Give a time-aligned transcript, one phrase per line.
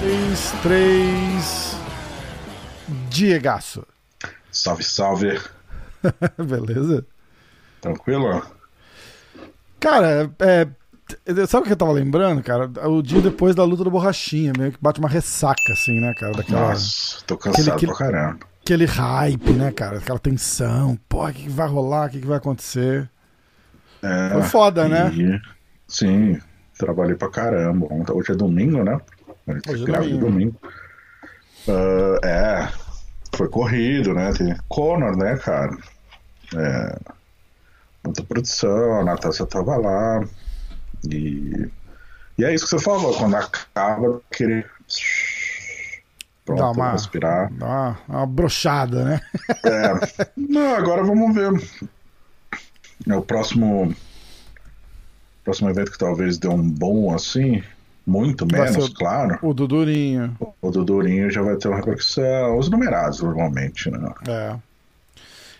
[0.00, 1.76] Três, três.
[3.08, 3.86] Diegaço.
[4.50, 5.40] Salve, salve.
[6.38, 7.06] Beleza?
[7.80, 8.42] Tranquilo?
[9.80, 10.66] Cara, é,
[11.26, 12.70] é, sabe o que eu tava lembrando, cara?
[12.88, 16.32] O dia depois da luta do Borrachinha, meio que bate uma ressaca, assim, né, cara?
[16.32, 18.53] Daquela, Nossa, tô cansado aquele- pra caramba.
[18.64, 19.98] Aquele hype, né, cara?
[19.98, 20.98] Aquela tensão.
[21.08, 22.08] Pô, o que, que vai rolar?
[22.08, 23.08] O que, que vai acontecer?
[24.02, 25.12] É, Foi foda, né?
[25.14, 25.40] e-
[25.86, 26.40] Sim,
[26.78, 27.86] trabalhei pra caramba.
[27.90, 28.98] Ontem- Hoje é domingo, né?
[29.68, 30.18] Hoje é domingo.
[30.18, 30.60] domingo.
[31.68, 32.68] Ah, é,
[33.36, 34.32] foi corrido, né?
[34.32, 35.76] Tem Conor, né, cara?
[36.56, 36.98] É,
[38.02, 40.24] muita produção, a Natasha tava lá.
[41.10, 41.68] E,
[42.38, 44.70] e é isso que você falou, quando acaba, querer.
[46.44, 47.50] Pronto, Dá uma- respirar.
[47.54, 49.20] Dá uma, uma brochada, né?
[49.64, 50.28] É.
[50.36, 51.52] Não, agora vamos ver.
[53.08, 53.94] É o próximo.
[55.42, 57.62] Próximo evento que talvez dê um bom assim.
[58.06, 59.38] Muito menos, o- claro.
[59.40, 60.36] O Dudurinho.
[60.60, 62.58] O do Durinho já vai ter uma repercussão.
[62.58, 64.12] Os numerados, normalmente, né?
[64.28, 64.56] É.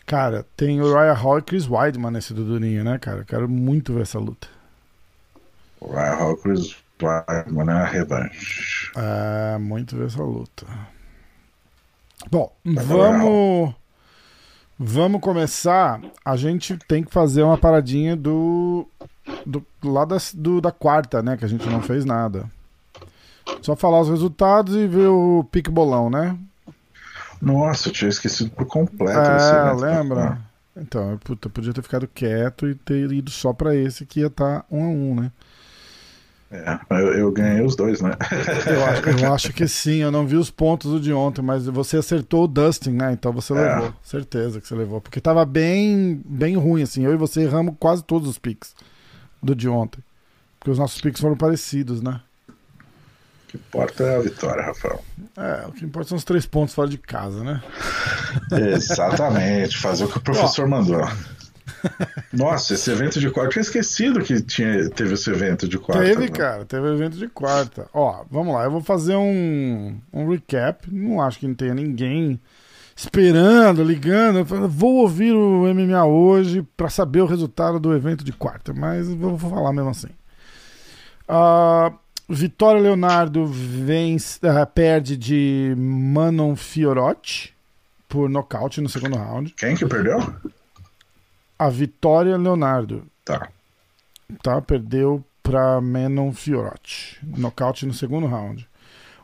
[0.06, 3.20] Cara, tem o Ryan Hall e Chris Weidman nesse Dudurinho, né, cara?
[3.20, 4.46] Eu quero muito ver essa luta.
[5.80, 8.92] O Ryan Hawkins vai, mano, é a revanche.
[8.96, 10.66] É, muito ver essa luta.
[12.30, 13.74] Bom, Vai vamos.
[14.78, 16.00] Vamos começar.
[16.24, 18.88] A gente tem que fazer uma paradinha do.
[19.46, 21.36] do lá da, do, da quarta, né?
[21.36, 22.50] Que a gente não fez nada.
[23.60, 26.36] Só falar os resultados e ver o pique bolão, né?
[27.40, 30.38] Nossa, eu tinha esquecido por completo É, lembra?
[30.76, 34.26] Então, puta, eu podia ter ficado quieto e ter ido só pra esse que ia
[34.26, 35.32] estar um a um, né?
[36.56, 38.12] É, eu, eu ganhei os dois, né?
[38.66, 41.66] Eu acho, eu acho que sim, eu não vi os pontos do de ontem, mas
[41.66, 43.12] você acertou o Dustin, né?
[43.12, 43.56] Então você É.
[43.74, 45.00] levou, certeza que você levou.
[45.00, 47.04] Porque tava bem, bem ruim, assim.
[47.04, 48.72] Eu e você erramos quase todos os picks
[49.42, 49.98] do de ontem.
[50.60, 52.20] Porque os nossos picks foram parecidos, né?
[52.48, 55.04] O que importa é a vitória, Rafael.
[55.36, 57.60] É, o que importa são os três pontos fora de casa, né?
[58.74, 61.02] Exatamente, fazer o que o professor mandou.
[62.32, 66.04] Nossa, esse evento de quarta, eu tinha esquecido que tinha, teve esse evento de quarta.
[66.04, 66.28] Teve, né?
[66.28, 67.88] cara, teve evento de quarta.
[67.92, 70.92] Ó, vamos lá, eu vou fazer um, um recap.
[70.92, 72.40] Não acho que não tenha ninguém
[72.96, 74.44] esperando, ligando.
[74.44, 79.08] Falo, Vou ouvir o MMA hoje pra saber o resultado do evento de quarta, mas
[79.08, 80.10] vou falar mesmo assim.
[81.28, 81.92] Ah,
[82.28, 87.54] Vitória Leonardo vence, ah, perde de Manon Fiorotti
[88.08, 89.54] por nocaute no segundo round.
[89.58, 90.18] Quem que perdeu?
[91.58, 93.48] A Vitória Leonardo Tá.
[94.42, 94.60] tá?
[94.60, 97.18] Perdeu para Menon Fiorotti.
[97.22, 98.68] Nocaute no segundo round.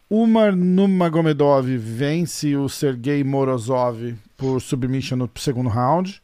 [0.08, 6.20] Umar Nurmagomedov vence o Sergei Morozov por submission no segundo round.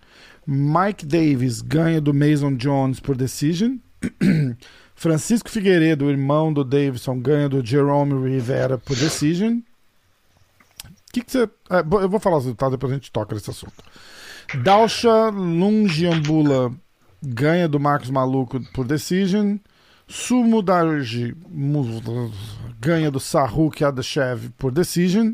[0.46, 3.76] Mike Davis ganha do Mason Jones por decision.
[4.94, 9.60] Francisco Figueiredo, irmão do Davidson, ganha do Jerome Rivera por decision.
[11.12, 11.42] Que que você...
[11.70, 13.74] é, eu vou falar os resultados, depois a gente toca nesse assunto.
[14.54, 16.72] Dalsha Lungiambula
[17.22, 19.56] ganha do Marcos Maluco por decision.
[20.06, 21.34] Sumo Darji
[22.80, 25.32] ganha do Saruk Adashev por decision.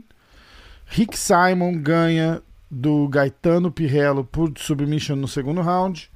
[0.87, 6.11] Rick Simon ganha do Gaetano Pirello por submission no segundo round.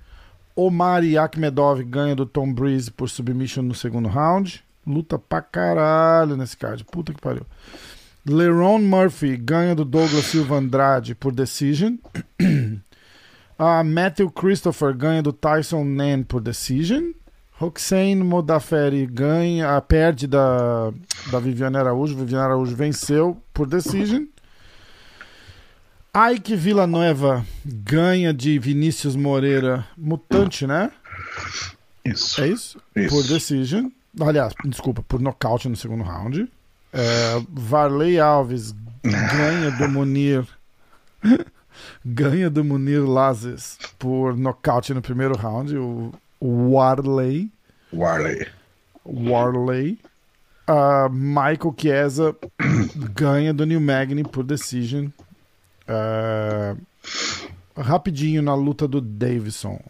[0.54, 4.64] Omar Akhmedov ganha do Tom Breeze por submission no segundo round.
[4.86, 6.82] Luta pra caralho nesse card.
[6.84, 7.44] Puta que pariu.
[8.24, 11.96] Leron Murphy ganha do Douglas Silva Andrade por decision.
[13.58, 17.12] A Matthew Christopher ganha do Tyson Nen por decision.
[17.58, 20.92] Roxane Modaferi ganha, perde da,
[21.30, 22.14] da Viviane Araújo.
[22.14, 24.24] Viviane Araújo venceu por decision.
[26.32, 30.90] Ike Villanueva ganha de Vinícius Moreira, mutante, né?
[32.04, 32.40] Isso.
[32.42, 32.80] É isso?
[32.94, 33.14] Isso.
[33.14, 33.88] Por decision.
[34.20, 36.50] Aliás, desculpa, por nocaute no segundo round.
[36.92, 40.46] É, Varley Alves ganha do Munir.
[42.04, 45.76] Ganha do Munir Lazes por nocaute no primeiro round.
[45.76, 47.50] O, Warley.
[47.92, 48.46] Warley.
[49.04, 49.98] Warley.
[50.66, 52.36] Ah, Michael Chiesa
[53.14, 55.08] ganha do New Magny por decision.
[55.88, 56.76] Ah,
[57.76, 59.80] rapidinho na luta do Davidson.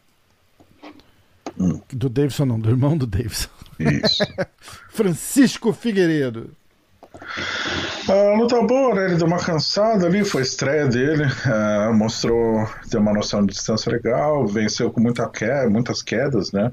[1.58, 1.80] Hum.
[1.90, 3.48] Do Davidson não, do irmão do Davidson.
[3.78, 4.24] Isso.
[4.90, 6.50] Francisco Figueiredo.
[8.08, 9.06] A luta boa, né?
[9.06, 11.24] Ele deu uma cansada ali, foi estreia dele.
[11.44, 16.70] ah, mostrou ter uma noção de distância legal, venceu com muita que- muitas quedas, né?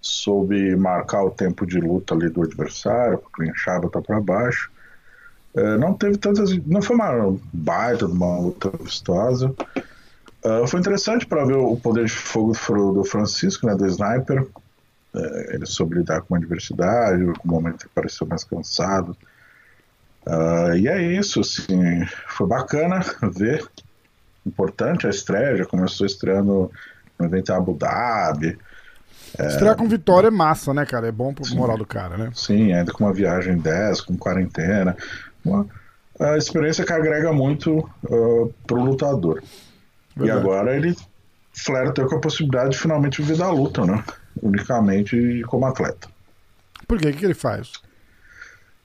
[0.00, 4.70] Soube marcar o tempo de luta ali do adversário, clinchar, botar pra baixo.
[5.56, 6.56] Eh, não teve tantas.
[6.66, 9.54] Não foi uma baita uma luta vistosa.
[10.44, 12.52] Uh, foi interessante para ver o poder de fogo
[12.92, 14.42] do Francisco, né, do sniper.
[14.42, 19.16] Uh, ele soube lidar com a adversidade, no momento que pareceu mais cansado.
[20.28, 23.00] Uh, e é isso, assim, foi bacana
[23.34, 23.66] ver.
[24.44, 26.70] Importante a estreia, já começou estreando
[27.18, 28.58] no evento em Abu Dhabi.
[29.38, 29.46] É...
[29.46, 31.08] Estrear com vitória é massa, né, cara?
[31.08, 31.56] É bom pro Sim.
[31.56, 32.30] moral do cara, né?
[32.34, 34.94] Sim, ainda com uma viagem 10, com quarentena.
[35.42, 35.66] Uma,
[36.20, 39.42] a experiência que agrega muito uh, pro lutador.
[40.14, 40.38] Verdade.
[40.38, 40.94] E agora ele
[41.52, 44.04] flerta com a possibilidade de finalmente viver da luta, né?
[44.42, 46.08] Unicamente como atleta.
[46.86, 47.08] Por quê?
[47.08, 47.72] O que ele faz?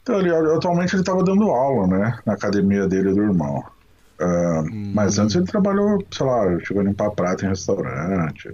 [0.03, 2.19] Então, ele, atualmente ele estava dando aula, né?
[2.25, 3.63] Na academia dele e do irmão.
[4.19, 4.91] Uh, hum.
[4.93, 8.53] Mas antes ele trabalhou, sei lá, chegou a limpar prata em restaurante.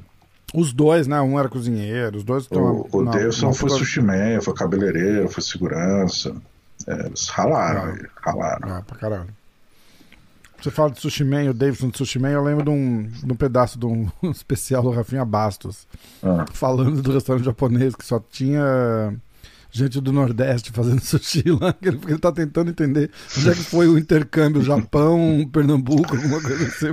[0.53, 1.19] Os dois, né?
[1.21, 2.87] Um era cozinheiro, os dois estão.
[2.91, 6.35] O, o Davidson foi sushi man, foi cabeleireiro, foi segurança.
[6.87, 8.07] É, eles ralaram, ah.
[8.21, 8.69] ralaram.
[8.69, 9.39] Ah, pra caralho.
[10.61, 13.31] Você fala de Sushi Man, o Davidson de Sushi Man, eu lembro de um, de
[13.31, 15.87] um pedaço de um especial do Rafinha Bastos,
[16.21, 16.45] ah.
[16.51, 19.15] falando do restaurante japonês que só tinha
[19.71, 23.63] gente do Nordeste fazendo sushi lá, porque ele, ele tá tentando entender onde é que
[23.63, 26.87] foi o intercâmbio Japão, Pernambuco, alguma coisa assim.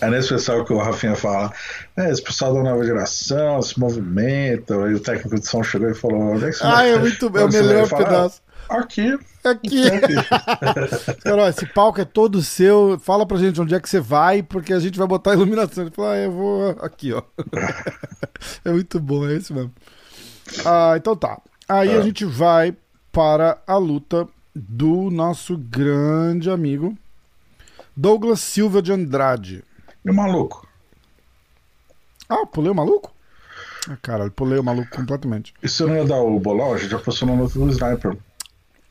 [0.00, 1.52] é nesse pessoal que o Rafinha fala,
[1.96, 5.94] é, esse pessoal da nova geração se movimenta, aí o técnico de som chegou e
[5.94, 8.42] falou, onde é que você Ah, é muito é o melhor pedaço.
[8.68, 9.18] Aqui.
[9.42, 9.80] Aqui.
[11.24, 13.00] Cara, esse palco é todo seu.
[13.02, 15.84] Fala pra gente onde é que você vai, porque a gente vai botar a iluminação.
[15.84, 17.22] Ele fala, ah, eu vou aqui, ó.
[18.64, 19.72] é muito bom, é isso mesmo.
[20.64, 21.40] Ah, então tá.
[21.68, 22.02] Aí a ah.
[22.02, 22.76] gente vai
[23.12, 26.96] para a luta do nosso grande amigo
[27.96, 29.64] Douglas Silva de Andrade.
[30.06, 30.66] O maluco?
[32.28, 33.12] Ah, pulei o maluco?
[33.88, 35.54] Ah, cara, pulei o maluco completamente.
[35.62, 36.74] E você não ia dar o bolão?
[36.74, 38.16] A gente já passou no luta do sniper.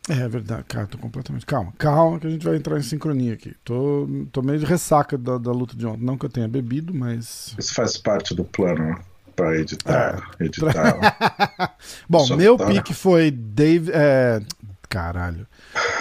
[0.09, 1.45] É verdade, cara, tô completamente.
[1.45, 3.54] Calma, calma, que a gente vai entrar em sincronia aqui.
[3.63, 6.04] Tô, tô meio de ressaca da, da luta de ontem.
[6.04, 7.54] Não que eu tenha bebido, mas.
[7.57, 8.98] Isso faz parte do plano
[9.38, 10.30] para editar.
[10.39, 10.44] É.
[10.44, 11.75] editar
[12.10, 13.92] Bom, meu pique foi Dave.
[13.94, 14.42] É...
[14.89, 15.45] Caralho.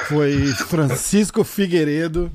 [0.09, 2.33] Foi Francisco Figueiredo,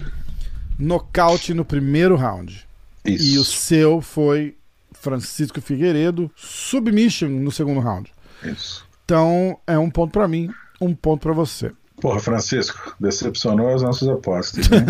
[0.77, 2.67] nocaute no primeiro round.
[3.03, 3.23] Isso.
[3.23, 4.55] E o seu foi
[4.93, 8.11] Francisco Figueiredo, submission no segundo round.
[8.43, 8.85] Isso.
[9.03, 11.71] Então é um ponto para mim um ponto para você.
[11.99, 14.67] Porra, Francisco, decepcionou as nossas apostas.
[14.69, 14.85] Né?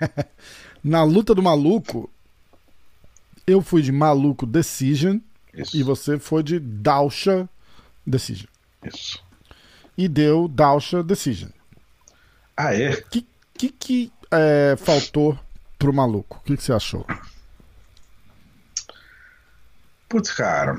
[0.84, 2.10] Na luta do maluco,
[3.46, 5.18] eu fui de maluco Decision
[5.54, 5.76] Isso.
[5.76, 7.48] e você foi de Dausha
[8.06, 8.48] Decision.
[8.82, 9.22] Isso.
[9.96, 11.50] E deu Dausha Decision.
[12.56, 12.90] Ah, é?
[12.90, 15.38] O que, que, que é, faltou
[15.78, 16.38] pro maluco?
[16.38, 17.06] O que, que você achou?
[20.08, 20.78] Putz, cara.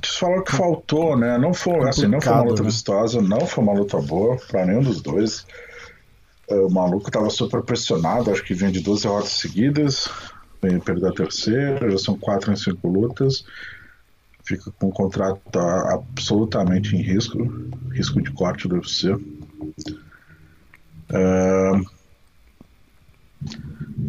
[0.00, 1.38] Te falou que faltou, né?
[1.38, 2.68] Não foi, assim, não foi uma luta né?
[2.68, 5.46] vistosa, não foi uma luta boa para nenhum dos dois.
[6.48, 10.08] O maluco tava super pressionado, acho que vinha de duas derrotas seguidas,
[10.62, 13.44] vem perder a terceira, já são quatro em cinco lutas.
[14.46, 17.38] Fica com um contrato absolutamente em risco,
[17.90, 19.08] risco de corte do UFC.
[21.10, 21.72] É...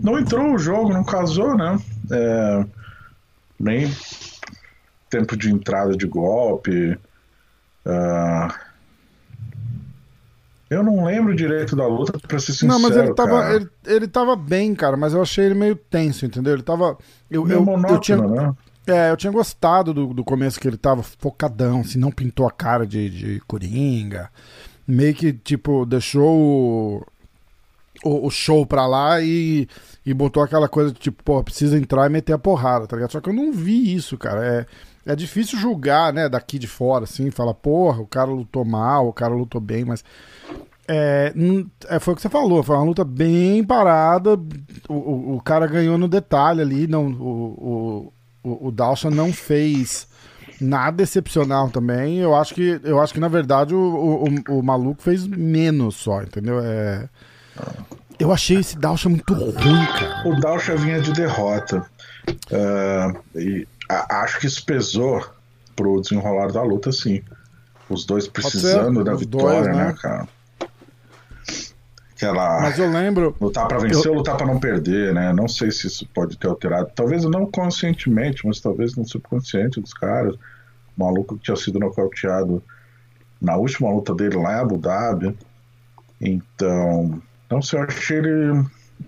[0.03, 1.79] Não entrou o jogo, não casou, né?
[2.11, 2.65] É...
[3.59, 3.91] Nem
[5.09, 6.97] tempo de entrada de golpe.
[7.85, 8.53] Uh,
[10.69, 12.73] eu não lembro direito da luta, pra ser sincero.
[12.73, 16.25] Não, mas ele tava, ele, ele tava bem, cara, mas eu achei ele meio tenso,
[16.25, 16.53] entendeu?
[16.53, 16.97] Ele tava.
[17.31, 18.53] Eu, eu, monótono, eu tinha, né?
[18.87, 22.51] É, eu tinha gostado do, do começo que ele tava focadão, assim, não pintou a
[22.51, 24.29] cara de, de coringa.
[24.87, 27.05] Meio que, tipo, deixou o,
[28.03, 29.67] o, o show pra lá e,
[30.05, 33.11] e botou aquela coisa de, tipo, pô, precisa entrar e meter a porrada, tá ligado?
[33.11, 34.45] Só que eu não vi isso, cara.
[34.45, 34.65] É
[35.07, 39.13] é difícil julgar, né, daqui de fora, assim, falar, porra, o cara lutou mal, o
[39.13, 40.03] cara lutou bem, mas.
[40.89, 41.33] É,
[41.87, 44.37] é, foi o que você falou, foi uma luta bem parada.
[44.87, 46.87] O, o, o cara ganhou no detalhe ali.
[46.87, 48.13] Não, o,
[48.43, 50.07] o, o Dalsha não fez
[50.59, 52.17] nada excepcional também.
[52.17, 56.21] Eu acho que, eu acho que na verdade, o, o, o maluco fez menos só,
[56.21, 56.59] entendeu?
[56.59, 57.07] É,
[58.19, 60.27] eu achei esse Dalsha muito ruim, cara.
[60.27, 61.85] O Dalsha vinha de derrota.
[62.51, 65.23] Uh, e acho que isso pesou
[65.75, 67.21] pro desenrolar da luta, sim.
[67.89, 69.85] Os dois precisando da vitória, dois, né?
[69.85, 70.27] né, cara?
[72.17, 72.61] Aquela.
[72.61, 73.35] Mas eu lembro.
[73.39, 74.11] Lutar para vencer eu...
[74.11, 75.31] ou lutar para não perder, né?
[75.31, 76.91] Não sei se isso pode ter alterado.
[76.95, 80.35] Talvez não conscientemente, mas talvez no subconsciente dos caras.
[80.35, 82.61] O maluco que tinha sido nocauteado
[83.39, 85.37] na última luta dele lá em Abu Dhabi.
[86.19, 87.21] Então.
[87.49, 88.65] Não sei, eu achei ele.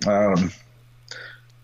[0.07, 0.35] Ah,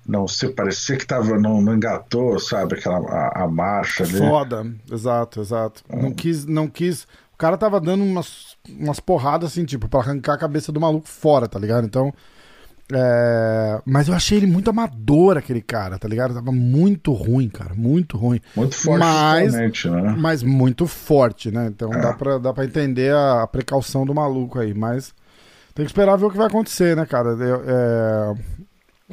[0.07, 4.17] não sei, parecia que tava, não, não engatou, sabe, aquela a, a marcha ali.
[4.17, 5.83] Foda, exato, exato.
[5.89, 6.03] Hum.
[6.03, 7.07] Não quis, não quis.
[7.33, 11.07] O cara tava dando umas, umas porradas assim, tipo, pra arrancar a cabeça do maluco
[11.07, 11.85] fora, tá ligado?
[11.85, 12.13] Então,
[12.93, 16.35] É, mas eu achei ele muito amador, aquele cara, tá ligado?
[16.35, 17.73] Tava muito ruim, cara.
[17.73, 18.39] Muito ruim.
[18.55, 19.71] Muito forte, mas, né?
[20.17, 21.65] Mas muito forte, né?
[21.67, 21.99] Então é.
[21.99, 24.73] dá, pra, dá pra entender a, a, precaução do maluco aí.
[24.73, 25.15] Mas
[25.73, 27.29] tem que esperar ver o que vai acontecer, né, cara?
[27.29, 28.35] Eu, é,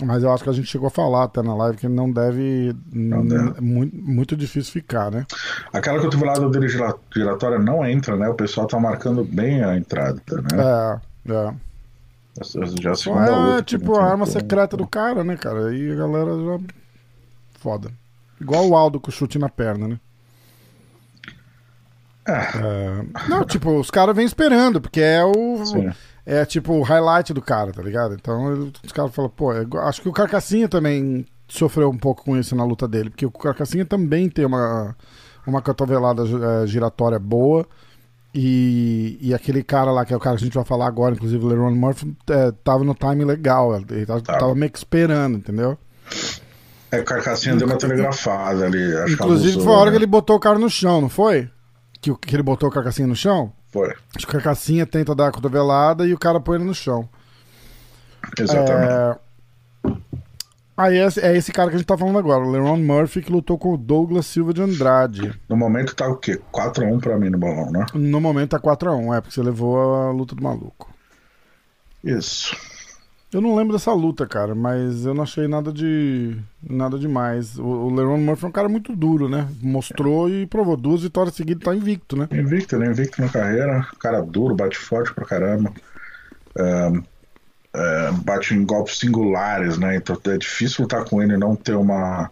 [0.00, 2.74] mas eu acho que a gente chegou a falar até na live que não deve.
[2.90, 3.60] Não deve.
[3.60, 5.26] Muito, muito difícil ficar, né?
[5.70, 8.28] Aquela cotovelada dele giratória não entra, né?
[8.28, 11.00] O pessoal tá marcando bem a entrada, né?
[11.28, 11.54] É, é.
[12.80, 15.68] Já é, luta, tipo a arma secreta do cara, né, cara?
[15.68, 16.58] Aí a galera já.
[17.58, 17.90] Foda.
[18.40, 20.00] Igual o Aldo com o chute na perna, né?
[22.26, 22.32] É.
[22.32, 23.28] é...
[23.28, 25.66] Não, tipo, os caras vêm esperando, porque é o.
[25.66, 25.90] Sim
[26.24, 28.14] é tipo o highlight do cara, tá ligado?
[28.14, 29.50] Então os caras falam, pô,
[29.80, 33.30] acho que o Carcassinha também sofreu um pouco com isso na luta dele, porque o
[33.30, 34.96] Carcassinha também tem uma,
[35.46, 37.66] uma cotovelada é, giratória boa.
[38.34, 41.14] E, e aquele cara lá, que é o cara que a gente vai falar agora,
[41.14, 44.38] inclusive o Leron Murphy, é, tava no time legal, ele tava, tá.
[44.38, 45.76] tava meio que esperando, entendeu?
[46.90, 49.12] É, o Carcassinha deu uma telegrafada ali.
[49.12, 49.90] Inclusive foi a hora né?
[49.90, 51.50] que ele botou o cara no chão, não foi?
[52.00, 53.52] Que, que ele botou o Carcassinha no chão?
[53.72, 53.94] Foi.
[54.14, 57.08] Acho que a Cassinha tenta dar a cotovelada e o cara põe ele no chão.
[58.38, 58.92] Exatamente.
[58.92, 59.16] É...
[60.76, 63.32] Aí é, é, esse cara que a gente tá falando agora, o Leron Murphy, que
[63.32, 65.32] lutou com o Douglas Silva de Andrade.
[65.48, 66.40] No momento tá o quê?
[66.52, 67.86] 4x1 pra mim no bolão, né?
[67.94, 70.92] No momento tá 4x1, é, porque você levou a luta do maluco.
[72.02, 72.56] Isso.
[73.32, 77.58] Eu não lembro dessa luta, cara, mas eu não achei nada de nada demais.
[77.58, 79.48] O, o Leron Murphy é um cara muito duro, né?
[79.62, 80.32] Mostrou é.
[80.32, 82.28] e provou duas vitórias seguidas, tá invicto, né?
[82.30, 82.88] Invicto, né?
[82.88, 85.72] Invicto na carreira, cara duro, bate forte pra caramba.
[88.22, 89.96] Bate em golpes singulares, né?
[89.96, 92.30] Então é difícil lutar com ele e não ter uma,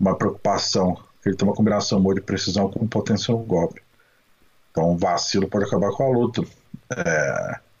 [0.00, 0.96] uma preocupação.
[1.26, 3.82] Ele tem uma combinação boa de precisão com potencial golpe.
[4.70, 6.42] Então um vacilo pode acabar com a luta.
[6.96, 7.71] É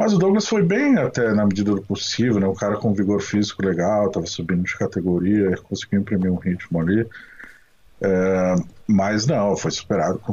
[0.00, 2.46] mas o Douglas foi bem até na medida do possível, né?
[2.46, 7.06] O cara com vigor físico legal, estava subindo de categoria, conseguiu imprimir um ritmo ali.
[8.00, 8.54] É,
[8.86, 10.32] mas não, foi superado com.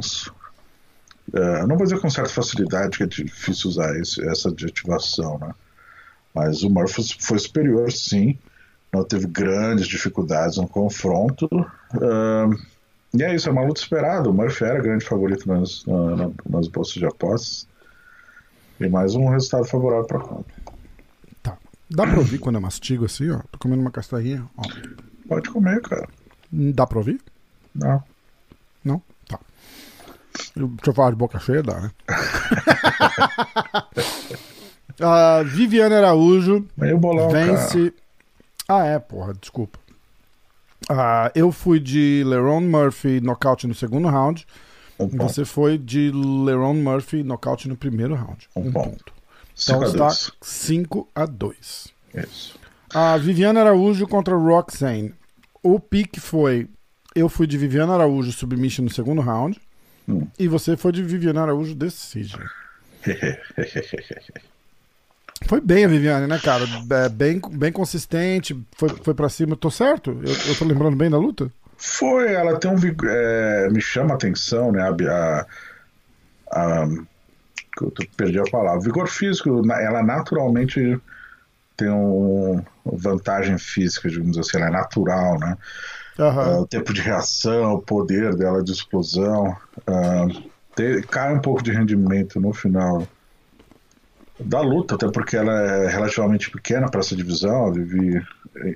[1.34, 5.54] É, não vou dizer com certa facilidade, que é difícil usar esse, essa adjetivação, né?
[6.34, 8.38] Mas o Murphy foi superior, sim.
[8.90, 11.46] Não teve grandes dificuldades no confronto.
[11.52, 14.30] É, e é isso, é uma luta esperada.
[14.30, 17.68] O Murphy era grande favorito nas, na, nas bolsas de apostas.
[18.80, 20.42] E mais um resultado favorável para a
[21.42, 21.58] Tá.
[21.90, 23.40] Dá pra ouvir quando eu mastigo assim, ó?
[23.50, 24.62] Tô comendo uma castanha, ó.
[25.28, 26.08] Pode comer, cara.
[26.50, 27.20] Dá pra ouvir?
[27.74, 28.02] Não.
[28.84, 29.02] Não?
[29.28, 29.40] Tá.
[30.54, 31.90] Eu, deixa eu falar de boca cheia, dá, né?
[35.00, 37.90] uh, Viviane Araújo Meio bolão, vence.
[37.90, 38.08] Cara.
[38.68, 39.78] Ah, é, porra, desculpa.
[40.88, 44.46] Uh, eu fui de Leron Murphy nocaute no segundo round.
[44.98, 48.48] Um Você foi de Leron Murphy nocaute no primeiro round.
[48.56, 48.88] Um, um ponto.
[48.88, 49.12] ponto.
[49.60, 50.08] Então está
[50.40, 51.88] 5 a 2.
[52.14, 52.58] Isso.
[52.92, 55.14] A Viviana Araújo contra Roxane.
[55.62, 56.68] O pique foi.
[57.14, 59.60] Eu fui de Viviana Araújo submission no segundo round.
[60.08, 60.26] Hum.
[60.38, 62.40] E você foi de Viviana Araújo decision.
[65.46, 66.64] foi bem a Viviane, né, cara?
[66.90, 68.58] É, bem, bem consistente.
[68.76, 69.56] Foi, foi pra cima.
[69.56, 70.10] Tô certo?
[70.22, 71.50] Eu, eu tô lembrando bem da luta?
[71.78, 72.76] Foi, ela tem um.
[73.08, 74.82] É, me chama a atenção, né?
[74.82, 75.46] A,
[76.50, 76.88] a, a,
[77.80, 78.80] eu perdi a palavra.
[78.80, 81.00] Vigor físico, ela naturalmente
[81.76, 85.56] tem um vantagem física, digamos assim, ela é natural, né?
[86.18, 86.58] Uhum.
[86.58, 89.56] Uh, o tempo de reação, o poder dela de explosão.
[89.86, 93.06] Uh, te, cai um pouco de rendimento no final
[94.40, 97.72] da luta, até porque ela é relativamente pequena para essa divisão.
[97.72, 98.20] Vivi,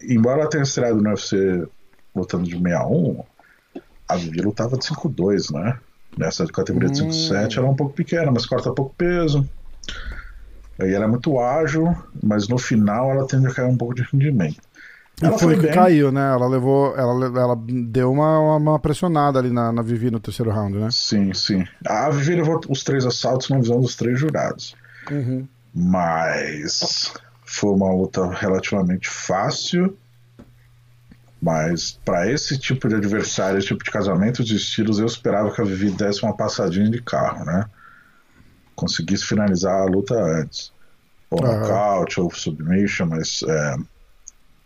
[0.09, 1.66] embora ela tenha estreado no UFC
[2.14, 3.25] lutando de 61,
[4.09, 5.78] a Vivi lutava de 5'2, né?
[6.16, 9.49] Nessa categoria de 5'7 ela é um pouco pequena, mas corta pouco peso.
[10.78, 14.02] Aí ela é muito ágil, mas no final ela tende a cair um pouco de
[14.02, 14.61] rendimento.
[15.21, 16.33] Ela foi, que caiu, né?
[16.33, 16.97] Ela levou.
[16.97, 20.88] Ela, ela deu uma, uma pressionada ali na, na Vivi no terceiro round, né?
[20.90, 21.64] Sim, sim.
[21.87, 24.75] A Vivi levou os três assaltos na visão dos três jurados.
[25.11, 25.47] Uhum.
[25.75, 27.12] Mas
[27.45, 29.97] foi uma luta relativamente fácil.
[31.43, 35.61] Mas para esse tipo de adversário, esse tipo de casamento de estilos, eu esperava que
[35.61, 37.67] a Vivi desse uma passadinha de carro, né?
[38.77, 40.73] Conseguisse finalizar a luta antes.
[41.29, 41.59] Ou uhum.
[41.59, 43.77] nocaute, ou submission, mas é,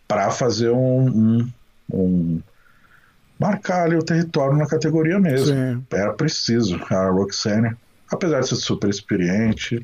[0.07, 1.53] para fazer um, um,
[1.91, 2.43] um,
[3.41, 5.47] marcar ali o território na categoria mesmo.
[5.47, 5.87] Sim.
[5.91, 6.79] Era preciso.
[6.91, 7.75] A Roxane,
[8.13, 9.81] apesar de ser super experiente,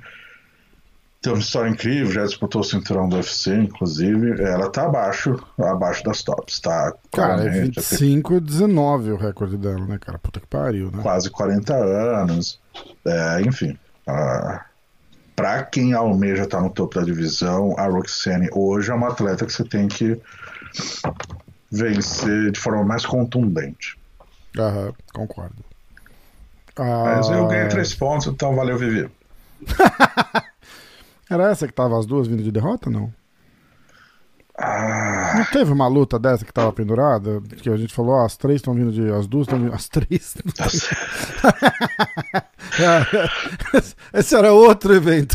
[1.22, 4.42] tem uma história incrível, já disputou o cinturão do UFC, inclusive.
[4.42, 6.92] Ela tá abaixo, abaixo das tops, tá?
[7.12, 10.18] Cara, é 25 e 19 o recorde dela, né, cara?
[10.18, 11.00] Puta que pariu, né?
[11.00, 12.60] Quase 40 anos.
[13.06, 13.78] É, enfim.
[15.36, 19.46] para quem almeja estar tá no topo da divisão, a Roxane hoje é uma atleta
[19.46, 20.20] que você tem que
[21.70, 23.96] vencer de forma mais contundente.
[24.58, 25.64] Aham, concordo.
[26.76, 27.68] Mas eu ganhei ah.
[27.68, 29.08] três pontos, então valeu, Vivi.
[31.32, 33.10] Era essa que tava as duas vindo de derrota, não?
[34.58, 35.36] Ah.
[35.38, 37.40] Não teve uma luta dessa que tava pendurada?
[37.56, 39.10] Que a gente falou, ah, as três estão vindo de.
[39.10, 39.72] As duas estão vindo.
[39.72, 40.36] As três.
[44.12, 45.34] Esse era outro evento.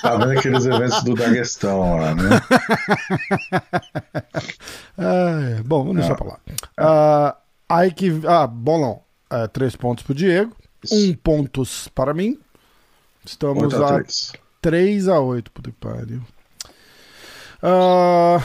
[0.00, 2.40] Tá vendo aqueles eventos do Daguestão lá, né?
[4.96, 6.38] É, bom, vamos deixar pra lá.
[7.70, 8.22] Uh, Ike.
[8.26, 9.02] Ah, bolão.
[9.30, 10.56] É, três pontos pro Diego.
[10.82, 10.94] Isso.
[10.94, 12.38] Um pontos para mim.
[13.24, 14.02] Estamos a, a
[14.62, 16.22] 3 a 8, puta que pariu.
[17.62, 18.40] Uh,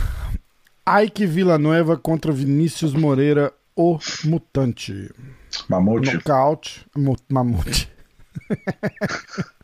[1.03, 5.09] Ike Villanueva contra Vinícius Moreira, o Mutante.
[5.69, 6.13] Mamute.
[6.15, 6.85] Nocaute.
[7.29, 7.89] Mamute.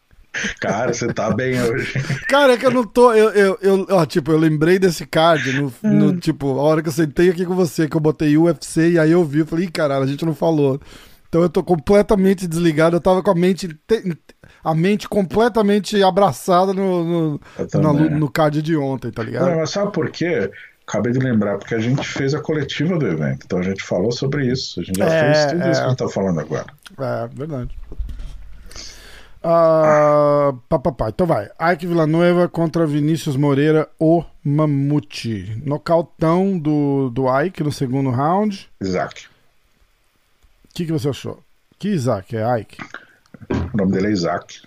[0.59, 1.93] Cara, você tá bem hoje.
[2.27, 3.13] Cara, é que eu não tô.
[3.13, 6.17] Eu, eu, eu, ó, tipo, eu lembrei desse card no, no, hum.
[6.17, 9.11] tipo, a hora que eu sentei aqui com você, que eu botei UFC e aí
[9.11, 10.81] eu vi, eu falei, caralho, a gente não falou.
[11.33, 13.67] Então eu tô completamente desligado, eu tava com a mente
[14.63, 17.39] a mente completamente abraçada no, no,
[17.73, 19.49] no, no card de ontem, tá ligado?
[19.49, 20.51] Não, mas sabe por quê?
[20.87, 24.11] Acabei de lembrar, porque a gente fez a coletiva do evento, então a gente falou
[24.11, 24.79] sobre isso.
[24.79, 26.67] A gente já é, fez tudo é, isso que a gente tá falando agora.
[26.99, 27.79] É, verdade.
[29.39, 31.09] Uh, pá, pá, pá.
[31.09, 31.49] Então vai.
[31.73, 35.59] Ike Villanueva contra Vinícius Moreira, o Mamute.
[35.65, 38.69] Nocautão do, do Ike no segundo round.
[38.79, 39.32] Isaac.
[40.73, 41.39] O que, que você achou?
[41.77, 42.35] Que Isaac?
[42.35, 42.77] É Ike?
[43.71, 44.63] O nome dele é Isaac.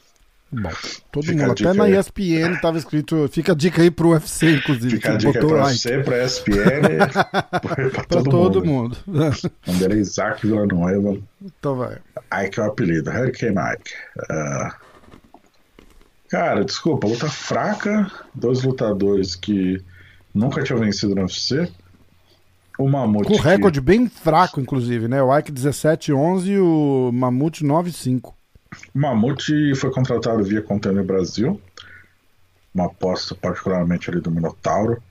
[0.53, 0.71] Bom,
[1.11, 3.29] todo fica mundo, até na ESPN estava escrito.
[3.29, 4.95] Fica a dica aí pro UFC, inclusive.
[4.95, 8.97] Fica a dica aí pro UFC, pro ESPN, pra todo, todo mundo.
[9.05, 9.29] mundo.
[9.67, 11.19] o nome dele é Isaac Villanueva.
[11.43, 11.99] Então vai.
[12.45, 13.91] Ike é o apelido, Hurricane Ike.
[14.31, 14.73] Uh,
[16.29, 18.09] cara, desculpa, luta fraca.
[18.33, 19.83] Dois lutadores que
[20.33, 21.69] nunca tinham vencido no UFC.
[22.79, 23.29] O Mamute.
[23.29, 25.23] Com recorde bem fraco, inclusive, né?
[25.23, 28.33] O Ike 17-11 e o Mamute 9-5.
[28.95, 31.61] O Mamute foi contratado via Container Brasil,
[32.75, 35.03] uma aposta particularmente ali do Minotauro.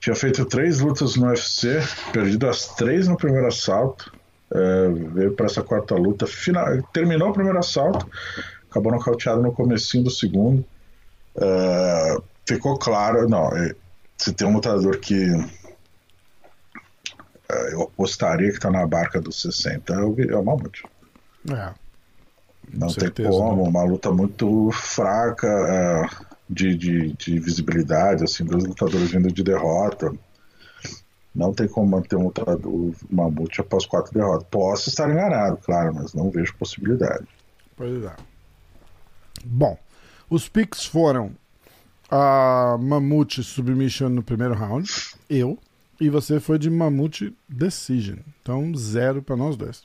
[0.00, 1.78] Tinha feito três lutas no UFC,
[2.12, 4.12] perdido as três no primeiro assalto.
[4.52, 8.10] É, veio para essa quarta luta, final, terminou o primeiro assalto,
[8.68, 10.64] acabou nocauteado no comecinho do segundo.
[11.36, 12.16] É,
[12.48, 13.76] ficou claro, não, é,
[14.18, 15.14] se tem um lutador que
[17.72, 20.84] eu apostaria que está na barca dos 60 é o, é o Mamute.
[21.50, 21.72] É.
[22.72, 23.68] Não certeza, tem como, né?
[23.68, 26.08] uma luta muito fraca é,
[26.48, 30.12] de, de, de, visibilidade, assim, dois lutadores vindo de derrota.
[31.34, 34.46] Não tem como manter um lutador Mamute após quatro derrotas.
[34.50, 37.26] Posso estar enganado, claro, mas não vejo possibilidade.
[37.76, 38.14] Pois é.
[39.44, 39.78] Bom,
[40.28, 41.32] os picks foram
[42.10, 44.90] a Mamute Submission no primeiro round,
[45.28, 45.58] eu,
[46.00, 48.16] e você foi de Mamute Decision.
[48.40, 49.82] Então, zero para nós dois.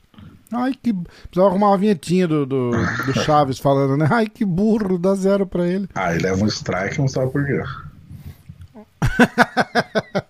[0.50, 0.92] Ai, que.
[0.92, 4.08] Precisava arrumar uma vinhetinha do, do, do, Chaves falando, né?
[4.10, 5.88] Ai, que burro, dá zero pra ele.
[5.94, 7.62] Ah, ele leva um strike não sabe por quê.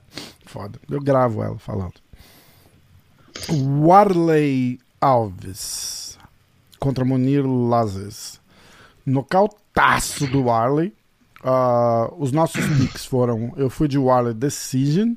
[0.45, 0.79] Foda.
[0.91, 1.95] Eu gravo ela falando.
[3.49, 6.19] Warley Alves
[6.81, 8.41] contra Munir Lazes.
[9.05, 10.93] Nocautaço do Warley.
[11.45, 15.15] Uh, os nossos picks foram: eu fui de Warley Decision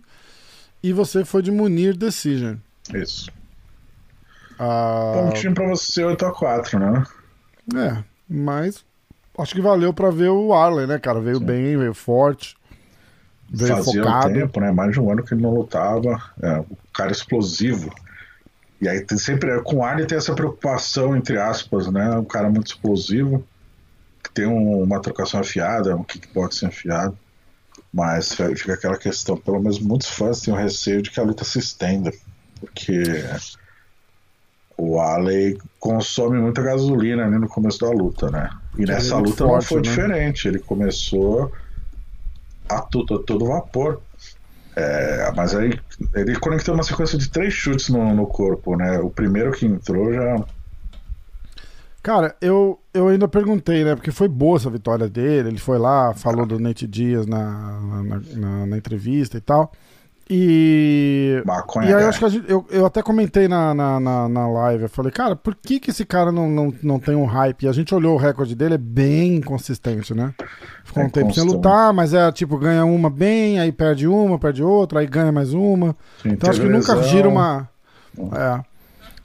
[0.81, 2.55] e você foi de Munir Decision.
[2.93, 3.31] Isso.
[4.57, 7.03] Ah, Pontinho pra você 8x4, né?
[7.75, 8.83] É, mas
[9.37, 11.21] acho que valeu pra ver o Arley, né, cara?
[11.21, 11.45] Veio Sim.
[11.45, 12.57] bem, veio forte,
[13.49, 14.33] veio Fazia focado.
[14.33, 14.71] tempo, né?
[14.71, 16.21] Mais de um ano que ele não lutava.
[16.41, 17.93] É, o cara explosivo.
[18.81, 22.17] E aí tem sempre, com o Arley tem essa preocupação, entre aspas, né?
[22.17, 23.45] Um cara muito explosivo,
[24.23, 27.17] que tem um, uma trocação afiada, um kickboxing afiado.
[27.91, 31.43] Mas fica aquela questão, pelo menos muitos fãs têm o receio de que a luta
[31.43, 32.11] se estenda.
[32.59, 33.01] Porque
[34.77, 38.49] o Alley consome muita gasolina ali no começo da luta, né?
[38.73, 39.81] E que nessa luta forte, não foi né?
[39.83, 40.47] diferente.
[40.47, 41.51] Ele começou
[42.67, 44.01] a, tudo, a todo vapor.
[44.75, 45.77] É, mas aí
[46.13, 48.99] ele conectou uma sequência de três chutes no, no corpo, né?
[48.99, 50.45] O primeiro que entrou já
[52.01, 53.95] Cara, eu, eu ainda perguntei, né?
[53.95, 55.49] Porque foi boa essa vitória dele.
[55.49, 59.71] Ele foi lá, falou do Nate Dias na, na, na, na entrevista e tal.
[60.31, 61.41] E.
[61.43, 64.47] Maconha, e aí eu acho que gente, eu, eu até comentei na, na, na, na,
[64.47, 64.83] live.
[64.83, 67.63] Eu falei, cara, por que, que esse cara não, não, não tem um hype?
[67.63, 70.35] E a gente olhou o recorde dele, é bem inconsistente, né?
[70.83, 74.37] Ficou é um tempo sem lutar, mas é tipo, ganha uma bem, aí perde uma,
[74.37, 75.95] perde outra, aí ganha mais uma.
[76.21, 77.67] Sim, então acho que nunca gira uma.
[78.33, 78.61] É.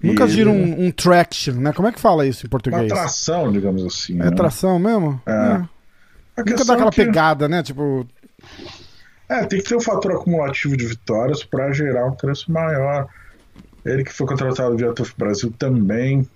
[0.09, 1.73] Nunca gira um, um, traction, né?
[1.73, 2.83] Como é que fala isso em português?
[2.83, 4.21] Uma tração, digamos assim.
[4.21, 4.31] É né?
[4.31, 5.21] tração mesmo?
[5.27, 5.33] É.
[5.33, 6.43] é.
[6.45, 7.63] Nunca dá aquela é que- pegada, né?
[7.63, 8.07] Tipo,
[9.29, 13.09] É, tem que ter um fator acumulativo de vitórias para gerar um preço maior.
[13.85, 16.29] Ele que foi contratado via TUF Brasil também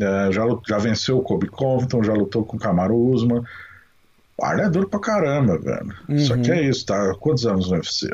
[0.00, 3.42] é, já, já venceu o Kobe Covington, já lutou com o Camaro Usman.
[4.38, 5.94] O Arlen é duro pra caramba, velho.
[6.20, 7.14] Só que é isso, tá?
[7.20, 8.08] Quantos anos no UFC?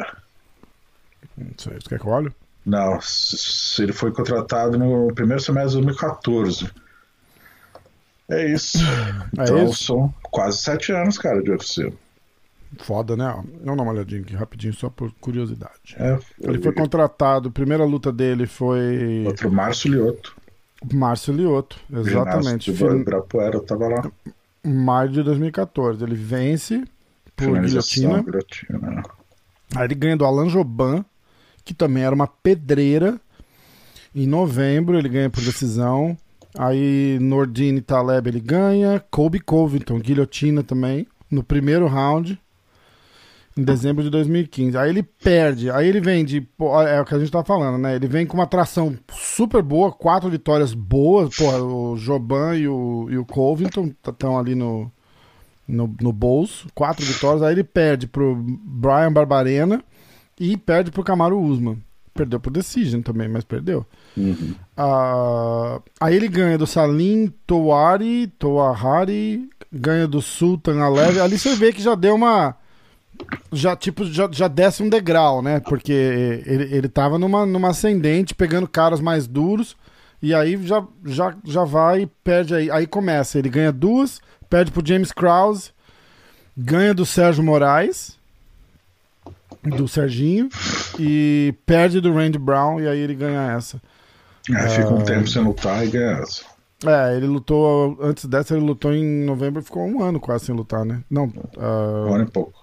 [1.36, 2.32] não sei, você quer que eu olhe?
[2.66, 2.98] Não,
[3.78, 6.70] ele foi contratado no primeiro semestre de 2014.
[8.30, 8.78] É isso.
[9.38, 9.84] É Então isso?
[9.84, 11.92] são quase sete anos, cara, de UFC.
[12.80, 13.32] Foda, né?
[13.64, 15.96] Vamos dar uma olhadinha aqui rapidinho, só por curiosidade.
[15.96, 20.36] É, Ele foi contratado, a primeira luta dele foi Outro Márcio Lioto.
[20.92, 22.70] Márcio Lioto, exatamente.
[22.74, 24.10] Fin- Ibirapuera, eu tava lá.
[24.62, 26.04] Maio de 2014.
[26.04, 26.84] Ele vence
[27.34, 28.22] por guilhotina.
[28.22, 29.02] guilhotina.
[29.74, 31.02] Aí ele ganha do Alan Joban,
[31.68, 33.20] que também era uma pedreira.
[34.14, 36.16] Em novembro ele ganha por decisão.
[36.56, 39.04] Aí Nordine Taleb ele ganha.
[39.10, 41.06] Kobe Covington, guilhotina também.
[41.30, 42.40] No primeiro round.
[43.54, 44.78] Em dezembro de 2015.
[44.78, 45.70] Aí ele perde.
[45.70, 46.48] Aí ele vem de.
[46.88, 47.96] É o que a gente tá falando, né?
[47.96, 51.36] Ele vem com uma tração super boa, quatro vitórias boas.
[51.36, 54.90] Porra, o Joban e o, e o Covington estão ali no,
[55.66, 56.66] no, no bolso.
[56.74, 57.42] Quatro vitórias.
[57.42, 59.84] Aí ele perde pro Brian Barbarena
[60.38, 61.78] e perde pro Camaro Usman.
[62.14, 63.86] Perdeu pro Decision também, mas perdeu.
[64.16, 64.54] Uhum.
[64.76, 71.20] Ah, aí ele ganha do Salim Towari, Towahari, ganha do Sultan Alev.
[71.20, 72.56] Ali você vê que já deu uma.
[73.52, 75.60] Já, tipo, já, já desce um degrau, né?
[75.60, 79.76] Porque ele, ele tava numa, numa ascendente, pegando caras mais duros.
[80.20, 82.70] E aí já, já, já vai e perde aí.
[82.70, 83.38] Aí começa.
[83.38, 84.20] Ele ganha duas,
[84.50, 85.70] perde pro James Krause,
[86.56, 88.17] ganha do Sérgio Moraes,
[89.68, 90.48] do Serginho,
[90.98, 93.80] e perde do Randy Brown, e aí ele ganha essa.
[94.50, 94.92] É, fica Ah.
[94.94, 96.42] um tempo sem lutar e ganha essa.
[96.86, 97.98] É, ele lutou.
[98.00, 101.02] Antes dessa, ele lutou em novembro e ficou um ano quase sem lutar, né?
[101.10, 102.62] Não, ah, Um ano e pouco.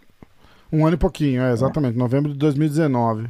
[0.72, 1.98] um ano e pouquinho, é, exatamente.
[1.98, 3.28] Novembro de 2019.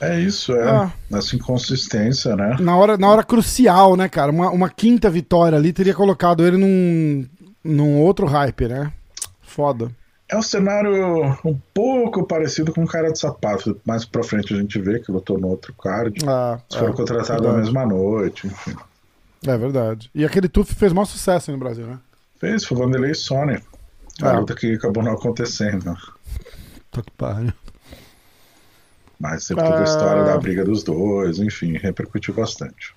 [0.00, 0.68] É isso, é.
[0.70, 0.92] Ah.
[1.12, 2.56] Essa inconsistência, né?
[2.60, 4.30] Na hora, na hora crucial, né, cara?
[4.30, 7.24] Uma, uma quinta vitória ali teria colocado ele num,
[7.64, 8.92] num outro hype, né?
[9.40, 9.90] Foda.
[10.28, 13.78] É um cenário um pouco parecido com o cara de sapato.
[13.84, 16.18] Mais pra frente a gente vê que lutou no outro card.
[16.26, 17.56] Ah, Eles foram é, contratados na verdade.
[17.74, 18.74] mesma noite, enfim.
[19.46, 20.10] É verdade.
[20.14, 21.98] E aquele Tuf fez maior sucesso aí no Brasil, né?
[22.40, 23.62] Fez, foi Vanderlei e Sony.
[24.22, 24.38] A Ah.
[24.38, 25.94] luta que acabou não acontecendo.
[26.90, 27.52] Tá que pariu.
[29.20, 32.94] Mas teve toda a história da briga dos dois, enfim, repercutiu bastante.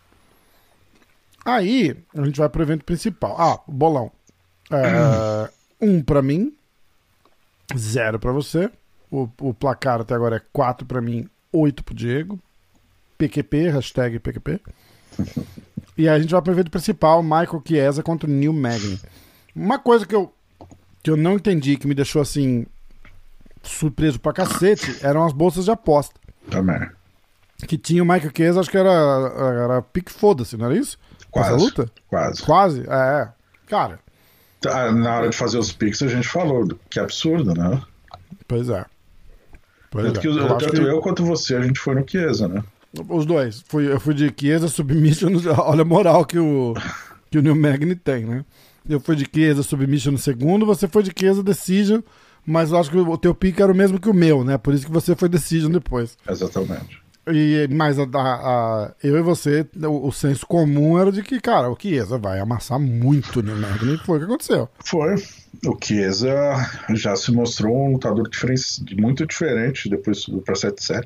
[1.45, 3.35] Aí, a gente vai pro evento principal.
[3.39, 4.11] Ah, bolão.
[4.71, 5.49] É,
[5.81, 6.53] um pra mim,
[7.75, 8.69] zero pra você.
[9.09, 12.39] O, o placar até agora é quatro pra mim, oito pro Diego.
[13.17, 14.61] PQP, hashtag PQP.
[15.97, 18.99] E aí a gente vai pro evento principal, Michael Chiesa contra o Neil Magny.
[19.55, 20.31] Uma coisa que eu,
[21.01, 22.67] que eu não entendi, que me deixou assim,
[23.63, 26.13] surpreso pra cacete, eram as bolsas de aposta.
[26.51, 26.79] Também.
[27.67, 30.99] Que tinha o Michael Chiesa, acho que era, era pique foda-se, não era isso?
[31.31, 31.55] Quase.
[31.55, 31.91] Essa luta?
[32.07, 32.43] Quase.
[32.43, 32.81] Quase?
[32.87, 33.29] É.
[33.65, 33.99] Cara,
[34.63, 37.81] Na hora de fazer os picks a gente falou, que absurdo, né?
[38.47, 38.85] pois é.
[39.89, 40.21] Pois Tanto, é.
[40.21, 42.63] que, Eu tanto que eu quanto você, a gente foi no Chiesa, né?
[43.09, 43.63] Os dois.
[43.67, 45.29] Fui, eu fui de Chiesa, Submission.
[45.59, 46.73] Olha a moral que o,
[47.29, 48.45] que o Neil Magny tem, né?
[48.89, 51.99] Eu fui de Chiesa, Submission no segundo, você foi de Chiesa, Decision,
[52.45, 54.57] mas eu acho que o teu pique era o mesmo que o meu, né?
[54.57, 56.17] Por isso que você foi Decision depois.
[56.27, 57.01] Exatamente.
[57.31, 61.69] E, mas a, a- eu e você, o, o senso comum era de que, cara,
[61.69, 64.69] o Chiesa vai amassar muito o Neil Magny, e foi o que aconteceu.
[64.85, 65.15] Foi.
[65.65, 66.29] O Chiesa
[66.91, 68.29] já se mostrou um lutador
[68.97, 71.03] muito diferente depois subiu para 7-7.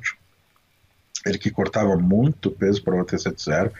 [1.24, 3.70] Ele que cortava muito peso para bater 7-0.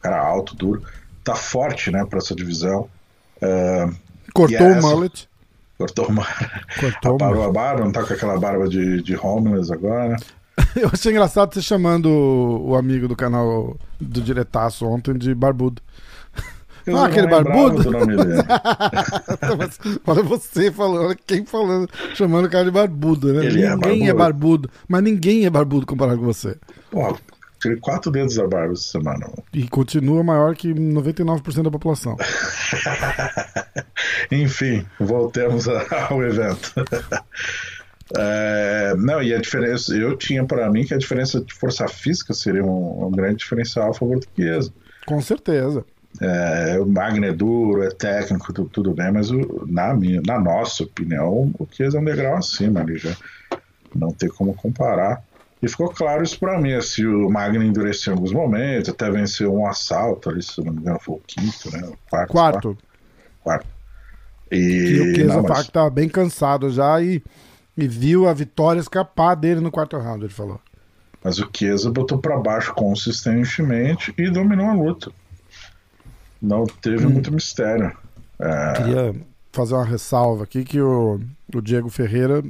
[0.00, 0.82] Cara alto, duro.
[1.22, 2.88] Tá forte, né, para essa divisão.
[3.40, 3.90] Ah,
[4.34, 5.28] Cortou E o mullet.
[5.78, 6.26] cortou uma.
[6.80, 10.16] Cortou o Parou a barba, não tá com aquela barba de, de homeless agora.
[10.76, 15.80] Eu achei engraçado você chamando o, o amigo do canal do Diretaço ontem de barbudo.
[16.84, 17.90] Eu Ah, não aquele barbudo?
[17.92, 18.42] nome dele.
[20.06, 23.46] Olha você falando, olha quem falando, chamando o cara de barbudo, né?
[23.46, 24.18] Ele é ninguém é barbudo.
[24.18, 26.56] barbudo, mas ninguém é barbudo comparado com você.
[26.90, 27.16] Pô,
[27.60, 29.26] tirei quatro dedos da barba essa semana.
[29.54, 32.16] E continua maior que 99% da população.
[34.32, 36.74] Enfim, voltemos ao evento.
[38.16, 42.34] É, não, e a diferença, eu tinha para mim que a diferença de força física
[42.34, 44.72] seria um, um grande diferencial a favor do Chiesa.
[45.06, 45.84] Com certeza.
[46.20, 50.38] É, o Magno é duro, é técnico, tu- tudo bem, mas o- na, minha, na
[50.38, 53.16] nossa opinião, o Chiesa é um degrau acima ali já.
[53.94, 55.22] Não tem como comparar.
[55.62, 56.78] E ficou claro isso para mim.
[56.82, 60.80] Se o Magno endureceu em alguns momentos, até venceu um assalto ali, se não me
[60.80, 61.82] engano, foi o quinto, né?
[61.86, 62.30] O quarto.
[62.32, 62.78] Quarto.
[63.42, 63.66] quarto.
[64.50, 67.22] E, E o Chiesa não, fala mas, que tava bem cansado já e,
[67.76, 70.60] e viu a vitória escapar dele no quarto round, ele falou.
[71.24, 75.10] mas o Chiesa botou pra baixo consistentemente e dominou a luta.
[76.40, 77.92] Não teve muito mistério.
[78.38, 79.14] É, Queria
[79.52, 81.20] fazer uma ressalva aqui que o,
[81.54, 82.42] o Diego Ferreira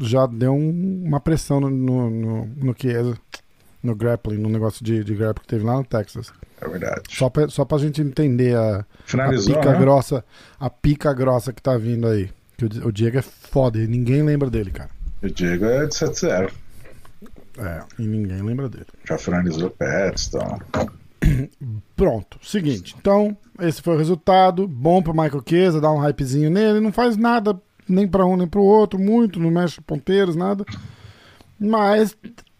[0.00, 3.16] já deu um- uma pressão no, no, no, no Chiesa,
[3.82, 6.32] no grappling, no negócio de, de grappling que teve lá no Texas.
[6.60, 7.02] é verdade.
[7.08, 9.78] Só pra, só pra gente entender a, a pica né?
[9.78, 10.24] grossa,
[10.58, 12.28] a pica grossa que tá vindo aí.
[12.56, 14.90] Que o, Diego é foda e ninguém lembra dele, cara.
[15.22, 16.50] O Diego é de 7-0.
[17.58, 18.86] É, e ninguém lembra dele.
[19.06, 20.58] Já finalizou Pets, então.
[21.96, 22.94] Pronto, seguinte.
[22.98, 24.66] Então, esse foi o resultado.
[24.66, 26.80] Bom pro Michael Chiesa, dá um hypezinho nele.
[26.80, 30.64] Não faz nada nem pra um nem pro outro, muito, não mexe ponteiros, nada.
[31.58, 32.16] Mas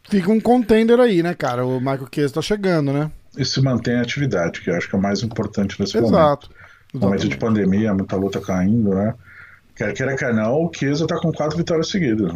[0.08, 1.66] fica um contender aí, né, cara?
[1.66, 3.10] O Michael Chiesa tá chegando, né?
[3.36, 6.14] E se mantém a atividade, que eu acho que é o mais importante nesse momento.
[6.14, 6.50] Exato.
[6.94, 9.14] Momento de pandemia, muita luta caindo, né?
[9.76, 12.34] Quer queira, quer não, o Chiesa tá com quatro vitórias seguidas.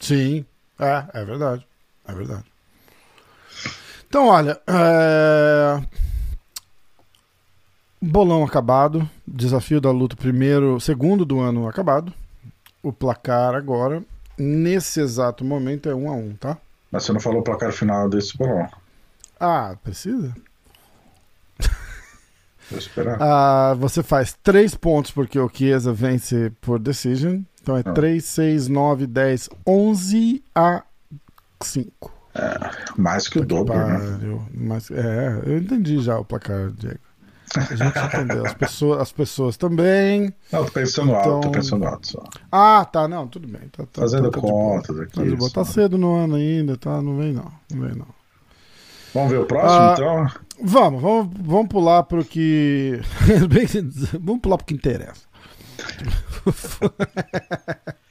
[0.00, 0.44] Sim,
[0.80, 1.66] é, é verdade.
[2.08, 2.44] É verdade.
[4.08, 5.82] Então, olha, é...
[8.00, 12.12] bolão acabado, desafio da luta primeiro, segundo do ano acabado.
[12.82, 14.02] O placar agora,
[14.36, 16.56] nesse exato momento, é um a um, tá?
[16.90, 18.68] Mas você não falou o placar final desse bolão.
[19.38, 20.34] Ah, precisa?
[22.72, 23.18] Vou esperar.
[23.20, 27.40] Ah, você faz três pontos porque o Chiesa vence por decision.
[27.62, 27.92] Então é Ah.
[27.92, 30.82] 3, 6, 9, 10, 11 a
[31.62, 32.10] 5.
[32.96, 34.38] Mais que o dobro, né?
[34.54, 36.98] Mas, é, eu entendi já o placar, Diego.
[37.54, 38.46] A gente entendeu.
[38.46, 40.32] As pessoas, as pessoas também.
[40.50, 42.24] Não, tô pensando alto, tô Então- pensando alto só.
[42.50, 43.68] Ah, tá, não, tudo bem.
[43.70, 45.12] Tá, tá, Fazendo tá, contas aqui.
[45.30, 45.50] Tá, boa.
[45.50, 47.02] Tá cedo no ano ainda, tá?
[47.02, 48.06] Não vem não, não vem não.
[49.12, 50.26] Vamos ver o próximo, Ah, então?
[50.60, 53.00] Vamos, vamos, vamos pular pro que.
[54.20, 55.22] Vamos pular pro que interessa.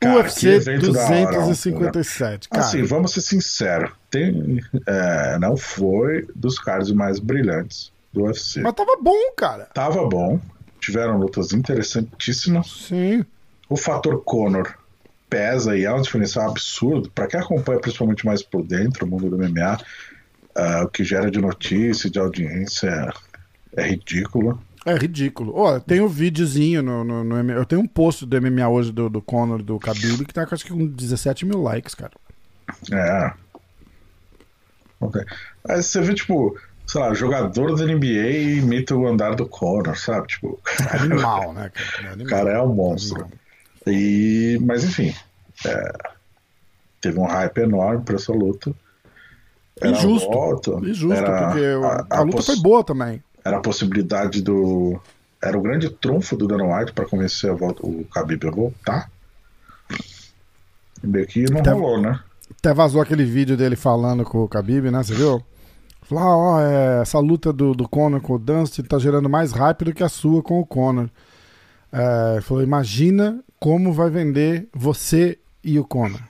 [0.00, 2.48] Cara, UFC que evento da hora, 257.
[2.48, 3.92] Cara, Assim, vamos ser sinceros.
[4.10, 8.60] Tem, é, não foi dos cards mais brilhantes do UFC.
[8.62, 9.66] mas tava bom, cara.
[9.74, 10.40] Tava bom.
[10.80, 12.86] Tiveram lutas interessantíssimas.
[12.88, 13.24] Sim.
[13.68, 14.74] O fator Conor
[15.28, 17.10] pesa e é um diferencial absurdo.
[17.10, 19.78] Para quem acompanha principalmente mais por dentro o mundo do MMA,
[20.54, 22.88] ah, o que gera de notícia, de audiência
[23.76, 24.60] é, é ridículo.
[24.84, 25.52] É ridículo.
[25.54, 27.52] Ó, tem um videozinho no, no, no.
[27.52, 30.64] Eu tenho um post do MMA hoje do, do Conor do Khabib que tá acho
[30.64, 32.12] que com 17 mil likes, cara.
[32.90, 33.32] É.
[34.98, 35.22] Ok.
[35.68, 40.28] Aí você vê, tipo, sei lá, jogador da NBA imita o andar do Conor, sabe?
[40.28, 42.14] Tipo, É animal, né, cara?
[42.14, 43.20] É o cara é um monstro.
[43.20, 43.38] Animal.
[43.86, 45.14] E, mas enfim,
[45.66, 45.92] é,
[47.00, 48.72] teve um hype enorme pra essa luta.
[49.80, 50.30] Era Injusto.
[50.30, 53.22] volta, Injusto, era porque a- a, a luta foi boa também.
[53.44, 55.00] Era a possibilidade do.
[55.42, 59.10] Era o grande trunfo do Dana White pra convencer a volta, o Khabib a voltar.
[61.02, 62.20] E meio que não Até- rolou, né?
[62.58, 65.02] Até vazou aquele vídeo dele falando com o Khabib, né?
[65.02, 65.42] Você viu?
[66.02, 69.52] Falou, ah, ó, é, essa luta do, do Conor com o Dustin tá gerando mais
[69.52, 71.08] hype do que a sua com o Conor.
[71.92, 76.20] É, falou, imagina como vai vender você e o Conor.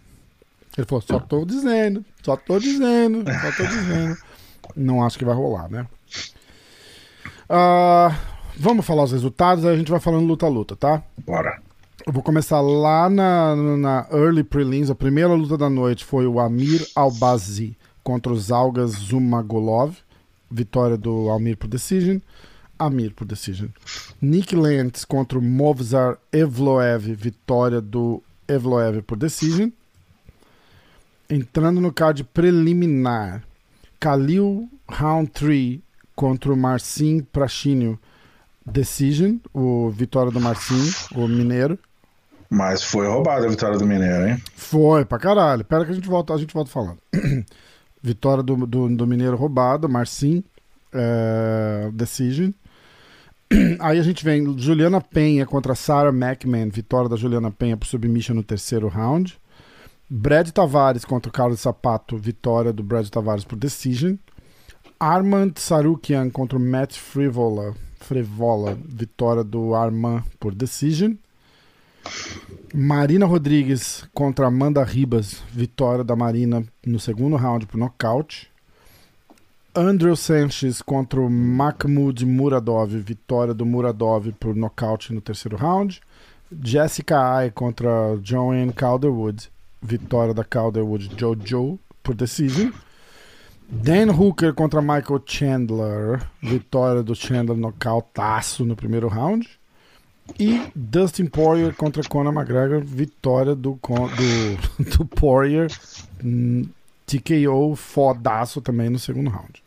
[0.81, 4.17] Ele falou, só tô dizendo, só tô dizendo, só tô dizendo.
[4.75, 5.87] Não acho que vai rolar, né?
[7.47, 8.17] Ah,
[8.57, 11.03] vamos falar os resultados, aí a gente vai falando luta a luta, tá?
[11.27, 11.61] Bora.
[12.07, 14.89] Eu vou começar lá na, na Early Prelims.
[14.89, 19.95] A primeira luta da noite foi o Amir Albazi contra os Algas Zumagolov.
[20.51, 22.21] Vitória do Amir por decision.
[22.79, 23.69] Amir por decision.
[24.19, 27.15] Nick Lentz contra o Movzar Evloev.
[27.15, 29.69] Vitória do Evloev por decision.
[31.31, 33.45] Entrando no card preliminar.
[34.01, 35.79] Khalil Round 3
[36.17, 37.99] contra o Marcin Prachinio.
[38.67, 39.37] Decision.
[39.55, 41.79] O vitória do Marcin, o mineiro.
[42.51, 44.43] Mas foi roubada a vitória do Mineiro, hein?
[44.57, 45.65] Foi, pra caralho.
[45.65, 46.99] Pera que a gente volta, a gente volta falando.
[48.03, 50.43] Vitória do, do, do Mineiro roubada, Marcin,
[50.93, 52.51] é, Decision.
[53.79, 58.35] Aí a gente vem Juliana Penha contra Sarah McMahon, vitória da Juliana Penha por submission
[58.35, 59.40] no terceiro round.
[60.13, 64.17] Brad Tavares contra o Carlos Sapato, vitória do Brad Tavares por decision.
[64.99, 71.15] Armand Sarukian contra o Matt Frivola, Frivola, vitória do Armand por decision.
[72.75, 78.51] Marina Rodrigues contra Amanda Ribas, vitória da Marina no segundo round por nocaute.
[79.73, 86.01] Andrew Sanchez contra o Mahmoud Muradov, vitória do Muradov por nocaute no terceiro round.
[86.65, 89.49] Jessica Ai contra Joanne Calderwood,
[89.83, 92.71] vitória da Calderwood Jojo por decision.
[93.69, 99.49] Dan Hooker contra Michael Chandler, vitória do Chandler nocautaço no primeiro round.
[100.39, 105.69] E Dustin Poirier contra Conor McGregor, vitória do, do, do Poirier,
[106.25, 106.69] hum,
[107.07, 109.63] TKO fodaço também no segundo round.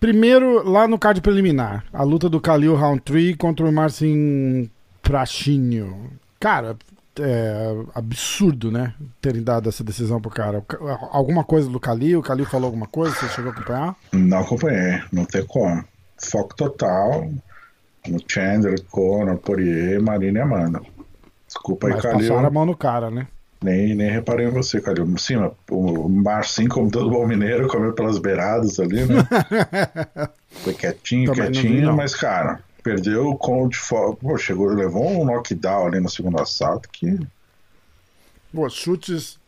[0.00, 4.68] Primeiro, lá no card preliminar, a luta do Khalil Roundtree contra o Marcin
[5.00, 6.10] Prachinho.
[6.40, 6.76] Cara,
[7.20, 8.94] é absurdo, né?
[9.20, 10.64] Terem dado essa decisão pro cara.
[11.10, 12.20] Alguma coisa do Khalil?
[12.20, 13.14] O Khalil falou alguma coisa?
[13.14, 13.96] Você chegou a acompanhar?
[14.12, 15.84] Não acompanhei, não tem como.
[16.18, 17.30] Foco total
[18.08, 20.80] no Chandler, Conor, Poirier, Marina e Amanda.
[21.46, 22.28] Desculpa aí, Mas Khalil.
[22.28, 23.26] passaram a mão no cara, né?
[23.62, 25.06] Nem, nem reparei em você, Calil.
[25.16, 25.36] Sim,
[25.70, 29.26] o Marcinho, como todo bom mineiro, comeu pelas beiradas ali, né?
[30.50, 31.96] Foi quietinho, Também não vi, quietinho, não.
[31.96, 34.14] mas, cara, perdeu com de fora.
[34.14, 37.18] Pô, chegou, levou um knockdown ali no segundo assalto que.
[38.52, 39.38] Pô, chutes.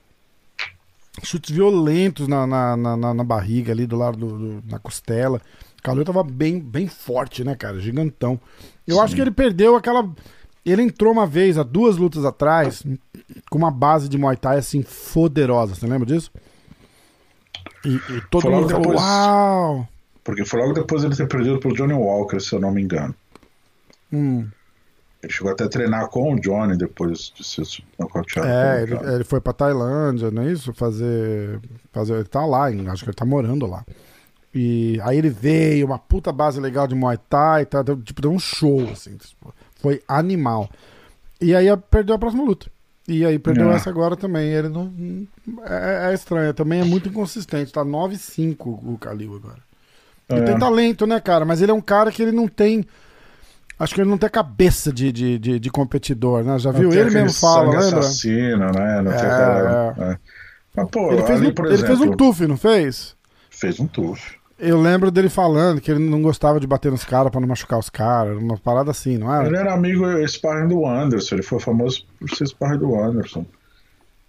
[1.23, 5.41] Chutes violentos na, na, na, na- barriga ali, do lado do, do- na costela.
[5.79, 7.79] O Khalil tava bem, bem forte, né, cara?
[7.79, 8.41] Gigantão.
[8.87, 10.11] Eu acho que ele perdeu aquela.
[10.65, 12.83] Ele entrou uma vez, há duas lutas atrás,
[13.49, 15.75] com uma base de Muay Thai assim, foderosa.
[15.77, 16.31] Você lembra disso?
[17.85, 19.01] E, e todo mundo falou: depois.
[19.01, 19.89] Uau!
[20.25, 23.15] Porque foi logo depois ele ter perdido pro Johnny Walker, se eu não me engano.
[24.13, 24.47] Hum.
[25.23, 27.63] Ele chegou até a treinar com o Johnny depois de ser
[27.99, 28.49] nocauteado.
[28.49, 30.73] É, ele, ele foi pra Tailândia, não é isso?
[30.73, 31.59] Fazer.
[31.93, 33.85] fazer ele tá lá, acho que ele tá morando lá.
[34.55, 38.31] E aí ele veio, uma puta base legal de Muay Thai, tá, deu, tipo, deu
[38.31, 39.17] um show, assim.
[39.17, 40.71] tipo, foi animal.
[41.41, 42.71] E aí perdeu a próxima luta.
[43.09, 43.75] E aí perdeu É.
[43.77, 44.51] essa agora também.
[44.51, 44.93] Ele não.
[45.65, 47.73] É, é estranho, também é muito inconsistente.
[47.73, 49.59] Tá 9-5 o Kalil agora.
[50.29, 50.45] Ele É.
[50.45, 51.45] tem talento, né, cara?
[51.45, 52.85] Mas ele é um cara que ele não tem.
[53.79, 56.59] Acho que ele não tem cabeça de, de, de, de competidor, né?
[56.59, 56.93] Já viu?
[56.93, 58.01] Ele mesmo fala, lembra?
[58.01, 59.03] assassino, né?
[59.03, 60.19] Não tem É, é.
[60.75, 63.17] Mas, pô, Ele fez, ali, um, ele exemplo, fez um tuf, não fez?
[63.51, 64.37] fez um tuf.
[64.59, 67.79] Eu lembro dele falando que ele não gostava de bater nos caras pra não machucar
[67.79, 69.47] os caras, uma parada assim, não era?
[69.47, 73.45] Ele era amigo sparring do Anderson, ele foi famoso por ser sparring do Anderson.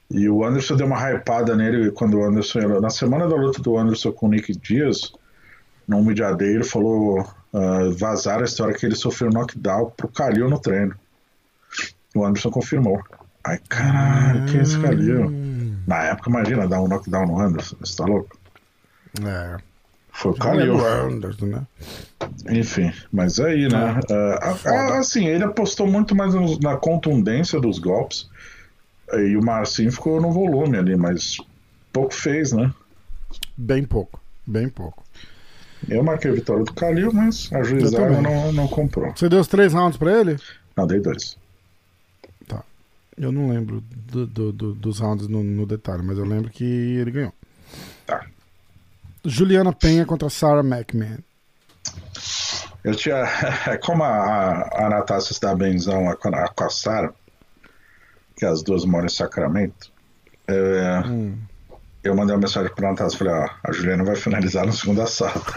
[0.10, 2.80] E o Anderson deu uma hypada nele quando o Anderson.
[2.80, 5.14] Na semana da luta do Anderson com o Nick Dias,
[5.88, 7.26] no Media Day, ele falou.
[7.54, 10.96] Uh, vazaram a história que ele sofreu knockdown pro Calil no treino.
[12.16, 13.02] O Anderson confirmou.
[13.44, 15.28] Ai, caralho, que é esse Calil?
[15.28, 18.38] Hum, Na época, imagina dar um knockdown no Anderson, você tá louco?
[19.26, 19.58] é.
[20.12, 20.84] Foi o Calil.
[20.84, 21.62] Anderson, né?
[22.50, 24.00] Enfim, mas aí, né?
[24.10, 28.28] ah, ah, assim, ele apostou muito mais na contundência dos golpes.
[29.14, 31.38] E o Marcinho ficou no volume ali, mas
[31.94, 32.74] pouco fez, né?
[33.56, 35.04] Bem pouco, bem pouco.
[35.88, 39.12] Eu marquei a vitória do Calil, mas a juizada não, não comprou.
[39.16, 40.38] Você deu os três rounds pra ele?
[40.76, 41.38] Não, dei dois.
[43.20, 46.64] Eu não lembro do- do- do- dos rounds no, no detalhe, mas eu lembro que
[46.64, 47.34] ele ganhou.
[48.06, 48.24] Tá.
[49.26, 51.18] Juliana Penha contra Sarah McMahon.
[52.84, 53.24] Eu tinha.
[53.84, 57.12] Como a, a, a Natácia se dá benzão com a, com a Sara,
[58.36, 59.92] que as duas moram em Sacramento,
[60.48, 61.40] é, Hum.
[62.08, 63.18] Eu mandei uma mensagem pra Natácia.
[63.18, 65.54] Falei, ó, a Juliana vai finalizar no segundo assalto.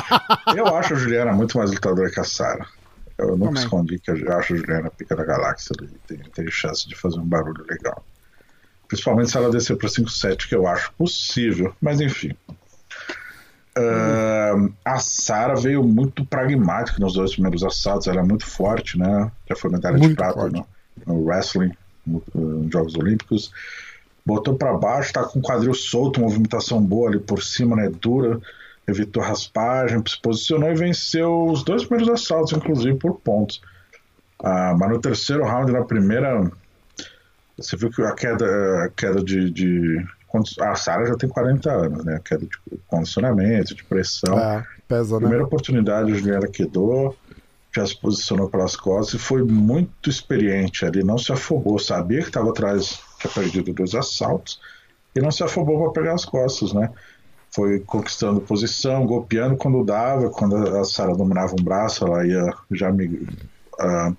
[0.56, 2.66] eu acho a Juliana muito mais lutadora que a Sara.
[3.18, 3.62] Eu nunca Também.
[3.62, 5.90] escondi que eu acho a Juliana pica da galáxia ali.
[6.06, 8.04] Tem, tem chance de fazer um barulho legal.
[8.88, 11.74] Principalmente se ela descer pra 5-7, que eu acho possível.
[11.80, 12.32] Mas enfim.
[13.76, 14.52] Ah,
[14.84, 18.06] a Sara veio muito pragmática nos dois primeiros assaltos.
[18.06, 19.30] Ela é muito forte, né?
[19.48, 20.54] Já foi medalha de Muito prata forte.
[20.54, 20.66] no,
[21.06, 21.72] no wrestling,
[22.06, 23.50] no- nos Jogos Olímpicos.
[24.26, 27.90] Botou pra baixo, tá com o quadril solto, movimentação boa ali por cima, né?
[27.90, 28.40] Dura.
[28.86, 33.60] Evitou raspagem, se posicionou e venceu os dois primeiros assaltos, inclusive por pontos.
[34.42, 36.50] Ah, mas no terceiro round, na primeira,
[37.56, 40.04] você viu que a queda, a queda de, de-
[40.60, 42.16] A Sara já tem 40 anos, né?
[42.16, 42.58] A queda de
[42.88, 44.38] condicionamento, de pressão.
[44.38, 45.20] É, pesa, né?
[45.20, 47.16] Primeira oportunidade, a Juliana quedou,
[47.74, 52.28] já se posicionou pelas costas e foi muito experiente ali, não se afobou, sabia que
[52.28, 54.60] estava atrás, tinha perdido dois assaltos,
[55.14, 56.90] e não se afobou para pegar as costas, né?
[57.50, 62.90] Foi conquistando posição, golpeando quando dava, quando a Sara dominava um braço, ela ia já
[62.92, 63.26] me.
[63.80, 64.12] ah,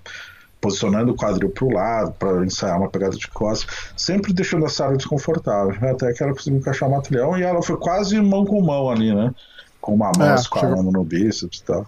[0.60, 4.68] posicionando o quadril para o lado, para ensaiar uma pegada de costas, sempre deixando a
[4.68, 8.60] Sara desconfortável, até que ela conseguiu encaixar o matilhão e ela foi quase mão com
[8.62, 9.34] mão ali, né?
[9.80, 11.86] Com uma mão É, esqualando no bíceps e tal.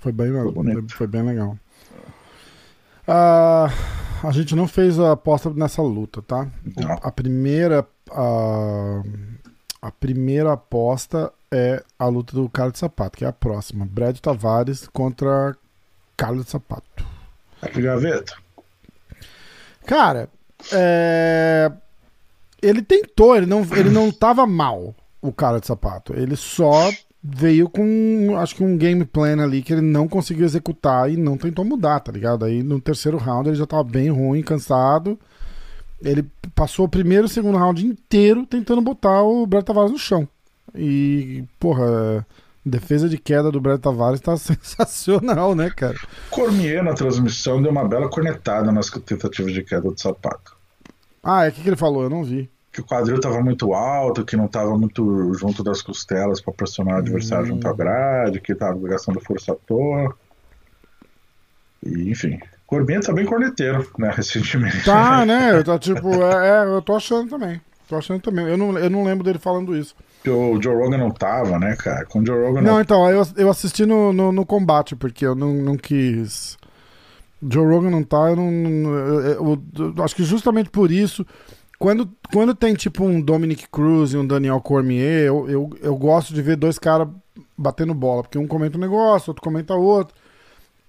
[0.00, 1.56] Foi bem, Foi foi, bem legal.
[3.06, 3.70] Ah,
[4.22, 6.48] a gente não fez a aposta nessa luta, tá?
[6.76, 6.98] Não.
[7.02, 7.86] A primeira.
[8.10, 9.02] A,
[9.82, 13.86] a primeira aposta é a luta do cara de sapato, que é a próxima.
[13.86, 15.56] Brad Tavares contra
[16.16, 17.04] Carlos de Sapato.
[17.72, 18.34] De gaveta.
[19.86, 20.28] Cara,
[20.72, 21.72] é,
[22.60, 26.14] ele tentou, ele não, ele não tava mal, o cara de sapato.
[26.14, 26.90] Ele só
[27.22, 31.36] veio com, acho que um game plan ali que ele não conseguiu executar e não
[31.36, 32.44] tentou mudar, tá ligado?
[32.44, 35.18] Aí no terceiro round ele já tava bem ruim, cansado.
[36.02, 39.98] Ele passou o primeiro e o segundo round inteiro tentando botar o Brett Tavares no
[39.98, 40.26] chão.
[40.74, 42.26] E, porra,
[42.64, 45.98] defesa de queda do Brett Tavares tá sensacional, né, cara?
[46.30, 50.56] Cormier na transmissão deu uma bela cornetada nas tentativas de queda do sapato.
[51.22, 52.02] Ah, é o que, que ele falou?
[52.02, 55.82] Eu não vi que o quadril estava muito alto, que não estava muito junto das
[55.82, 60.14] costelas para pressionar o adversário junto à grade, que estava gastando força à toa.
[61.84, 64.84] E, enfim, Corbinha tá bem corneteiro, né, recentemente.
[64.84, 65.58] Tá, né?
[65.58, 67.60] Eu tô, tipo, é, é, eu tô achando também.
[67.88, 68.46] Tô achando também.
[68.46, 69.96] Eu não, eu não lembro dele falando isso.
[70.22, 72.04] Que o Joe Rogan não tava, né, cara?
[72.04, 72.74] Com o Joe Rogan não.
[72.74, 76.56] Não, então, eu, eu assisti no, no, no combate, porque eu não, não quis.
[77.42, 78.94] Joe Rogan não tá, eu não.
[78.94, 79.20] Eu,
[79.76, 81.26] eu, eu, acho que justamente por isso
[81.80, 86.34] quando, quando tem tipo um Dominic Cruz e um Daniel Cormier, eu, eu, eu gosto
[86.34, 87.08] de ver dois caras
[87.56, 90.14] batendo bola, porque um comenta um negócio, outro comenta outro.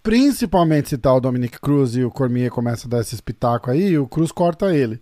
[0.03, 3.97] Principalmente se tá o Dominic Cruz e o Cormier começa a dar esse espetáculo aí,
[3.97, 4.99] o Cruz corta ele.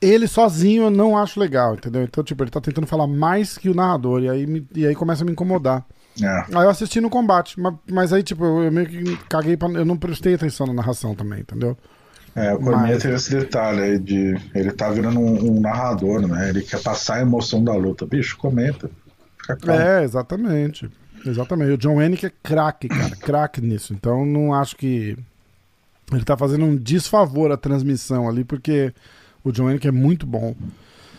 [0.00, 2.02] Ele sozinho eu não acho legal, entendeu?
[2.04, 4.94] Então, tipo, ele tá tentando falar mais que o narrador, e aí, me, e aí
[4.94, 5.84] começa a me incomodar.
[6.22, 6.56] É.
[6.56, 9.68] Aí eu assisti no combate, mas, mas aí, tipo, eu, eu meio que caguei pra.
[9.70, 11.76] Eu não prestei atenção na narração também, entendeu?
[12.34, 13.02] É, o Cormier Mas...
[13.02, 14.36] teve esse detalhe aí de.
[14.54, 16.48] Ele tá virando um, um, narrador, né?
[16.48, 18.04] Ele quer passar a emoção da luta.
[18.04, 18.90] Bicho, comenta.
[19.68, 20.90] É, exatamente.
[21.24, 21.72] Exatamente.
[21.72, 23.16] O John Hennick é craque, cara.
[23.16, 23.92] craque nisso.
[23.94, 25.16] Então não acho que.
[26.12, 28.92] Ele tá fazendo um desfavor à transmissão ali, porque
[29.42, 30.54] o John Hennick é muito bom.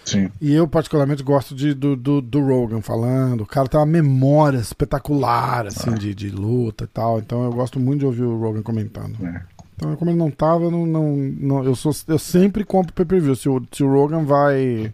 [0.03, 0.29] Sim.
[0.39, 3.41] E eu, particularmente, gosto de, do, do, do Rogan falando.
[3.41, 5.97] O cara tem uma memória espetacular, assim, ah.
[5.97, 7.19] de, de luta e tal.
[7.19, 9.15] Então eu gosto muito de ouvir o Rogan comentando.
[9.25, 9.41] É.
[9.75, 13.35] Então, como ele não tava, eu, não, não, não, eu, sou, eu sempre compro pay-per-view.
[13.35, 14.93] Se o, se o Rogan vai,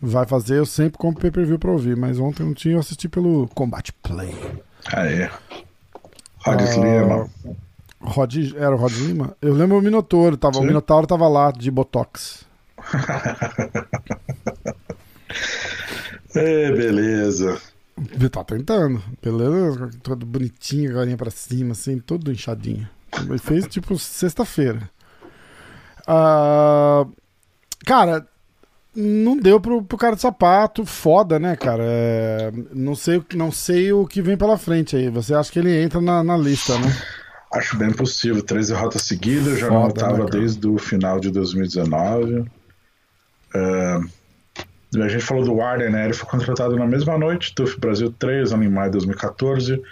[0.00, 1.96] vai fazer, eu sempre compro pay-per-view pra ouvir.
[1.96, 4.34] Mas ontem não tinha, eu assisti pelo Combat Play.
[4.92, 5.30] Ah, é.
[6.44, 7.30] Rod uh, Lima.
[8.00, 9.34] Rod, era o Rod Lima?
[9.40, 12.44] Eu lembro o Minotauro, tava, o Minotauro tava lá de Botox.
[16.36, 17.58] é, beleza.
[18.12, 19.88] Ele tá tentando, beleza?
[20.02, 22.86] Todo bonitinho, galinha pra cima, assim, todo inchadinho.
[23.20, 24.90] Ele fez tipo sexta-feira.
[26.08, 27.10] Uh,
[27.84, 28.26] cara,
[28.94, 31.82] não deu pro, pro cara de sapato, foda, né, cara?
[31.84, 35.08] É, não, sei, não sei o que vem pela frente aí.
[35.10, 36.94] Você acha que ele entra na, na lista, né?
[37.52, 38.42] Acho bem possível.
[38.42, 42.40] 13 derrotas seguidas, já não estava né, desde o final de 2019.
[42.40, 42.50] Uh,
[45.02, 46.04] a gente falou do Warden, né?
[46.04, 49.82] Ele foi contratado na mesma noite, TUF Brasil 3, ano em maio de 2014.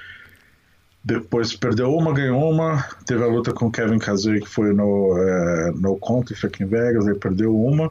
[1.05, 2.85] Depois perdeu uma, ganhou uma.
[3.05, 6.67] Teve a luta com o Kevin Kazui, que foi no, é, no Contest aqui em
[6.67, 7.07] Vegas.
[7.07, 7.91] Ele perdeu uma.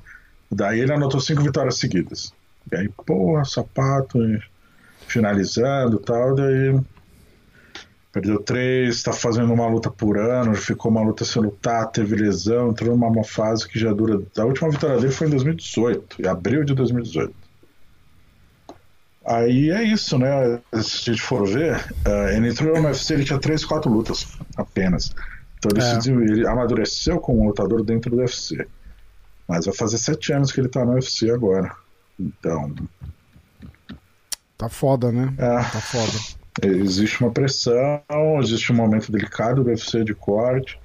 [0.50, 2.34] Daí ele anotou cinco vitórias seguidas.
[2.72, 4.18] E aí, porra, sapato,
[5.08, 6.36] finalizando e tal.
[6.36, 6.80] Daí
[8.14, 10.56] perdeu três, está fazendo uma luta por ano.
[10.56, 14.22] Ficou uma luta sem lutar, teve lesão, entrou numa fase que já dura.
[14.38, 17.41] A última vitória dele foi em 2018, em abril de 2018.
[19.26, 20.60] Aí é isso, né?
[20.82, 21.76] Se a gente for ver,
[22.08, 25.14] uh, ele entrou no UFC, ele tinha 3, 4 lutas apenas.
[25.58, 26.02] Então ele, é.
[26.02, 28.68] se, ele amadureceu como lutador dentro do UFC.
[29.48, 31.76] Mas vai fazer 7 anos que ele tá no UFC agora.
[32.20, 32.74] Então.
[34.58, 35.34] Tá foda, né?
[35.38, 36.42] É, tá foda.
[36.64, 38.02] Existe uma pressão,
[38.42, 40.80] existe um momento delicado do UFC de corte.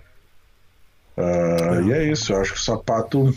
[1.16, 1.82] Uh, é.
[1.84, 3.34] E é isso, eu acho que o sapato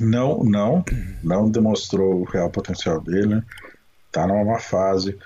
[0.00, 0.84] não, não,
[1.22, 3.36] não demonstrou o real potencial dele.
[3.36, 3.44] Né?
[4.12, 5.18] Tá numa fase.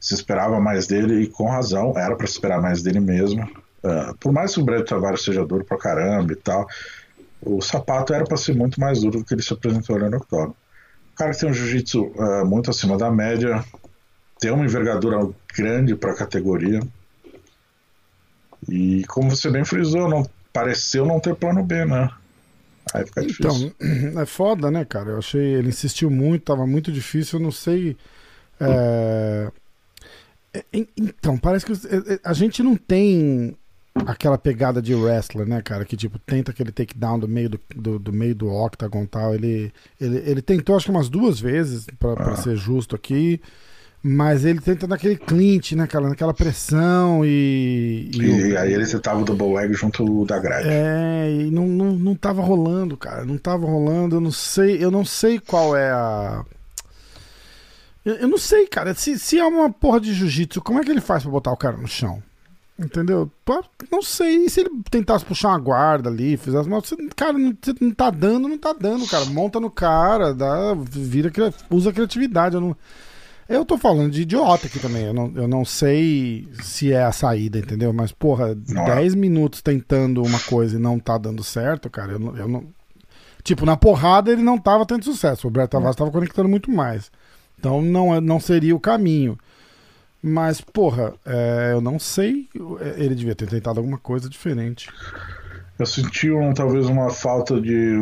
[0.00, 3.44] Se esperava mais dele e com razão, era para esperar mais dele mesmo.
[3.84, 6.66] Uh, por mais que o Brett Tavares seja duro pra caramba e tal,
[7.40, 10.56] o sapato era para ser muito mais duro do que ele se apresentou no octógono.
[11.12, 13.62] O cara que tem um jiu-jitsu uh, muito acima da média,
[14.40, 16.80] tem uma envergadura grande para a categoria.
[18.68, 22.08] E como você bem frisou, não pareceu não ter plano B, né?
[22.92, 23.72] Aí fica difícil.
[23.80, 25.10] Então, é foda, né, cara?
[25.10, 25.54] Eu achei.
[25.54, 27.38] Ele insistiu muito, tava muito difícil.
[27.38, 27.96] Eu não sei.
[28.60, 29.50] É...
[30.54, 30.64] é
[30.96, 33.56] então, parece que é, é, a gente não tem
[33.94, 35.84] aquela pegada de wrestler, né, cara?
[35.84, 39.34] Que tipo, tenta aquele takedown do meio do, do, do meio do octagon tal.
[39.34, 42.36] Ele, ele, ele tentou, acho que umas duas vezes, para ah.
[42.36, 43.40] ser justo aqui.
[44.04, 46.08] Mas ele tenta naquele clinch, né, cara?
[46.08, 48.10] Naquela pressão e.
[48.12, 50.68] E, e aí ele tava o double leg junto da grade.
[50.68, 53.24] É, e não, não, não tava rolando, cara.
[53.24, 54.16] Não tava rolando.
[54.16, 56.44] Eu não sei, eu não sei qual é a.
[58.04, 58.92] Eu, eu não sei, cara.
[58.92, 61.56] Se, se é uma porra de jiu-jitsu, como é que ele faz pra botar o
[61.56, 62.20] cara no chão?
[62.76, 63.30] Entendeu?
[63.88, 64.46] Não sei.
[64.46, 66.68] E se ele tentasse puxar uma guarda ali, fizesse.
[66.68, 69.26] Você, cara, não, você não tá dando, não tá dando, cara.
[69.26, 71.30] Monta no cara, dá, vira,
[71.70, 72.56] usa criatividade.
[72.56, 72.76] Eu não
[73.48, 75.04] Eu tô falando de idiota aqui também.
[75.04, 77.92] Eu não, eu não sei se é a saída, entendeu?
[77.92, 78.96] Mas, porra, Não é.
[78.96, 82.36] 10 minutos tentando uma coisa e não tá dando certo, cara, eu não.
[82.36, 82.64] Eu não...
[83.44, 85.48] Tipo, na porrada ele não tava tendo sucesso.
[85.48, 87.10] O Brett Tavares tava conectando muito mais.
[87.58, 89.36] Então não, é- não seria o caminho.
[90.22, 92.48] Mas, porra, é, eu não sei.
[92.96, 94.88] Ele devia ter tentado alguma coisa diferente.
[95.76, 97.96] Eu senti um, talvez uma falta de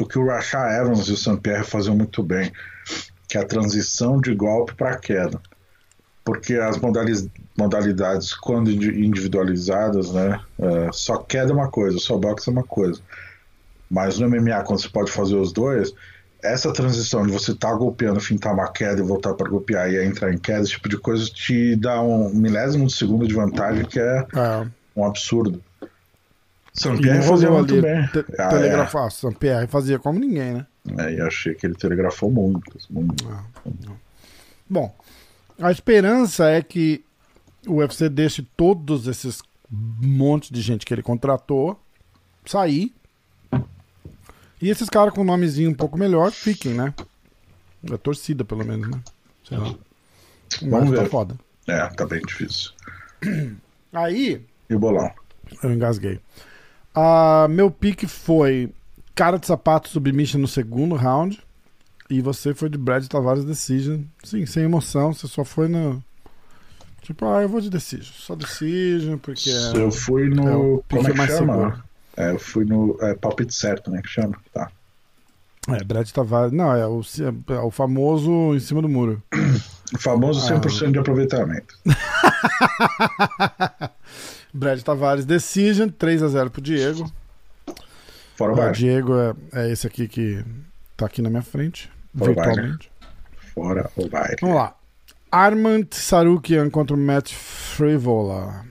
[0.00, 2.50] o que o Rashad Evans e o Saint-Pierre faziam muito bem,
[3.28, 5.40] que é a transição de golpe para queda.
[6.24, 12.16] Porque as modali- modalidades, quando indi- individualizadas, né, é, só queda é uma coisa, só
[12.16, 13.00] boxe é uma coisa.
[13.90, 15.92] Mas no MMA, quando você pode fazer os dois,
[16.42, 20.06] essa transição de você estar golpeando, fintar uma queda e voltar para golpear e aí
[20.06, 23.84] entrar em queda, esse tipo de coisa te dá um milésimo de segundo de vantagem
[23.84, 24.66] que é É,
[24.96, 25.62] um absurdo.
[26.84, 28.06] e enrolou fazia muito bem.
[28.08, 29.08] te- Ah, telegrafar.
[29.38, 30.66] Pierre fazia como ninguém, né?
[30.98, 31.14] É.
[31.14, 32.76] E achei que ele telegrafou muito.
[32.90, 33.24] muito.
[34.68, 34.94] Bom,
[35.60, 37.04] a esperança é que
[37.66, 41.78] o UFC deixe todos esses monte de gente que ele contratou
[42.44, 42.92] sair.
[44.62, 46.94] E esses caras com nomezinho um pouco melhor fiquem, né?
[47.92, 49.00] A torcida, pelo menos, né?
[49.44, 49.74] Sei lá.
[50.62, 51.10] Mas Vamos tá ver.
[51.10, 51.36] foda.
[51.66, 52.70] É, tá bem difícil.
[53.92, 55.10] Aí, E o bolão?
[55.62, 56.20] eu engasguei.
[56.94, 58.72] Ah, meu pique foi
[59.16, 61.42] cara de sapato submission no segundo round.
[62.08, 64.02] E você foi de Brad Tavares Decision.
[64.22, 65.12] Sim, sem emoção.
[65.12, 66.00] Você só foi no.
[67.02, 68.12] Tipo, ah, eu vou de Decision.
[68.16, 69.50] Só Decision, porque.
[69.50, 70.48] é- Eu fui no.
[70.48, 71.52] é o como é que mais chama?
[71.54, 71.84] seguro.
[72.16, 74.00] É, eu fui no é, palpite certo, né?
[74.02, 74.36] Que chama?
[74.52, 74.70] Tá.
[75.68, 76.52] É, Brad Tavares.
[76.52, 77.00] Não, é o,
[77.48, 79.20] é o famoso em cima do muro.
[79.92, 80.60] O famoso Ah.
[80.60, 81.76] 100% de aproveitamento.
[84.54, 87.10] Brad Tavares Decision, 3x0 pro Diego.
[88.36, 88.80] Fora o O baixo.
[88.80, 90.44] Diego é, é esse aqui que
[90.96, 91.90] tá aqui na minha frente.
[92.16, 92.90] Fora o virtualmente.
[93.54, 94.36] Fora o baile.
[94.40, 94.74] Vamos lá.
[95.32, 98.64] Armand Sarukian contra o Matt Frivola.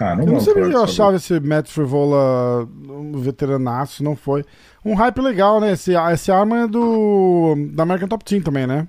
[0.00, 4.44] Ah, não Eu não sei porque eu achava esse Matt Frivola um veteranaço, não foi.
[4.84, 5.72] Um hype legal, né?
[5.72, 8.88] Esse, esse Armand é do da American Top Team também, né?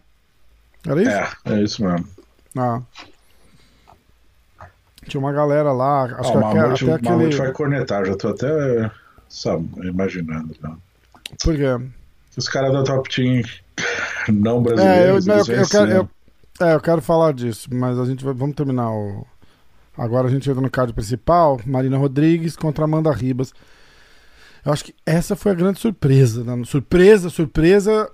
[0.88, 1.12] Era isso?
[1.12, 2.08] É, é isso mesmo.
[2.58, 2.82] Ah.
[5.08, 7.36] Tinha uma galera lá, acho Ó, que Mamute, até o aquele...
[7.36, 8.92] Vai cornetar, já tô até
[9.32, 10.56] sabe, imaginando.
[10.62, 10.76] Né?
[11.44, 11.92] Por quê?
[12.38, 13.42] Os caras da Top Team
[14.32, 15.26] não É, eu, brasileiros.
[15.26, 15.88] não, eu, eu venciam.
[15.88, 16.10] quero, eu,
[16.68, 19.26] é, eu quero falar disso, mas a gente vai, vamos terminar o.
[19.98, 23.54] Agora a gente entra no card principal, Marina Rodrigues contra Amanda Ribas.
[24.66, 26.44] Eu acho que essa foi a grande surpresa.
[26.44, 26.64] Né?
[26.66, 28.10] Surpresa, surpresa.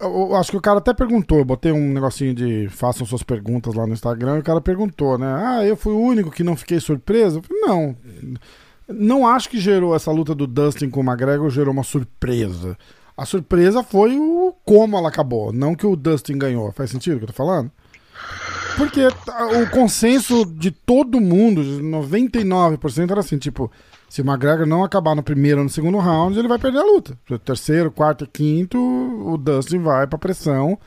[0.00, 3.22] Eu, eu acho que o cara até perguntou, eu botei um negocinho de façam suas
[3.22, 5.26] perguntas lá no Instagram, e o cara perguntou, né?
[5.26, 7.38] Ah, eu fui o único que não fiquei surpreso?
[7.38, 7.96] Eu falei, não.
[8.88, 12.76] Não acho que gerou essa luta do Dustin com o McGregor, gerou uma surpresa.
[13.16, 16.72] A surpresa foi o como ela acabou, não que o Dustin ganhou.
[16.72, 17.70] Faz sentido o que eu tô falando?
[18.76, 23.70] Porque tá, o consenso de todo mundo, de 99%, era assim, tipo,
[24.08, 26.84] se o McGregor não acabar no primeiro ou no segundo round, ele vai perder a
[26.84, 27.18] luta.
[27.44, 30.78] Terceiro, quarto e quinto, o Dustin vai pra pressão.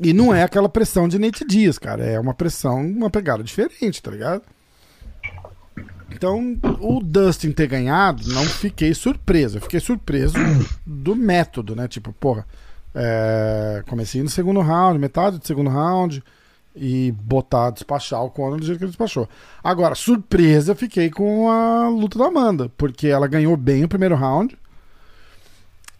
[0.00, 2.04] E não é aquela pressão de Nate Dias, cara.
[2.04, 4.42] É uma pressão, uma pegada diferente, tá ligado?
[6.14, 9.58] Então, o Dustin ter ganhado, não fiquei surpreso.
[9.58, 10.34] Eu fiquei surpreso
[10.86, 11.88] do método, né?
[11.88, 12.46] Tipo, porra,
[12.94, 16.22] é, comecei no segundo round, metade do segundo round,
[16.74, 19.28] e botar, despachar o Conor do jeito que ele despachou.
[19.62, 24.56] Agora, surpresa, fiquei com a luta da Amanda, porque ela ganhou bem o primeiro round.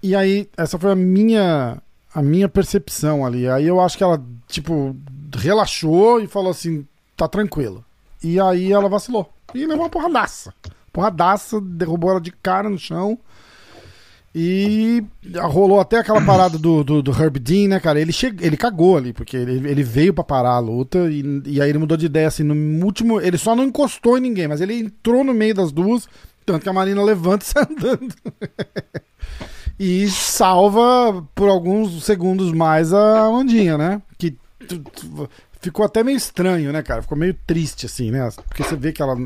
[0.02, 1.80] E aí, essa foi a minha
[2.14, 3.48] a minha percepção ali.
[3.48, 4.94] Aí eu acho que ela, tipo,
[5.34, 6.86] relaxou e falou assim:
[7.16, 7.84] tá tranquilo.
[8.22, 9.32] E aí ela vacilou.
[9.54, 10.52] E levou uma porradaça.
[10.92, 13.18] Porradaça, derrubou ela de cara no chão.
[14.34, 15.04] E
[15.50, 18.00] rolou até aquela parada do, do, do Herb Dean, né, cara?
[18.00, 18.34] Ele, che...
[18.40, 21.78] ele cagou ali, porque ele, ele veio pra parar a luta e, e aí ele
[21.78, 23.20] mudou de ideia, assim, no último...
[23.20, 26.08] Ele só não encostou em ninguém, mas ele entrou no meio das duas,
[26.46, 28.14] tanto que a Marina levanta e sai andando.
[29.78, 34.00] e salva por alguns segundos mais a Amandinha, né?
[34.16, 34.36] Que
[35.62, 37.00] ficou até meio estranho, né, cara?
[37.00, 38.28] Ficou meio triste, assim, né?
[38.48, 39.16] Porque você vê que ela...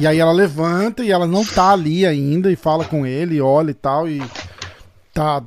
[0.00, 3.70] E aí ela levanta e ela não tá ali ainda e fala com ele, olha
[3.70, 4.20] e tal, e
[5.12, 5.42] tá,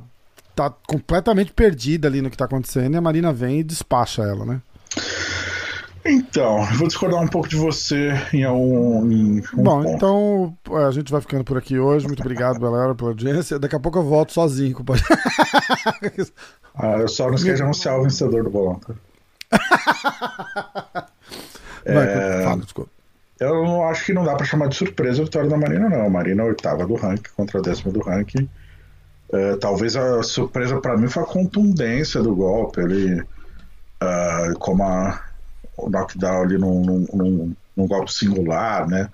[0.54, 4.46] tá completamente perdida ali no que tá acontecendo, e a Marina vem e despacha ela,
[4.46, 4.62] né?
[6.04, 9.88] Então, vou discordar um pouco de você em um, em um Bom, ponto.
[9.94, 12.06] então é, a gente vai ficando por aqui hoje.
[12.06, 13.58] Muito obrigado, galera, pela audiência.
[13.58, 14.96] Daqui a pouco eu volto sozinho com o.
[16.74, 18.94] Ah, eu só não esqueci de anunciar o vencedor do bolão, tá?
[21.84, 22.90] Vai, fala, desculpa.
[23.40, 26.06] Eu não acho que não dá pra chamar de surpresa a vitória da Marina, não.
[26.06, 28.48] A Marina é a oitava do ranking contra a décima do ranking.
[29.32, 32.80] É, talvez a surpresa pra mim foi a contundência do golpe.
[32.80, 33.22] Ele
[34.02, 35.20] uh, como a,
[35.76, 39.08] o knockdown ali num, num, num, num golpe singular, né?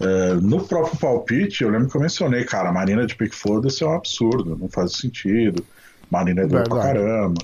[0.00, 3.84] Uh, no próprio palpite, eu lembro que eu mencionei, cara, a Marina de Pick Foda-se
[3.84, 5.64] é um absurdo, não faz sentido.
[6.10, 7.42] Marina é dura pra caramba,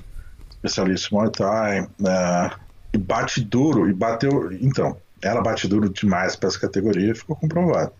[0.63, 2.59] especialista em Muay Thai, uh,
[2.93, 4.51] e bate duro, e bateu.
[4.53, 7.91] Então, ela bate duro demais para essa categoria, ficou comprovado.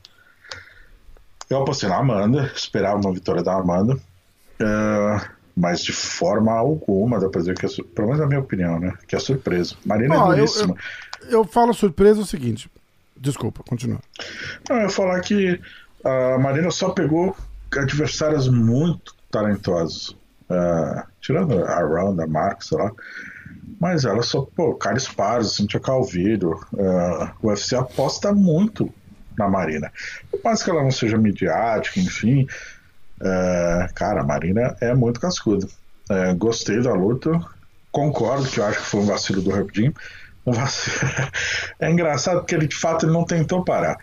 [1.50, 7.28] Eu apostei na Amanda, esperava uma vitória da Amanda, uh, mas de forma alguma dá
[7.28, 8.94] pra dizer que é, pelo menos na minha opinião, né?
[9.08, 9.76] Que é surpresa.
[9.84, 10.76] Marina é duríssima.
[11.22, 12.70] Eu, eu, eu, falo surpresa o seguinte.
[13.18, 14.00] Desculpa, continua.
[14.70, 15.60] Não, eu ia falar que
[16.04, 17.36] a Marina só pegou
[17.78, 20.16] adversários muito talentosos.
[20.50, 22.92] Uh, tirando a Ronda, a Mark, sei lá.
[23.80, 28.94] Mas ela só, pô, Carlos Paz, Cintia Calvillo, uh, o UFC aposta muito
[29.38, 29.92] na Marina.
[30.30, 32.46] Por mais que ela não seja midiática, enfim,
[33.22, 35.66] uh, cara, a Marina é muito cascuda.
[36.10, 37.32] Uh, gostei da luta,
[37.92, 39.94] concordo que eu acho que foi um vacilo do Jim.
[40.46, 40.98] Um vacilo...
[41.80, 43.98] é engraçado porque ele de fato ele não tentou parar.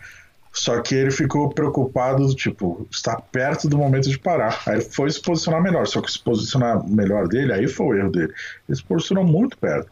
[0.59, 4.59] Só que ele ficou preocupado, tipo, está perto do momento de parar.
[4.65, 5.85] Aí ele foi se posicionar melhor.
[5.85, 8.33] Só que se posicionar melhor dele, aí foi o erro dele.
[8.67, 9.87] Ele se posicionou muito perto.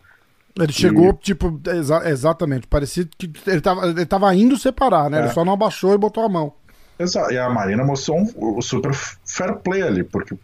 [0.59, 1.13] Ele chegou, e...
[1.13, 2.65] tipo, exa exatamente.
[2.65, 5.19] Parecia que ele tava, ele tava indo separar, né?
[5.19, 5.23] É.
[5.25, 6.51] Ele só não abaixou e botou a mão.
[6.97, 7.31] Exato.
[7.31, 8.91] E a Marina mostrou um, um super
[9.23, 10.35] fair play ali, porque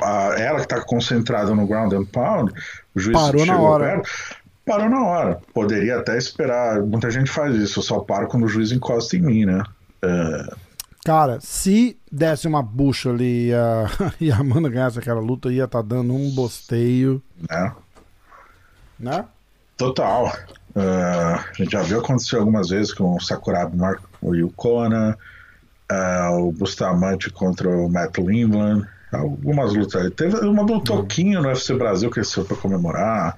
[0.00, 2.52] a, ela que tá concentrada no ground and pound,
[2.94, 3.84] o juiz parou na hora.
[3.86, 4.08] Perto,
[4.64, 5.40] parou na hora.
[5.52, 6.80] Poderia até esperar.
[6.82, 7.78] Muita gente faz isso.
[7.78, 9.62] Eu só paro quando o juiz encosta em mim, né?
[10.02, 10.54] É...
[11.04, 13.86] Cara, se desse uma bucha ali e a,
[14.20, 17.22] e a Amanda ganhasse aquela luta, ia estar tá dando um bosteio.
[17.48, 17.72] Né?
[18.98, 19.24] Né?
[19.76, 20.32] Total.
[20.74, 25.16] Uh, a gente já viu acontecer algumas vezes com o Sakuraba Mark, o Yukona,
[25.92, 30.10] uh, o Bustamante contra o Matt Lindland, algumas lutas aí.
[30.10, 33.36] Teve uma do Toquinho no UFC Brasil que ele saiu para comemorar.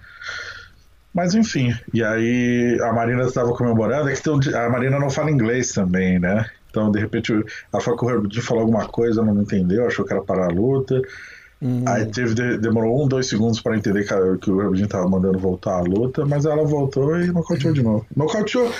[1.16, 5.72] Mas enfim, e aí a Marina estava comemorando, é que a Marina não fala inglês
[5.72, 6.44] também, né?
[6.68, 7.32] Então, de repente,
[7.72, 11.00] ela que o Herbert falou alguma coisa, não entendeu, achou que era para a luta.
[11.62, 11.84] Uhum.
[11.88, 15.78] Aí teve, demorou um, dois segundos para entender que, que o Herbert estava mandando voltar
[15.78, 18.06] a luta, mas ela voltou e nocauteou de novo.
[18.14, 18.70] Nocauteou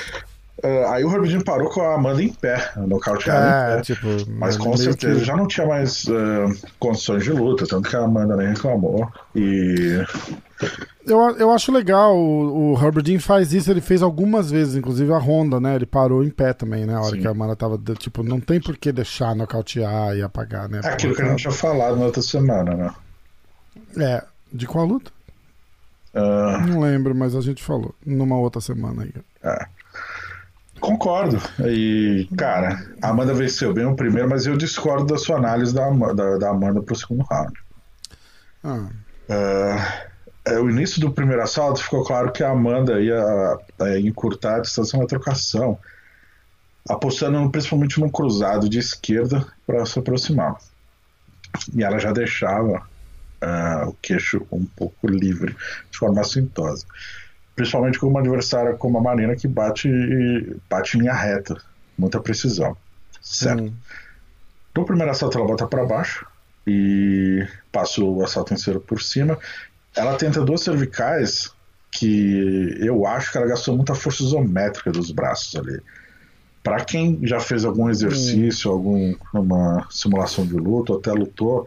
[0.65, 3.83] Uh, aí o Herbert parou com a Amanda em pé, nocauteada é, em pé.
[3.83, 5.25] Tipo, mas com certeza que...
[5.25, 9.07] já não tinha mais uh, condições de luta, tanto que a Amanda nem reclamou.
[9.35, 10.03] E.
[11.07, 15.19] Eu, eu acho legal, o, o Herbert faz isso, ele fez algumas vezes, inclusive a
[15.19, 15.77] Honda, né?
[15.77, 16.95] Ele parou em pé também, né?
[16.95, 17.21] A hora Sim.
[17.21, 20.81] que a Amanda tava, tipo, não tem por que deixar nocautear e apagar, né?
[20.83, 22.95] É aquilo que a gente tinha falado na outra semana, né?
[23.99, 25.11] É, de qual luta?
[26.15, 26.67] Uh...
[26.67, 29.13] Não lembro, mas a gente falou numa outra semana aí.
[29.45, 29.76] É.
[30.81, 31.41] Concordo.
[31.67, 35.89] E, cara, a Amanda venceu bem o primeiro, mas eu discordo da sua análise da,
[35.91, 37.53] da, da Amanda pro segundo round.
[38.63, 38.89] Ah.
[40.49, 43.21] Uh, o início do primeiro assalto ficou claro que a Amanda ia
[43.81, 45.79] uh, encurtar a distância na trocação,
[46.89, 50.57] apostando principalmente num cruzado de esquerda para se aproximar.
[51.75, 55.57] E ela já deixava uh, o queixo um pouco livre,
[55.91, 56.87] de forma assintosa
[57.57, 59.89] principalmente com uma adversária como a Marina que bate,
[60.69, 61.57] bate em linha reta,
[61.99, 62.77] muita precisão.
[63.23, 63.65] Certo.
[63.65, 63.73] Hum.
[64.77, 66.27] No primeiro assalto ela bota para baixo
[66.67, 69.39] e passa o assalto inteiro por cima.
[69.97, 71.51] Ela tenta duas cervicais
[71.91, 75.81] que eu acho que ela gastou muita força isométrica dos braços ali.
[76.63, 79.17] Para quem já fez algum exercício, hum.
[79.33, 81.67] alguma simulação de luta, ou até lutou,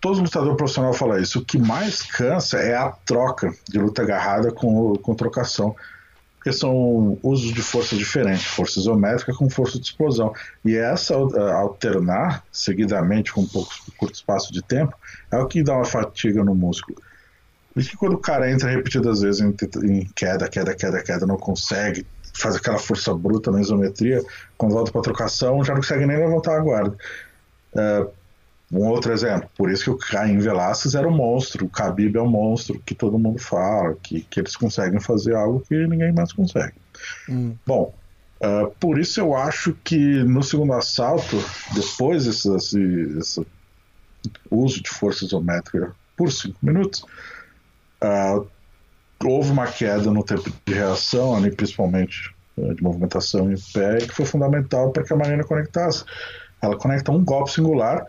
[0.00, 1.40] todo lutador profissional fala isso.
[1.40, 5.74] O que mais cansa é a troca de luta agarrada com, com trocação.
[6.36, 10.32] Porque são usos de força diferentes, força isométrica com força de explosão.
[10.64, 14.94] E essa alternar seguidamente com um pouco curto espaço de tempo
[15.32, 16.96] é o que dá uma fatiga no músculo.
[17.76, 21.36] E que quando o cara entra repetidas vezes em, em queda, queda, queda, queda, não
[21.36, 24.24] consegue, faz aquela força bruta na isometria,
[24.56, 26.96] quando volta para trocação, já não consegue nem levantar a guarda.
[27.72, 28.10] Uh,
[28.70, 32.20] um outro exemplo, por isso que o Caim Velasquez era um monstro, o Khabib é
[32.20, 36.32] um monstro que todo mundo fala, que, que eles conseguem fazer algo que ninguém mais
[36.32, 36.74] consegue.
[37.28, 37.56] Hum.
[37.66, 37.94] Bom,
[38.42, 41.42] uh, por isso eu acho que no segundo assalto,
[41.74, 43.46] depois desse,
[44.50, 47.06] uso de força isométrica por cinco minutos,
[48.04, 48.46] uh,
[49.24, 54.12] houve uma queda no tempo de reação, ali, principalmente uh, de movimentação em pé, que
[54.12, 56.04] foi fundamental para que a Marina conectasse.
[56.60, 58.06] Ela conecta um golpe singular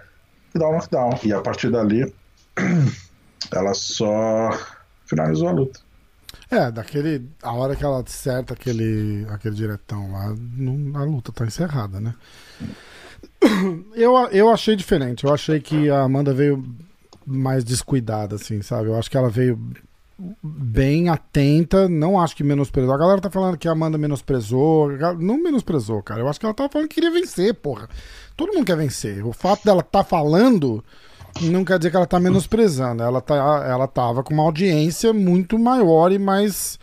[0.56, 1.20] um knockdown.
[1.24, 2.14] E a partir dali,
[3.52, 4.50] ela só
[5.06, 5.80] finalizou a luta.
[6.52, 7.30] É, daquele.
[7.44, 10.26] A hora que ela acerta aquele, aquele diretão lá,
[11.00, 12.14] a luta tá encerrada, né?
[13.94, 15.24] Eu, eu achei diferente.
[15.24, 16.64] Eu achei que a Amanda veio
[17.26, 18.88] mais descuidada, assim, sabe?
[18.88, 19.58] Eu acho que ela veio
[20.44, 22.94] bem atenta, não acho que menosprezou.
[22.94, 24.90] A galera tá falando que a Amanda menosprezou.
[25.18, 26.22] Não menosprezou, cara.
[26.22, 27.88] Eu acho que ela tava falando que queria vencer, porra.
[28.40, 29.26] Todo mundo quer vencer.
[29.26, 30.82] O fato dela tá falando
[31.42, 33.04] não quer dizer que ela tá menosprezando.
[33.04, 36.80] Ela, tá, ela tava com uma audiência muito maior e mais.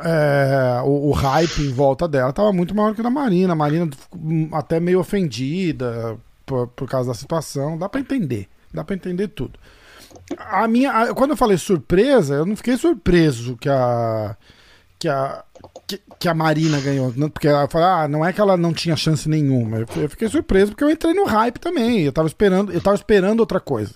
[0.00, 3.52] É, o, o, hype em volta dela tava muito maior que da Marina.
[3.52, 3.88] A Marina
[4.50, 7.78] até meio ofendida por, por causa da situação.
[7.78, 8.48] Dá para entender.
[8.72, 9.56] Dá para entender tudo.
[10.40, 14.36] A minha, a, quando eu falei surpresa, eu não fiquei surpreso que a
[14.98, 15.44] que a
[16.24, 19.28] que, a Marina ganhou, porque ela falou, ah, não é que ela não tinha chance
[19.28, 19.78] nenhuma.
[19.78, 22.00] Eu, eu fiquei surpreso porque eu entrei no hype também.
[22.00, 23.94] Eu tava esperando, eu tava esperando outra coisa.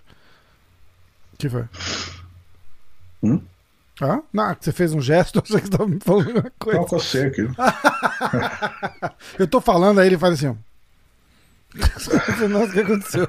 [1.32, 1.64] O que foi?
[3.22, 3.40] Hum?
[4.00, 6.80] Ah, não, você fez um gesto, eu achei que você tava me falando uma coisa.
[6.80, 7.48] Não, você aqui.
[9.38, 10.54] eu tô falando, aí ele faz assim, ó.
[12.48, 13.28] Nossa, o que aconteceu?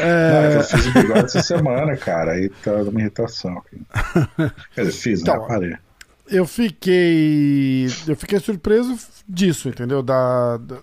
[0.00, 0.30] É...
[0.30, 2.32] Não, eu fiz o bigode essa semana, cara.
[2.32, 3.82] Aí tá dando uma irritação aqui.
[4.74, 5.32] Quer dizer, fiz, né?
[5.32, 5.48] então, né?
[5.48, 5.76] Parei.
[6.28, 7.86] Eu fiquei.
[8.06, 8.98] Eu fiquei surpreso
[9.28, 10.02] disso, entendeu?
[10.02, 10.76] Da, da,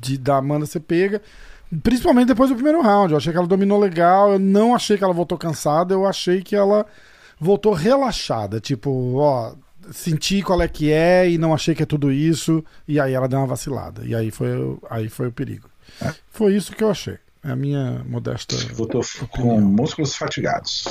[0.00, 1.22] de, da Amanda ser pega.
[1.82, 3.12] Principalmente depois do primeiro round.
[3.12, 4.32] Eu achei que ela dominou legal.
[4.32, 5.94] Eu não achei que ela voltou cansada.
[5.94, 6.86] Eu achei que ela
[7.40, 8.60] voltou relaxada.
[8.60, 9.54] Tipo, ó,
[9.90, 12.64] senti qual é que é e não achei que é tudo isso.
[12.86, 14.04] E aí ela deu uma vacilada.
[14.04, 15.68] E aí foi, aí foi o perigo.
[16.00, 16.14] É.
[16.30, 17.18] Foi isso que eu achei.
[17.42, 18.56] É a minha modesta.
[18.74, 20.86] Voltou com músculos fatigados.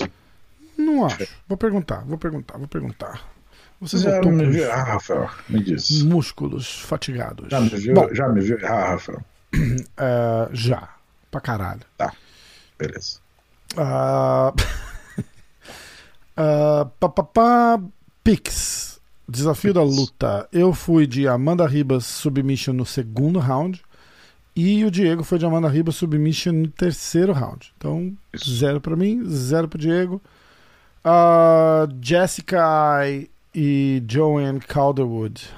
[0.78, 1.28] Não acho.
[1.48, 3.33] Vou perguntar, vou perguntar, vou perguntar.
[3.84, 5.30] Você já me viu ah, Rafael?
[5.50, 6.04] Me diz.
[6.04, 7.48] Músculos fatigados.
[7.50, 7.94] Já me viu?
[7.94, 9.20] Bom, já me viu ah, Rafael?
[9.54, 10.90] Uh, já.
[11.30, 11.82] Pra caralho.
[11.98, 12.14] Tá.
[12.80, 13.18] Beleza.
[13.76, 14.56] Uh,
[16.38, 17.80] uh, pá, pá, pá,
[18.24, 19.02] Pix.
[19.28, 19.76] Desafio Pix.
[19.76, 20.48] da luta.
[20.54, 23.84] Eu fui de Amanda Ribas submission no segundo round.
[24.56, 27.74] E o Diego foi de Amanda Ribas submission no terceiro round.
[27.78, 28.50] Então, Isso.
[28.56, 30.22] zero para mim, zero pro Diego.
[31.04, 33.04] Uh, Jessica
[33.54, 35.50] e Joanne Calderwood.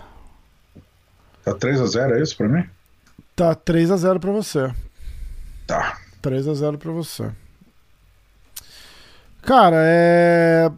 [1.44, 2.68] Tá 3x0 é isso pra mim?
[3.36, 4.74] Tá 3x0 pra você.
[5.68, 5.98] Tá.
[6.24, 7.32] 3x0 pra você.
[9.42, 10.72] Cara, é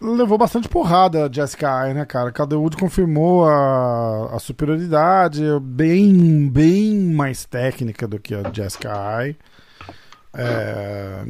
[0.00, 2.30] levou bastante porrada a Jessica Ai, né, cara?
[2.30, 9.36] Calderwood confirmou a, a superioridade, bem, bem mais técnica do que a Jessica Ai.
[10.34, 11.24] É,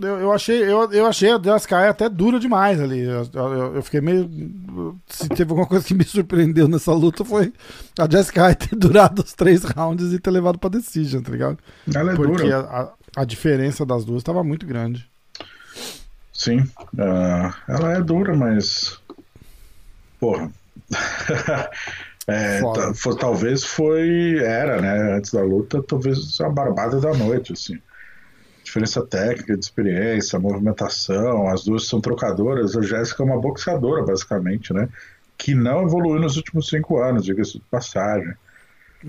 [0.00, 3.00] eu, eu, achei, eu, eu achei a Jessica Ai até dura demais ali.
[3.00, 4.28] Eu, eu, eu, fiquei meio.
[5.06, 7.52] Se teve alguma coisa que me surpreendeu nessa luta foi
[7.98, 11.58] a Jessica ter durado os três rounds e ter levado pra decision, tá ligado?
[11.94, 12.60] Ela é Porque dura.
[12.60, 15.08] A, a, a diferença das duas estava muito grande.
[16.32, 19.00] Sim, uh, ela é dura, mas.
[20.20, 20.50] Porra.
[22.28, 22.60] é,
[22.94, 24.38] foi, talvez foi.
[24.38, 25.16] Era, né?
[25.16, 27.80] Antes da luta, talvez a barbada da noite, assim.
[28.68, 32.76] Diferença técnica, de experiência, movimentação, as duas são trocadoras.
[32.76, 34.90] A Jéssica é uma boxeadora, basicamente, né?
[35.38, 38.34] Que não evoluiu nos últimos cinco anos, diga-se de passagem.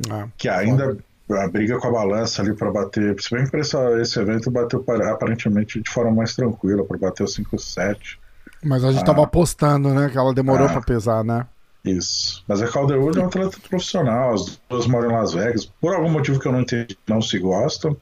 [0.09, 0.97] Ah, que ainda
[1.27, 4.49] foda a briga com a balança ali para bater, se bem que esse, esse evento
[4.49, 4.81] bateu
[5.11, 8.17] aparentemente de forma mais tranquila, para bater o 5-7.
[8.63, 10.09] Mas a gente ah, tava apostando, né?
[10.09, 11.45] Que ela demorou ah, para pesar, né?
[11.83, 12.45] Isso.
[12.47, 15.65] Mas a Calderwood é um atleta profissional, as duas moram em Las Vegas.
[15.65, 17.97] Por algum motivo que eu não entendi, não se gostam.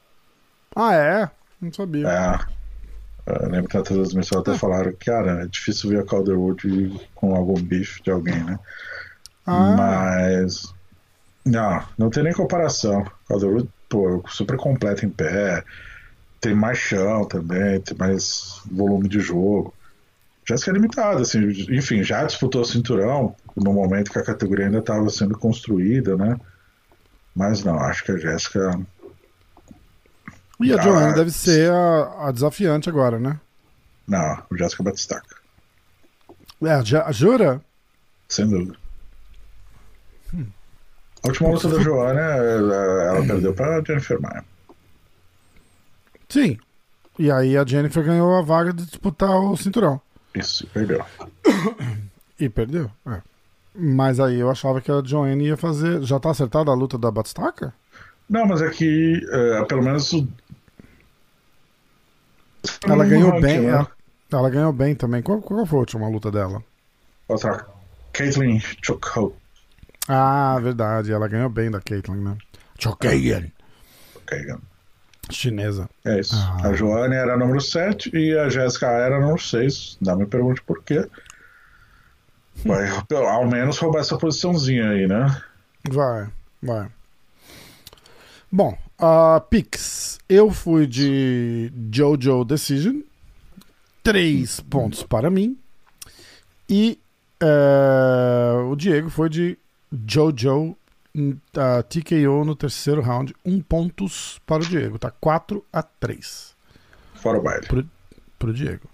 [0.76, 1.32] Ah, é?
[1.62, 2.08] Não sabia.
[2.08, 2.39] É.
[3.26, 7.36] Eu lembro que na transmissão até falaram que, cara, é difícil ver a Calderwood com
[7.36, 8.58] algum bife de alguém, né?
[9.45, 9.76] Ah.
[9.78, 10.74] Mas
[11.45, 13.05] não, não tem nem comparação.
[13.28, 15.64] Calderwood, pô, super completo em pé.
[16.39, 19.74] Tem mais chão também, tem mais volume de jogo.
[20.47, 21.39] Jéssica é limitada, assim,
[21.70, 26.38] enfim, já disputou o cinturão no momento que a categoria ainda estava sendo construída, né?
[27.36, 28.80] Mas não, acho que a Jéssica.
[30.60, 33.39] E a Joanne deve ser a, a, desafiante agora, né?
[34.08, 35.36] Não, a Jéssica Batistaca.
[36.64, 37.62] É, já, jura?
[38.28, 38.76] Sem dúvida.
[40.34, 40.47] Hum.
[41.24, 44.43] A última luta da Joana, ela perdeu pra Jennifer Maia.
[46.28, 46.58] Sim.
[47.20, 50.01] E aí a Jennifer ganhou a vaga de disputar o cinturão.
[50.34, 51.03] Isso, perdeu.
[52.39, 53.22] e perdeu, é.
[53.74, 56.01] Mas aí eu achava que a Joanne ia fazer.
[56.01, 57.74] Já tá acertada a luta da Batistaca?
[58.30, 60.12] Não, mas é que é, pelo menos.
[62.86, 63.62] Ela ganhou bem.
[63.62, 63.70] Né?
[63.70, 63.92] Ela,
[64.32, 65.22] ela, ganhou bem também.
[65.22, 66.62] Qual, qual foi a última luta dela?
[67.28, 67.66] Outra.
[68.14, 69.36] Caitlyn Chokhout.
[70.08, 71.12] Ah, verdade.
[71.12, 72.38] Ela ganhou bem da Caitlyn, né?
[72.80, 73.48] Chokagan.
[74.14, 74.60] Chokagan.
[75.30, 75.90] Chinesa.
[76.06, 76.36] É isso.
[76.36, 76.70] Ah.
[76.70, 79.98] A Joane era número 7 e a Jéssica era número 6.
[80.02, 81.08] Não me pergunte por quê.
[82.66, 85.42] Vai ao menos roubar essa posiçãozinha aí, né?
[85.90, 86.28] Vai,
[86.62, 86.90] vai.
[88.58, 90.18] Bom, a uh, Pix.
[90.28, 93.01] Eu fui de Jojo Decision.
[94.01, 95.55] três pontos para mim.
[96.68, 96.99] E
[97.39, 99.60] é, o Diego foi de
[100.08, 100.76] Jojo
[101.16, 103.36] uh, TKO no terceiro round.
[103.45, 104.97] Um pontos para o Diego.
[104.97, 106.55] Tá 4 a 3
[107.14, 107.68] Fora o baile.
[107.68, 107.88] Pro,
[108.39, 108.89] pro Diego.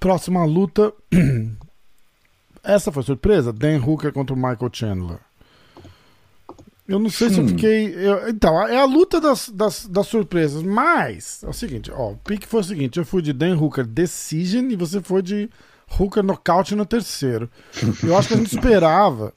[0.00, 0.92] Próxima luta.
[2.64, 3.52] Essa foi surpresa?
[3.52, 5.27] Dan Hooker contra o Michael Chandler.
[6.88, 7.48] Eu não sei se eu Hum.
[7.48, 7.94] fiquei.
[7.94, 10.62] eu- então, é a luta das, das, das surpresas.
[10.62, 13.84] Mas é o seguinte: ó, o pique foi o seguinte: eu fui de Dan Hooker
[13.86, 15.50] Decision e você foi de
[16.00, 17.50] Hooker Knockout no terceiro.
[18.02, 19.32] Eu acho que a gente esperava.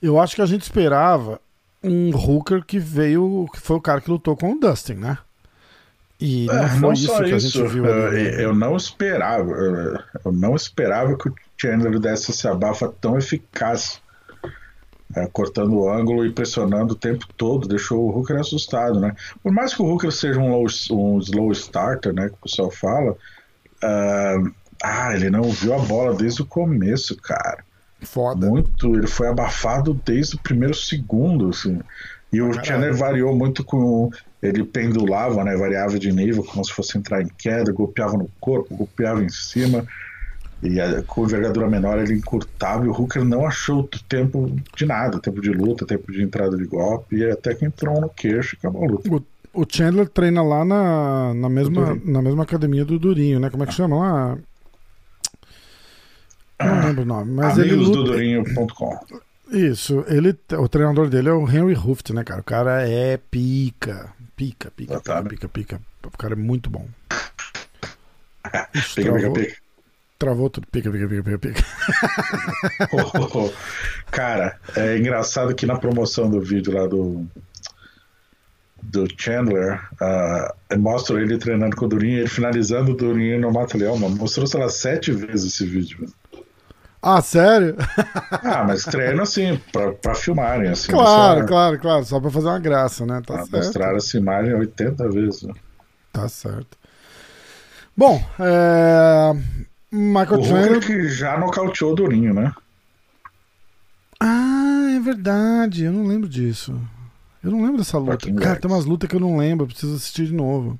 [0.00, 1.40] Eu acho que a gente esperava
[1.82, 3.46] um Hooker que veio.
[3.52, 5.18] que foi o cara que lutou com o Dustin, né?
[6.20, 8.16] E não É, foi não isso que a isso, gente viu ali.
[8.28, 9.50] eh, eu não esperava,
[10.24, 14.00] eu não esperava que o Chandler desse esse abafa tão eficaz,
[15.14, 19.14] eh, cortando o ângulo e pressionando o tempo todo, deixou o Hooker assustado, né?
[19.42, 22.70] Por mais que o Hooker seja um, low, um slow starter, né, que o pessoal
[22.70, 23.16] fala,
[23.82, 24.42] ah,
[24.82, 27.64] ah, ele não viu a bola desde o começo, cara.
[28.02, 28.48] Foda.
[28.48, 31.80] Muito, ele foi abafado desde o primeiro segundo, assim.
[32.32, 32.52] E o.
[32.64, 34.10] Chandler variou muito com.
[34.42, 35.54] Ele pendulava, né?
[35.56, 39.86] Variava de nível, como se fosse entrar em queda, golpeava no corpo, golpeava em cima.
[40.62, 45.18] E a- com envergadura menor ele encurtava e o Hooker não achou tempo de nada,
[45.18, 48.58] tempo de luta, tempo de entrada de golpe, e até que entrou no queixo e
[48.58, 49.08] acabou a luta.
[49.54, 53.50] O, o Chandler treina lá na, na, mesma, na mesma academia do Durinho, né?
[53.50, 54.38] Como é que chama lá?
[56.60, 57.58] Não lembro o nome, mas.
[57.58, 58.98] Amigosdodorinho.com.
[59.50, 62.40] Isso, ele, o treinador dele é o Henry Hooft, né, cara?
[62.40, 65.22] O cara é pica, pica, pica, Ah, tá.
[65.22, 65.80] pica, pica, pica.
[66.06, 66.86] O cara é muito bom.
[68.94, 69.61] Pica, pica, pica.
[70.22, 70.66] Travou tudo.
[70.70, 71.64] Pica, pica, pica, pica, pica.
[74.10, 77.26] Cara, é engraçado que na promoção do vídeo lá do
[78.80, 83.96] do Chandler, ah, mostra ele treinando com o Durinho, ele finalizando o Durinho no Mata-Leão,
[83.96, 84.16] mano.
[84.16, 85.98] Mostrou, sei lá, sete vezes esse vídeo.
[86.00, 86.12] mano.
[87.00, 87.76] Ah, sério?
[88.44, 90.90] Ah, mas treino assim, pra, pra filmarem, assim.
[90.90, 92.04] claro, mostrar- claro, claro.
[92.04, 93.22] Só pra fazer uma graça, né?
[93.24, 93.52] Tá ah, certo.
[93.56, 95.42] Mostraram essa imagem 80 vezes.
[95.42, 95.54] né?
[96.12, 96.76] Tá certo.
[97.96, 99.32] Bom, é...
[99.92, 100.72] O Michael Chandler.
[100.76, 102.52] Hooker que já nocauteou o Durinho, né?
[104.20, 105.84] Ah, é verdade.
[105.84, 106.78] Eu não lembro disso.
[107.42, 108.12] Eu não lembro dessa luta.
[108.12, 108.60] Fucking Cara, Vegas.
[108.62, 109.64] tem umas lutas que eu não lembro.
[109.64, 110.78] eu Preciso assistir de novo.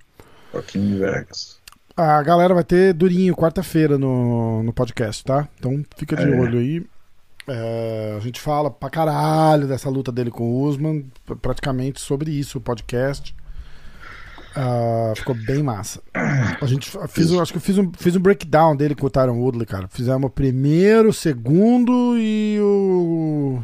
[0.55, 1.59] Aqui em Vegas.
[1.97, 5.47] A galera vai ter Durinho quarta-feira no, no podcast, tá?
[5.59, 6.41] Então fica de É.
[6.41, 6.87] olho aí.
[7.49, 12.31] É, a gente fala pra caralho dessa luta dele com o Usman, pr- praticamente sobre
[12.31, 13.35] isso, o podcast.
[14.55, 16.00] Ah, ficou bem massa.
[16.14, 19.38] A gente fiz, acho que eu fiz um, fiz um breakdown dele com o Tyron
[19.38, 19.88] Woodley, cara.
[19.88, 23.62] Fizemos o primeiro, o segundo e o.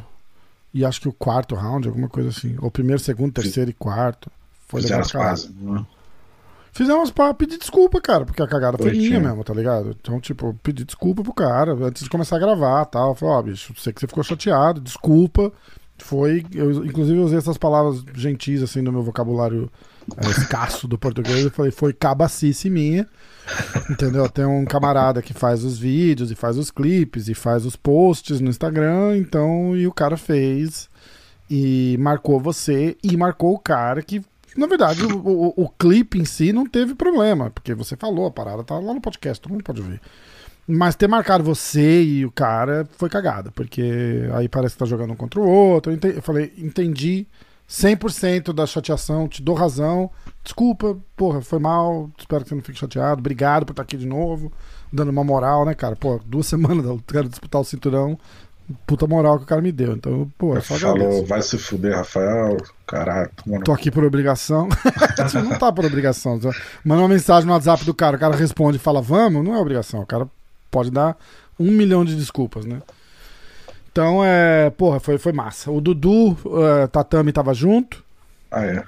[0.72, 2.56] E acho que o quarto round, alguma coisa assim.
[2.60, 4.30] Ou primeiro, segundo, terceiro e quarto.
[4.66, 5.86] Foi Fizeram legal as né?
[6.72, 9.18] Fizemos pra pedir desculpa, cara, porque a cagada foi Bonitinho.
[9.18, 9.96] minha mesmo, tá ligado?
[10.00, 13.14] Então, tipo, pedir desculpa pro cara antes de começar a gravar tal.
[13.14, 15.50] Falei, ó, bicho, sei que você ficou chateado, desculpa.
[15.98, 16.46] Foi.
[16.54, 19.68] Eu, inclusive, usei essas palavras gentis, assim, no meu vocabulário
[20.30, 21.44] escasso do português.
[21.44, 23.06] Eu falei, foi cabacice minha.
[23.88, 24.28] Entendeu?
[24.28, 28.40] Tem um camarada que faz os vídeos e faz os clipes e faz os posts
[28.40, 30.88] no Instagram, então, e o cara fez
[31.50, 34.22] e marcou você e marcou o cara que,
[34.54, 38.30] na verdade, o, o, o clipe em si não teve problema, porque você falou, a
[38.30, 39.98] parada tá lá no podcast, todo mundo pode ver.
[40.66, 45.14] Mas ter marcado você e o cara foi cagada, porque aí parece que tá jogando
[45.14, 45.90] um contra o outro.
[45.90, 47.26] Eu, ente- eu falei, entendi
[47.68, 50.10] 100% da chateação, te dou razão.
[50.42, 52.10] Desculpa, porra, foi mal.
[52.18, 53.20] Espero que você não fique chateado.
[53.20, 54.50] Obrigado por estar aqui de novo,
[54.90, 55.94] dando uma moral, né, cara?
[55.94, 58.18] Pô, duas semanas eu quero disputar o cinturão.
[58.86, 59.92] Puta moral que o cara me deu.
[59.92, 61.26] Então, pô, é só Falou, agradeço.
[61.26, 62.56] vai se fuder, Rafael.
[62.86, 64.68] Caralho, toma no Tô aqui por obrigação.
[65.42, 66.38] Não tá por obrigação.
[66.84, 69.58] Manda uma mensagem no WhatsApp do cara, o cara responde e fala, vamos, não é
[69.58, 70.00] obrigação.
[70.00, 70.28] O cara
[70.70, 71.16] pode dar
[71.58, 72.82] um milhão de desculpas, né?
[73.98, 74.70] Então, é.
[74.70, 75.72] Porra, foi, foi massa.
[75.72, 78.04] O Dudu, é, Tatami tava junto
[78.48, 78.84] Ah, é.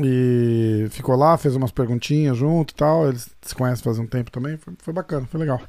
[0.00, 3.08] e ficou lá, fez umas perguntinhas junto e tal.
[3.08, 4.56] Eles se conhecem faz um tempo também.
[4.56, 5.60] Foi, foi bacana, foi legal.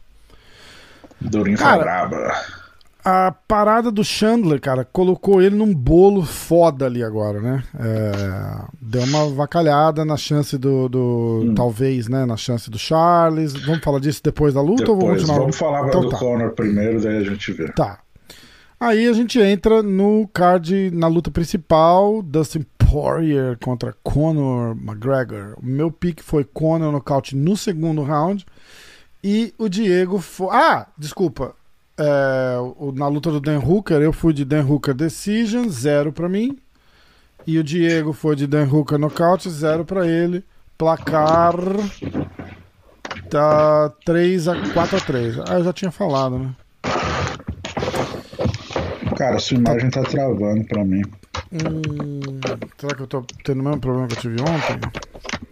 [1.19, 2.31] Durinho foi braba.
[3.05, 7.61] A parada do Chandler, cara, colocou ele num bolo foda ali agora, né?
[7.77, 10.87] É, deu uma vacalhada na chance do.
[10.87, 11.53] do Hum.
[11.53, 12.25] Talvez, né?
[12.25, 13.51] Na chance do Charles.
[13.65, 15.39] Vamos falar disso depois da luta ou vamos Depois, continuar?
[15.41, 16.17] vamos falar Então do tá.
[16.17, 17.69] Conor primeiro, daí a gente vê.
[17.73, 17.99] Tá.
[18.83, 25.57] Aí a gente entra no card, na luta principal, Dustin Poirier contra Conor McGregor.
[25.57, 28.45] O meu pick foi Conor nocaute no segundo round.
[29.23, 30.53] E o Diego foi.
[30.53, 31.55] Ah, desculpa.
[31.97, 32.57] É,
[32.93, 36.57] na luta do Dan Hooker, eu fui de Dan Hooker Decision, zero pra mim.
[37.47, 40.43] E o Diego foi de Dan Hooker nocaute, zero pra ele.
[40.77, 41.55] placar
[43.29, 45.39] tá 3 a 4 a 3.
[45.39, 46.53] Ah, eu já tinha falado, né?
[49.23, 51.01] Cara, sua imagem tá travando pra mim.
[51.53, 52.19] Hum,
[52.77, 54.81] será que eu tô tendo o mesmo problema que eu tive ontem?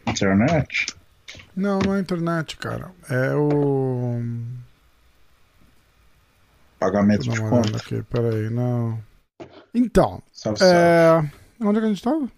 [0.08, 0.88] Internet?
[1.56, 2.92] Não, não é internet, cara.
[3.10, 4.22] É o.
[6.80, 7.78] Pagamento de conta.
[7.78, 9.02] aqui, peraí, não.
[9.74, 10.76] Então, Salve, salve.
[10.76, 11.32] é...
[11.66, 12.30] onde é que a gente tava?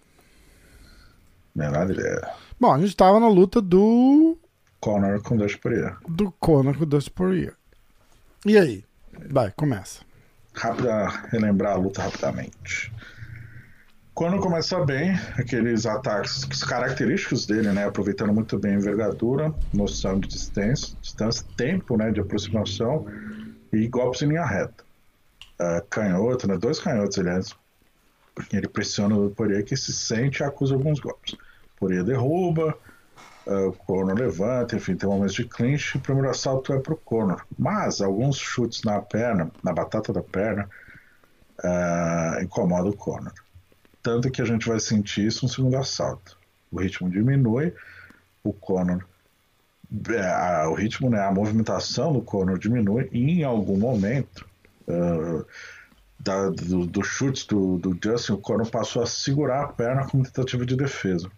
[1.52, 2.30] Menor ideia.
[2.60, 4.38] Bom, a gente tava na luta do.
[4.78, 5.96] Conor com Dash Poirier.
[6.08, 7.56] do Conor com o Dustin Poirier.
[8.46, 8.84] E aí?
[9.28, 10.13] Vai, começa.
[10.54, 12.92] Rápida, relembrar a luta rapidamente.
[14.14, 17.84] Quando começa bem, aqueles ataques característicos dele, né?
[17.84, 23.06] Aproveitando muito bem a envergadura, noção de distância, distância tempo né, de aproximação
[23.72, 24.84] e golpes em linha reta.
[25.58, 26.56] Ah, canhoto, né?
[26.56, 27.56] Dois canhotos, aliás.
[28.52, 31.36] Ele pressiona o Poirier que se sente e acusa alguns golpes.
[31.76, 32.78] Poirier derruba,
[33.46, 35.96] ah, o Conor levanta, enfim, tem momentos de clinch.
[35.96, 37.44] O primeiro assalto é pro Conor.
[37.58, 40.68] Mas alguns chutes na perna, na batata da perna,
[41.62, 43.32] ah, incomodam o Conor.
[44.02, 46.36] Tanto que a gente vai sentir isso no segundo assalto.
[46.70, 47.72] O ritmo diminui,
[48.42, 49.04] o Conor.
[50.10, 54.44] é, a- o ritmo, né, a movimentação do Conor diminui e em algum momento
[54.88, 55.44] ah,
[56.18, 60.24] da, do, dos chutes do, do Justin, o Conor passou a segurar a perna como
[60.24, 61.30] tentativa de defesa.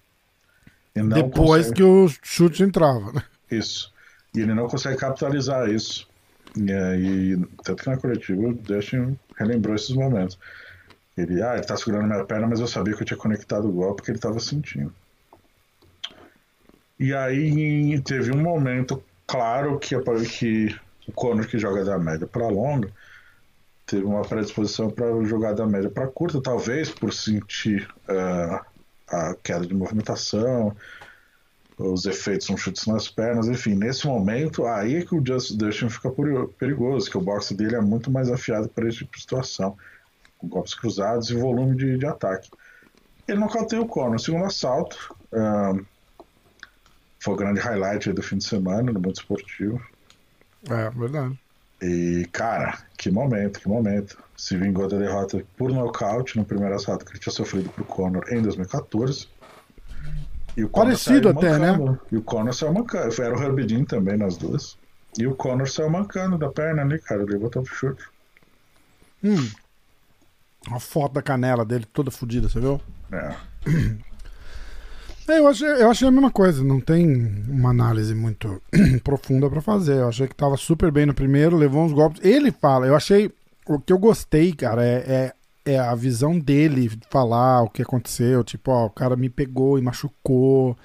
[1.03, 3.23] Depois consegue- que o chute entrava, né?
[3.51, 3.93] isso.
[4.35, 6.09] E ele não consegue capitalizar isso.
[6.57, 10.39] E aí, tanto que na coletiva o Dustin relembrou esses momentos.
[11.17, 13.73] Ele, ah, ele tá segurando minha perna, mas eu sabia que eu tinha conectado o
[13.73, 14.93] golpe que ele tava sentindo.
[16.99, 19.95] E aí teve um momento claro que,
[20.27, 20.77] que
[21.07, 22.91] o Conor que joga da média para longa
[23.87, 28.65] teve uma predisposição para jogar da média para curta, talvez por sentir ah,
[29.09, 30.77] a queda de movimentação,
[31.79, 35.91] os efeitos são chutes nas pernas, enfim, nesse momento, aí é que o Just Dustin
[35.91, 39.21] fica peri- perigoso, que o boxe dele é muito mais afiado para esse tipo de
[39.21, 39.77] situação,
[40.39, 42.49] com golpes cruzados e volume de, de ataque.
[43.29, 45.85] Ele nocauteia o Conor no segundo assalto, ahn,
[47.23, 49.81] foi o grande highlight do fim de semana no mundo esportivo.
[50.69, 51.39] É, verdade.
[51.83, 54.19] E, cara, que momento, que momento.
[54.37, 58.25] Se vingou da derrota por nocaute no primeiro assalto que ele tinha sofrido pro Conor
[58.31, 59.29] em 2014.
[60.57, 61.73] E o Conor Parecido até, né?
[61.73, 62.01] mancando.
[62.11, 63.23] E o Conor saiu mancando.
[63.23, 64.79] Era o Herbie Dean também nas duas.
[65.19, 67.23] E o Conor saiu mancando da perna ali, cara.
[67.23, 68.05] Ele botou pro chute.
[69.23, 69.51] Hum.
[70.71, 72.81] A foto da canela dele toda fodida, você viu?
[73.13, 73.37] É.
[75.29, 78.63] É, eu achei, eu achei a mesma coisa, não tem uma análise muito
[79.03, 79.97] profunda pra fazer.
[79.97, 82.25] Eu achei que tava super bem no primeiro, levou uns golpes.
[82.25, 83.31] Ele fala, eu achei.
[83.67, 85.33] O que eu gostei, cara, é,
[85.67, 88.45] é, é a visão dele falar o que aconteceu.
[88.45, 90.77] Tipo, ó, o cara me pegou e machucou.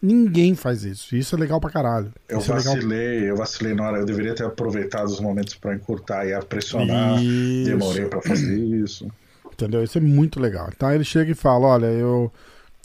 [0.00, 1.16] Ninguém faz isso.
[1.16, 2.12] Isso é legal pra caralho.
[2.28, 2.74] Eu isso é legal.
[2.74, 3.98] vacilei, eu vacilei na hora.
[3.98, 7.20] Eu deveria ter aproveitado os momentos pra encurtar e pressionar.
[7.20, 7.70] Isso.
[7.70, 9.10] Demorei pra fazer isso.
[9.52, 9.82] Entendeu?
[9.82, 10.70] Isso é muito legal.
[10.74, 12.32] Então ele chega e fala: olha, eu,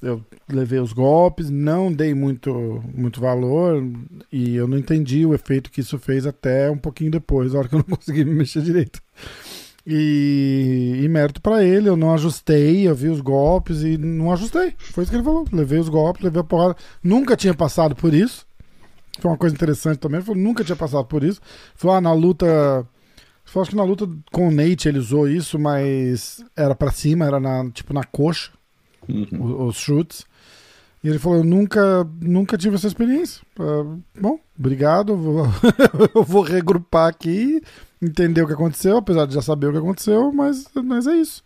[0.05, 3.83] eu levei os golpes, não dei muito, muito valor
[4.31, 7.67] e eu não entendi o efeito que isso fez até um pouquinho depois, a hora
[7.67, 9.01] que eu não consegui me mexer direito.
[9.87, 14.73] E, e mérito pra ele, eu não ajustei, eu vi os golpes e não ajustei.
[14.77, 15.45] Foi isso que ele falou.
[15.51, 16.75] Levei os golpes, levei a porrada.
[17.03, 18.47] Nunca tinha passado por isso.
[19.19, 20.17] Foi uma coisa interessante também.
[20.17, 21.39] Ele falou, nunca tinha passado por isso.
[21.75, 22.45] Falou, ah, na luta.
[23.53, 27.25] Eu acho que na luta com o Nate ele usou isso, mas era pra cima,
[27.25, 28.51] era na, tipo na coxa,
[29.39, 30.25] o- os chutes.
[31.03, 33.41] E ele falou: Eu nunca, nunca tive essa experiência.
[33.59, 35.13] Ah, bom, obrigado.
[35.13, 35.47] eu vou-
[36.15, 37.61] eu vou regrupar aqui,
[38.01, 41.43] entender o que aconteceu, apesar de já saber o que aconteceu, mas, mas é isso.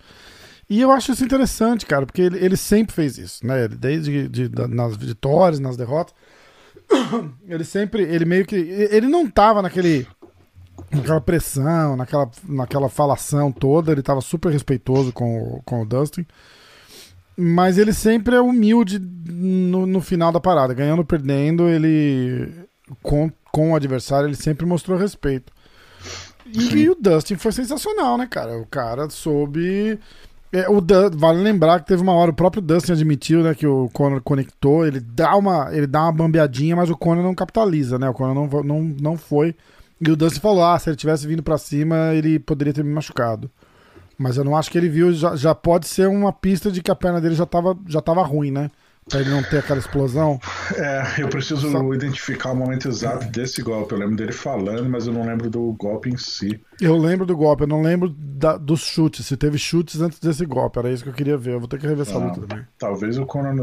[0.70, 3.68] E eu acho isso interessante, cara, porque ele, ele sempre fez isso, né?
[3.68, 6.14] Desde de- da- nas vitórias, nas derrotas.
[7.48, 8.56] Ele sempre, ele meio que.
[8.56, 10.08] Ele não tava naquele.
[10.92, 16.26] Naquela pressão, naquela, naquela falação toda, ele tava super respeitoso com, com o Dustin.
[17.40, 20.74] Mas ele sempre é humilde no, no final da parada.
[20.74, 22.52] Ganhando ou perdendo, ele.
[23.02, 25.54] Com, com o adversário, ele sempre mostrou respeito.
[26.52, 28.58] E, o Dustin foi sensacional, né, cara?
[28.58, 30.00] O cara soube.
[30.52, 33.68] É, o Du- vale lembrar que teve uma hora, o próprio Dustin admitiu, né, que
[33.68, 38.00] o Conor conectou, ele dá uma, ele dá uma bambeadinha, mas o Conor não capitaliza,
[38.00, 38.10] né?
[38.10, 39.56] O Conor não, não, não foi.
[40.02, 42.92] E o Dustin falou: ah, se ele tivesse vindo pra cima, ele poderia ter me
[42.92, 43.50] machucado.
[44.20, 46.92] Mas eu não acho que ele viu, já, já pode ser uma pista de que
[46.92, 48.70] a perna dele já tava, já tava ruim, né?
[49.10, 50.38] Pra ele não ter aquela explosão?
[50.76, 51.94] É, eu preciso Só...
[51.94, 53.94] identificar o momento exato desse golpe.
[53.94, 56.62] Eu lembro dele falando, mas eu não lembro do golpe em si.
[56.82, 59.26] Eu lembro do golpe, eu não lembro da, dos chutes.
[59.26, 61.54] Se teve chutes antes desse golpe, era isso que eu queria ver.
[61.54, 62.68] Eu vou ter que rever essa ah, luta também.
[62.78, 63.56] Talvez o Conan.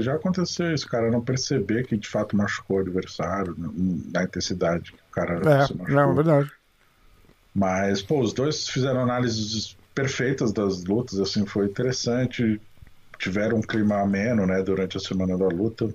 [0.00, 3.54] Já aconteceu isso, cara, não perceber que de fato machucou o adversário
[4.12, 5.98] na intensidade que o cara é, se machucou.
[5.98, 6.52] É, verdade.
[7.54, 12.60] Mas, pô, os dois fizeram análises perfeitas das lutas, assim, foi interessante
[13.18, 15.92] tiveram um clima ameno, né, durante a semana da luta.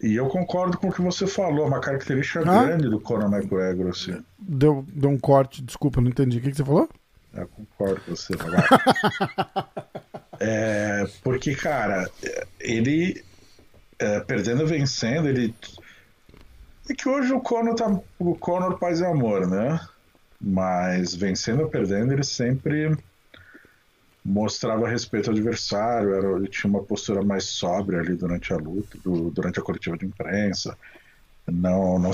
[0.00, 2.64] E eu concordo com o que você falou, uma característica ah?
[2.64, 4.22] grande do Conor McGregor, assim.
[4.38, 6.38] Deu, deu um corte, desculpa, não entendi.
[6.38, 6.88] O que, que você falou?
[7.32, 8.34] Eu concordo com você,
[10.38, 12.08] é, Porque, cara,
[12.60, 13.24] ele
[13.98, 15.54] é, perdendo vencendo, ele.
[16.88, 17.98] É que hoje o Conor tá.
[18.18, 19.80] O Conor paz e amor, né?
[20.46, 22.94] Mas vencendo ou perdendo, ele sempre
[24.22, 28.98] mostrava respeito ao adversário, era, ele tinha uma postura mais sóbria ali durante a luta,
[28.98, 30.76] do, durante a coletiva de imprensa,
[31.46, 32.12] não, não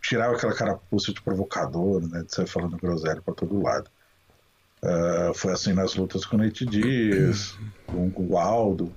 [0.00, 3.90] tirava aquela carapuça de provocador, né, de sair falando groselha para todo lado.
[4.82, 6.66] Uh, foi assim nas lutas com o Nate
[7.86, 8.90] com, com o Aldo.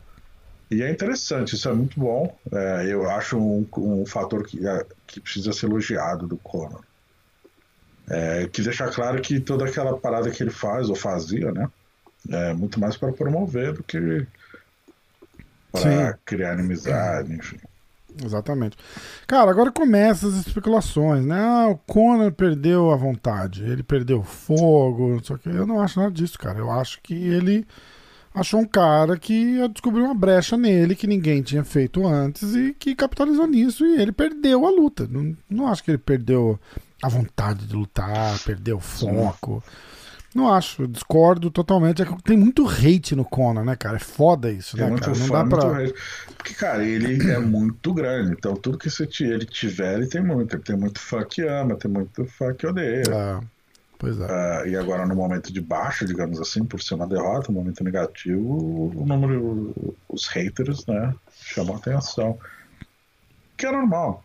[0.72, 2.36] E é interessante, isso é muito bom.
[2.52, 6.84] É, eu acho um, um fator que, é, que precisa ser elogiado do Conor.
[8.10, 11.70] É, que deixa claro que toda aquela parada que ele faz, ou fazia, né?
[12.30, 14.26] É muito mais para promover do que
[15.72, 17.58] para criar inimizade, enfim.
[18.24, 18.78] Exatamente.
[19.26, 21.40] Cara, agora começam as especulações, né?
[21.40, 26.12] Ah, o Conor perdeu a vontade, ele perdeu fogo, só que eu não acho nada
[26.12, 26.60] disso, cara.
[26.60, 27.66] Eu acho que ele
[28.34, 32.96] achou um cara que descobriu uma brecha nele que ninguém tinha feito antes e que
[32.96, 35.08] capitalizou nisso e ele perdeu a luta.
[35.10, 36.60] Não, não acho que ele perdeu
[37.04, 39.62] a vontade de lutar, perdeu o foco.
[40.34, 42.02] Não acho, discordo totalmente.
[42.02, 43.98] É que tem muito hate no Conan, né, cara?
[43.98, 45.12] É foda isso, né, cara?
[45.16, 45.78] Não dá pra.
[45.80, 45.94] Hate.
[46.38, 48.32] Porque, cara, ele é muito grande.
[48.32, 50.56] Então, tudo que você, ele tiver, ele tem muito.
[50.56, 53.04] Ele tem muito fã que ama, tem muito fã que odeia.
[53.12, 53.42] Ah,
[54.00, 54.26] pois é.
[54.26, 57.84] Uh, e agora, no momento de baixo, digamos assim, por ser uma derrota, um momento
[57.84, 59.96] negativo, o número.
[60.08, 62.40] Os haters, né, chamam atenção.
[63.58, 64.24] Que é normal.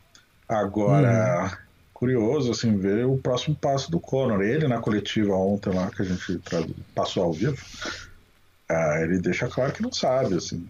[0.48, 1.50] Agora.
[1.52, 1.67] Hum
[1.98, 4.40] curioso assim ver o próximo passo do Conor.
[4.42, 6.40] Ele na coletiva ontem lá que a gente
[6.94, 7.58] passou ao vivo,
[8.70, 10.64] uh, ele deixa claro que não sabe assim.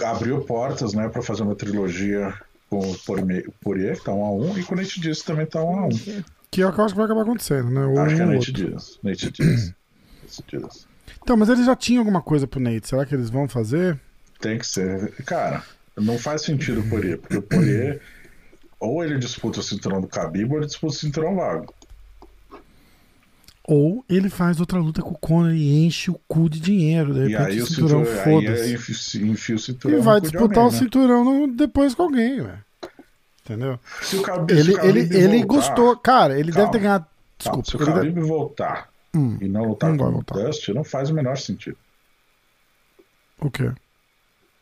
[0.00, 2.32] Abriu portas, né, para fazer uma trilogia
[2.70, 2.96] com o
[3.60, 5.86] Poirier, que tá um a um, e com o Nate Diaz também tá um a
[5.86, 6.22] um.
[6.50, 7.84] Que é o que eu acho que vai acabar acontecendo, né?
[7.84, 8.98] Ou acho que é Nate Diaz.
[9.02, 9.74] Nate Diaz.
[10.46, 10.86] Diaz.
[11.20, 12.86] Então, mas eles já tinham alguma coisa pro Nate.
[12.86, 13.98] Será que eles vão fazer?
[14.40, 15.12] Tem que ser.
[15.24, 15.64] Cara,
[15.96, 18.00] não faz sentido o Poirier, porque o Poirier
[18.80, 21.74] ou ele disputa o cinturão do Khabib ou ele disputa o cinturão vago.
[23.64, 27.12] Ou ele faz outra luta com o Conor e enche o cu de dinheiro.
[27.12, 29.22] De repente, e aí o cinturão, foda-se.
[29.26, 29.98] enfia o cinturão.
[29.98, 30.78] E vai disputar alguém, o né?
[30.78, 32.64] cinturão no, depois com alguém, velho.
[33.44, 33.78] Entendeu?
[34.00, 35.96] Se o Khabib, ele, se o ele, voltar, ele gostou.
[35.98, 37.06] Cara, ele calma, deve ter ganhado.
[37.36, 37.50] Desculpa.
[37.50, 38.26] Calma, se o Khabib deve...
[38.26, 41.76] voltar hum, e não lutar não com o Dust, não faz o menor sentido.
[43.38, 43.70] O quê?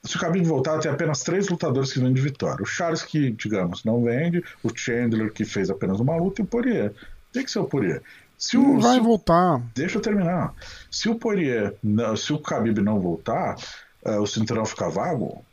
[0.07, 2.63] Se o Khabib voltar, tem apenas três lutadores que vêm de vitória.
[2.63, 6.47] O Charles, que, digamos, não vende, o Chandler, que fez apenas uma luta, e o
[6.47, 6.93] Poirier.
[7.33, 8.03] Tem que ser o Poirier.
[8.39, 9.63] Se o, não vai se voltar.
[9.75, 10.55] Deixa eu terminar.
[10.91, 13.57] Se o Poirier, não, se o Khabib não voltar,
[14.05, 15.45] uh, o cinturão ficar vago,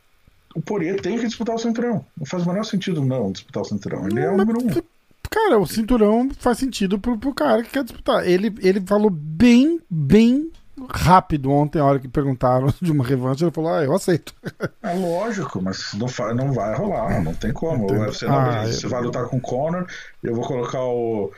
[0.56, 2.06] o Poirier tem que disputar o cinturão.
[2.18, 4.08] Não faz o menor sentido não disputar o cinturão.
[4.08, 4.84] Ele é o número um.
[5.30, 8.28] Cara, o cinturão faz sentido pro, pro cara que quer disputar.
[8.28, 10.52] Ele, ele falou bem, bem
[10.90, 14.34] rápido ontem, a hora que perguntaram de uma revanche, ele falou: Ah, eu aceito.
[14.82, 17.88] É lógico, mas não, não vai rolar, não tem como.
[17.88, 19.88] Você, não, ah, você vai lutar com o Conor,
[20.22, 21.32] eu vou colocar o,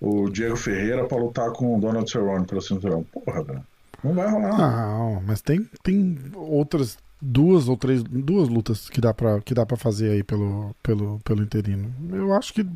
[0.00, 3.04] o Diego Ferreira para lutar com o Donald Cerrone pelo cinturão.
[3.04, 3.64] Porra, velho.
[4.02, 4.58] Não vai rolar.
[4.58, 9.64] Não, mas tem, tem outras duas ou três duas lutas que dá para que dá
[9.64, 11.94] para fazer aí pelo, pelo pelo interino.
[12.10, 12.66] Eu acho que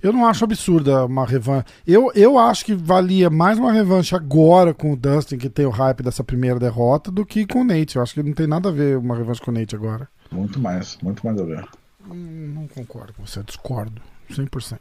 [0.00, 1.66] eu não acho absurda uma revanche.
[1.84, 5.70] Eu, eu acho que valia mais uma revanche agora com o Dustin que tem o
[5.70, 7.96] hype dessa primeira derrota do que com o Nate.
[7.96, 10.08] Eu acho que não tem nada a ver uma revanche com o Nate agora.
[10.30, 11.64] Muito mais, muito mais a ver.
[12.08, 14.00] Hum, não concordo com você, discordo
[14.30, 14.78] 100%.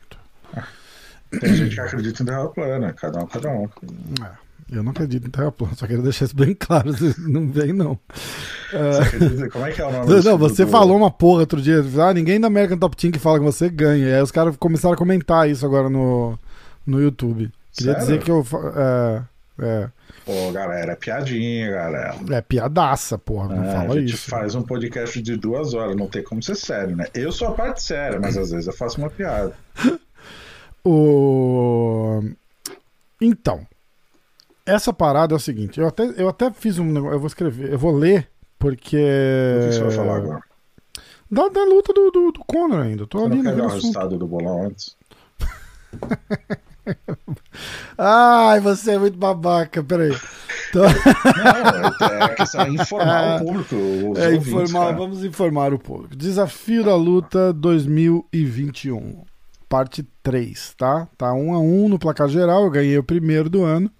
[0.56, 0.68] Ah,
[1.40, 3.66] tem gente que acredita em derrota plana, cada um, cada um.
[4.24, 4.47] É.
[4.70, 6.92] Eu não acredito em Terra plana, só queria deixar isso bem claro.
[7.20, 7.98] Não vem, não.
[8.70, 10.72] Você Como é que é o nome Não, você do...
[10.72, 11.82] falou uma porra outro dia.
[12.06, 14.10] Ah, ninguém da American Top Team que fala que você ganha.
[14.10, 16.38] E aí os caras começaram a comentar isso agora no,
[16.86, 17.50] no YouTube.
[17.72, 18.08] Queria Sério?
[18.08, 18.46] dizer que eu.
[18.76, 19.22] É,
[19.60, 19.90] é.
[20.26, 22.16] Pô, galera, é piadinha, galera.
[22.32, 23.56] É piadaça, porra.
[23.56, 23.92] Não é, fala isso.
[23.92, 24.30] A gente isso.
[24.30, 27.06] faz um podcast de duas horas, não tem como ser sério, né?
[27.14, 29.54] Eu sou a parte séria, mas às vezes eu faço uma piada.
[30.84, 32.22] o...
[33.22, 33.66] Então,
[34.68, 37.72] essa parada é o seguinte, eu até, eu até fiz um negócio, eu vou escrever,
[37.74, 38.28] eu vou ler
[38.60, 38.98] Porque.
[38.98, 40.42] O que você vai falar agora?
[41.30, 43.06] Da, da luta do, do, do Conor ainda.
[43.06, 44.96] Tô Você ali não quer o resultado do bolão antes?
[47.98, 50.16] Ai, você é muito babaca, peraí.
[50.72, 50.80] Tô...
[50.84, 53.76] Não, é questão de informar o público.
[53.76, 54.96] Os É, ouvintes, informar, cara.
[54.98, 56.16] vamos informar o público.
[56.16, 59.24] Desafio da luta 2021,
[59.68, 61.08] parte 3, tá?
[61.18, 63.92] Tá 1 a 1 no placar geral, eu ganhei o primeiro do ano.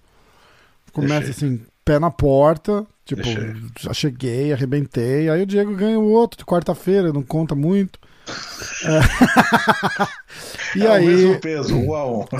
[1.00, 1.48] Começa Deixei.
[1.48, 3.54] assim, pé na porta, tipo, Deixei.
[3.80, 5.28] já cheguei, arrebentei.
[5.30, 7.98] Aí o Diego ganha o outro de quarta-feira, não conta muito.
[8.84, 9.00] É.
[10.78, 12.24] e É o aí, mesmo peso, um a um.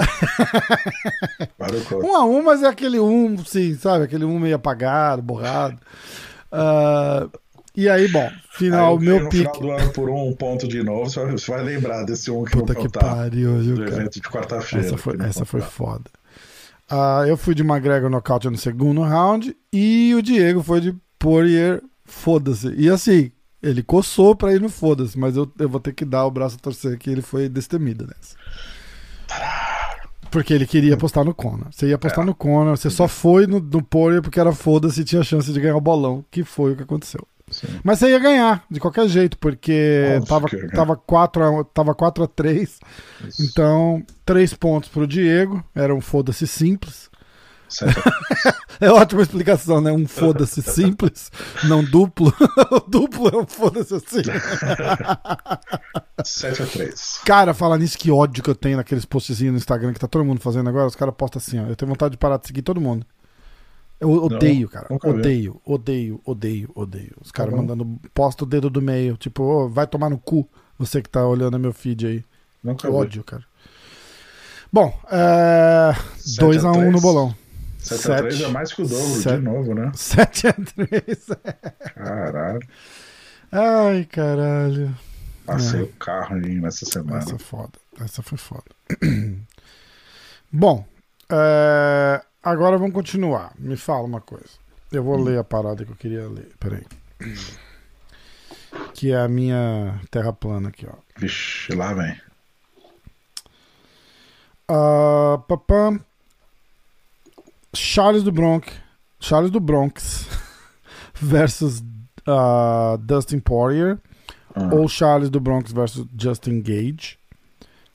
[2.03, 4.05] O um a um, mas é aquele um, sim, sabe?
[4.05, 5.79] Aquele um meio apagado, borrado.
[6.53, 7.27] Ah,
[7.77, 9.45] e aí, bom, final, Aí eu meu no pique.
[9.45, 12.75] final do ano por um ponto de novo, você vai- lembrar desse um que Puta
[12.75, 13.97] não que pariu, viu, do cara?
[13.97, 14.87] evento de quarta-feira.
[14.87, 16.05] Essa foi, essa foi foda.
[16.91, 21.83] Ah, eu fui de McGregor nocaute no segundo round e o Diego foi de Poirier
[22.05, 22.73] foda-se.
[22.77, 23.31] E assim,
[23.63, 26.57] ele coçou pra ir no foda-se, mas eu, eu vou ter que dar o braço
[26.57, 28.37] a torcer que ele foi destemido nessa.
[30.31, 31.69] Porque ele queria apostar no Conor.
[31.71, 32.27] Você ia apostar É.
[32.27, 35.61] no Conor, você só foi no, no Poirier porque era foda-se e tinha chance de
[35.61, 37.27] ganhar o bolão, que foi o que aconteceu.
[37.51, 37.67] Sim.
[37.83, 42.27] Mas você ia ganhar, de qualquer jeito, porque tava, tava 4 a, tava 4 a
[42.27, 42.79] 3
[43.27, 43.43] Isso.
[43.43, 45.65] então, três pontos pro Diego.
[45.75, 47.09] Era um foda-se simples.
[48.81, 49.91] É ótima explicação, né?
[49.91, 51.33] Um foda-se simples,
[51.65, 52.33] não duplo.
[52.71, 54.23] o duplo é um foda-se assim.
[56.25, 57.21] 7 a 3.
[57.25, 60.25] Cara, falar nisso, que ódio que eu tenho naqueles postzinhos no Instagram que tá todo
[60.25, 60.87] mundo fazendo agora.
[60.87, 61.67] Os caras postam assim, ó.
[61.67, 63.05] Eu tenho vontade de parar de seguir todo mundo.
[64.01, 64.87] Eu odeio, cara.
[64.91, 67.17] Odeio, odeio, odeio, odeio.
[67.21, 69.17] Os caras Tá mandando, posta o dedo do meio.
[69.17, 70.49] Tipo, ô, vai tomar no cu.
[70.79, 72.25] Você que tá olhando meu feed aí.
[72.63, 73.43] Nunca Que ódio, cara.
[74.73, 75.93] Bom, é...
[76.17, 77.35] Sete 2 a a 1 no bolão.
[77.79, 79.91] 7 a 3 é mais que o dobro, Sete- de novo, né?
[79.97, 81.27] 7 a 3.
[81.95, 82.61] Caralho.
[83.51, 84.95] Ai, caralho.
[85.47, 85.83] Passei É.
[85.85, 87.19] o carro aí nessa semana.
[87.19, 87.73] Essa é foda.
[87.99, 88.65] Essa foi foda.
[90.53, 90.85] Bom,
[91.31, 93.53] é, agora vamos continuar.
[93.59, 94.49] Me fala uma coisa.
[94.91, 96.49] Eu vou ler a parada que eu queria ler.
[96.59, 96.85] Peraí.
[98.95, 100.95] Que é a minha terra plana aqui, ó.
[101.17, 102.19] Vixe, lá vem.
[104.67, 106.01] Ah, papam.
[107.75, 108.73] Charles do Bronx.
[109.21, 110.27] Charles do Bronx
[111.15, 111.83] versus
[112.27, 113.99] ah, Dustin Poirier.
[114.55, 117.19] Ah, Ou Charles do Bronx versus Justin Gage.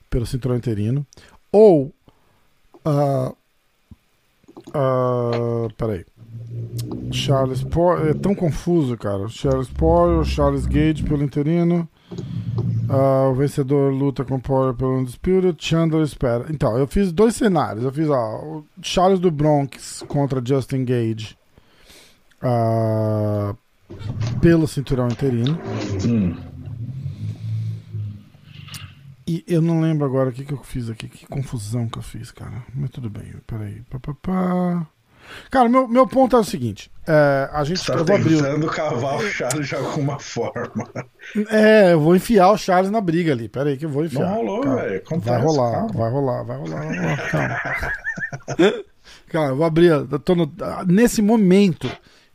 [0.09, 1.05] Pelo cinturão interino.
[1.51, 1.91] Ou.
[2.85, 3.33] ah,
[4.73, 6.05] ah, peraí.
[7.11, 8.09] Charles Poirier.
[8.11, 9.27] É tão confuso, cara.
[9.27, 11.87] Charles Poirier Charles Gage pelo interino.
[12.89, 15.55] Ah, o vencedor luta com Poirier pelo Undisputed.
[15.57, 16.45] Chandler espera.
[16.49, 17.83] Então, eu fiz dois cenários.
[17.83, 21.35] Eu fiz ó, o Charles do Bronx contra Justin Gage.
[22.41, 23.55] ah,
[24.41, 25.57] pelo cinturão interino.
[26.07, 26.35] hum,
[29.25, 31.07] E eu não lembro agora o que, que eu fiz aqui.
[31.07, 32.63] Que confusão que eu fiz, cara.
[32.75, 33.33] Mas tudo bem.
[33.47, 33.81] Peraí.
[33.89, 34.87] Pá, pá, pá.
[35.49, 36.91] Cara, meu, meu ponto é o seguinte.
[37.07, 37.85] É, a gente.
[37.85, 38.35] tá abrir.
[38.35, 40.89] o- tentando cavar o Charles de alguma forma.
[41.49, 43.47] É, eu vou enfiar o Charles na briga ali.
[43.47, 44.25] Peraí, que eu vou enfiar.
[44.27, 45.01] Não rolou, velho.
[45.21, 45.93] Vai rolar, calma.
[45.93, 47.29] vai rolar, vai rolar, vai rolar.
[47.31, 47.93] Calma.
[49.29, 49.87] Cara, eu vou abrir.
[49.87, 50.51] eu tô no-
[50.87, 51.89] nesse momento,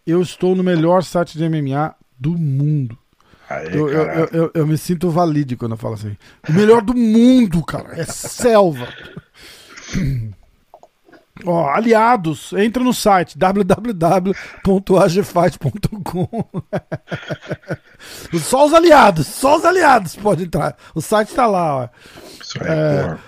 [0.06, 2.98] eu estou no melhor site de MMA do mundo.
[3.48, 6.16] Aí, Eu, eu, eu, eu- me sinto valide quando eu falo assim.
[6.48, 7.98] O melhor do mundo, cara.
[8.00, 8.88] É selva.
[11.44, 16.28] Ó, aliados, entra no site www.agfight.com.
[18.40, 20.76] Só os aliados, só os aliados podem entrar.
[20.94, 21.88] O site tá lá, ó.
[22.42, 23.18] Isso aí, é, porra.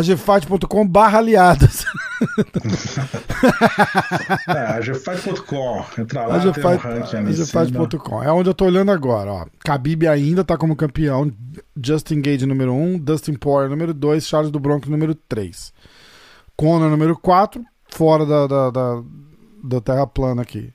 [0.00, 1.84] agfight.com barra aliados.
[4.48, 5.84] É, agfight.com.
[5.98, 7.16] Entra lá, tem um ranking.
[8.22, 9.46] É onde eu tô olhando agora, ó.
[9.64, 11.32] Khabib ainda tá como campeão.
[11.80, 15.72] Justin Gage número 1, Dustin Poirier número 2, Charles do Bronx número 3.
[16.56, 19.02] Conor número 4, fora da, da, da,
[19.62, 20.72] da terra plana aqui.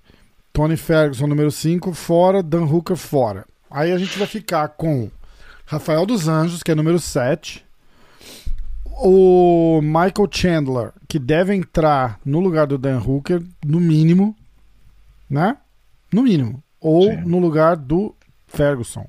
[0.52, 2.44] Tony Ferguson número 5, fora.
[2.44, 3.46] Dan Hooker fora.
[3.70, 5.10] Aí a gente vai ficar com
[5.66, 7.66] Rafael dos Anjos, que é número 7.
[9.06, 14.34] O Michael Chandler, que deve entrar no lugar do Dan Hooker, no mínimo.
[15.30, 15.58] Né?
[16.12, 16.64] No mínimo.
[16.80, 17.18] Ou Sim.
[17.26, 18.16] no lugar do
[18.48, 19.06] Ferguson.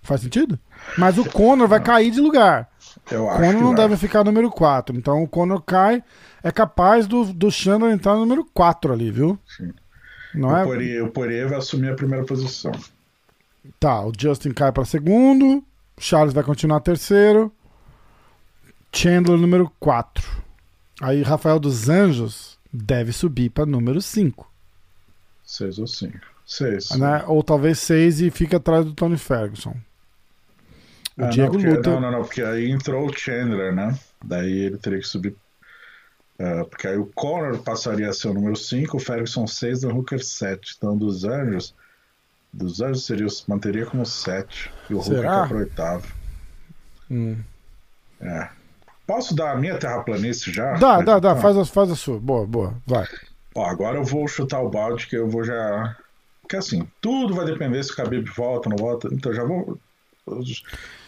[0.00, 0.58] Faz sentido?
[0.96, 2.68] Mas o Conor vai cair de lugar.
[3.10, 4.96] Eu O acho Conor não deve ficar número 4.
[4.96, 6.02] Então o Conor cai.
[6.42, 9.38] É capaz do, do Chandler entrar no número 4 ali, viu?
[9.46, 9.72] Sim.
[10.34, 10.64] Não o, é?
[10.64, 12.72] Poirier, o Poirier vai assumir a primeira posição.
[13.78, 15.62] Tá, o Justin cai para segundo.
[15.98, 17.52] Charles vai continuar terceiro.
[18.94, 20.42] Chandler número 4.
[21.00, 24.50] Aí Rafael dos Anjos deve subir para número 5.
[25.44, 26.18] 6 ou 5.
[26.46, 26.90] Seis.
[26.90, 27.24] Né?
[27.26, 29.74] Ou talvez seis e fica atrás do Tony Ferguson.
[31.16, 31.90] O Ah, Diego não, porque, luta.
[31.90, 33.98] Não, não, não, porque aí entrou o Chandler, né?
[34.22, 35.34] Daí ele teria que subir.
[36.38, 39.88] ah, porque aí o Conor passaria a ser o número 5, o Ferguson 6, o
[39.88, 40.74] Hooker 7.
[40.76, 41.74] Então dos Anjos.
[42.52, 44.70] Dos Anjos seria, manteria como 7.
[44.90, 45.38] E o Hooker Será?
[45.40, 46.06] que é pro oitavo.
[47.10, 47.36] Hum.
[48.20, 48.48] É.
[49.06, 50.72] Posso dar a minha terraplanície já?
[50.74, 51.32] Dá, dá, dá.
[51.32, 52.18] Ah, Faz a, faz a sua.
[52.18, 52.74] Boa, boa.
[52.86, 53.06] Vai.
[53.54, 55.96] Ó, agora eu vou chutar o balde que eu vou já.
[56.40, 59.08] Porque assim, tudo vai depender se o Khabib volta ou não volta.
[59.12, 59.78] Então já vou.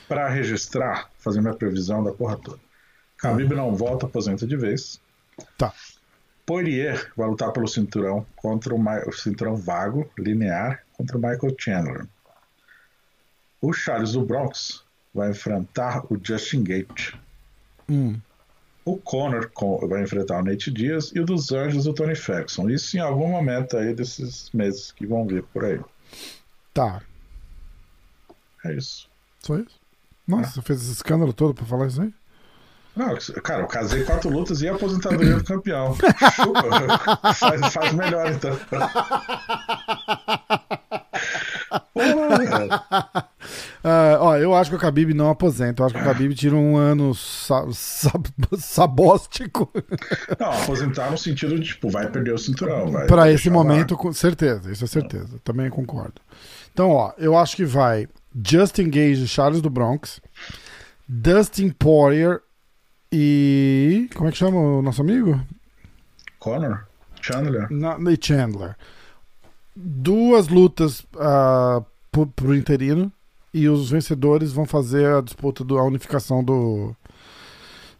[0.08, 2.58] Pra registrar, fazer minha previsão da porra toda.
[3.20, 5.00] Khabib não volta, aposenta de vez.
[5.58, 5.72] Tá.
[6.44, 11.56] Poirier vai lutar pelo cinturão contra o, Ma- o cinturão vago, linear, contra o Michael
[11.58, 12.06] Chandler.
[13.60, 17.14] O Charles do Bronx vai enfrentar o Justin Gate.
[17.88, 18.16] Hum.
[18.84, 22.68] O Conor co- vai enfrentar o Nate Diaz e o dos Anjos o Tony Ferguson.
[22.70, 25.80] Isso em algum momento aí desses meses que vão vir por aí.
[26.72, 27.00] Tá.
[28.64, 29.08] É isso.
[29.40, 29.80] Só isso?
[30.26, 32.12] Nossa, você fez esse escândalo todo pra falar isso aí?
[32.96, 35.94] Não, cara, eu casei quatro lutas e a aposentadoria do campeão.
[36.34, 36.62] Chupa.
[37.34, 38.56] faz, faz melhor então.
[43.84, 45.80] Ah, ó, eu acho que o Khabib não aposenta.
[45.82, 48.10] Eu acho que o Khabib tira um ano sa sa-
[48.58, 49.70] sabóstico
[50.40, 52.90] Não, aposentar no sentido de, tipo, vai perder o cinturão.
[52.90, 53.62] Vai pra esse deixar lá.
[53.64, 54.72] momento, com certeza.
[54.72, 55.38] Isso é certeza.
[55.44, 56.20] Também concordo.
[56.72, 58.08] Então, ó, eu acho que vai
[58.44, 60.20] Justin Gage, Charles do Bronx,
[61.08, 62.40] Dustin Poirier
[63.12, 64.10] e.
[64.16, 65.40] Como é que chama o nosso amigo?
[66.40, 66.86] Conor?
[67.22, 67.70] Chandler?
[67.70, 68.76] Na, e Chandler.
[69.74, 71.82] Duas lutas ah,
[72.16, 73.12] pro, pro interino
[73.52, 76.94] e os vencedores vão fazer a disputa da unificação do,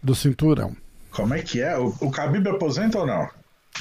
[0.03, 0.75] do cinturão.
[1.11, 1.77] Como é que é?
[1.77, 3.29] O, o Khabib aposenta ou não?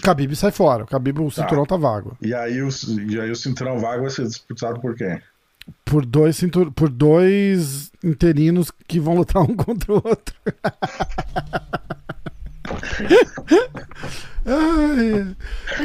[0.01, 0.83] Khabib sai fora.
[0.83, 2.17] O Khabib, o cinturão tá vago.
[2.21, 2.69] E aí, o,
[3.09, 5.21] e aí o cinturão vago vai ser disputado por quem?
[5.83, 6.71] Por dois, cintur...
[6.71, 10.35] por dois interinos que vão lutar um contra o outro.
[14.45, 15.35] Ai,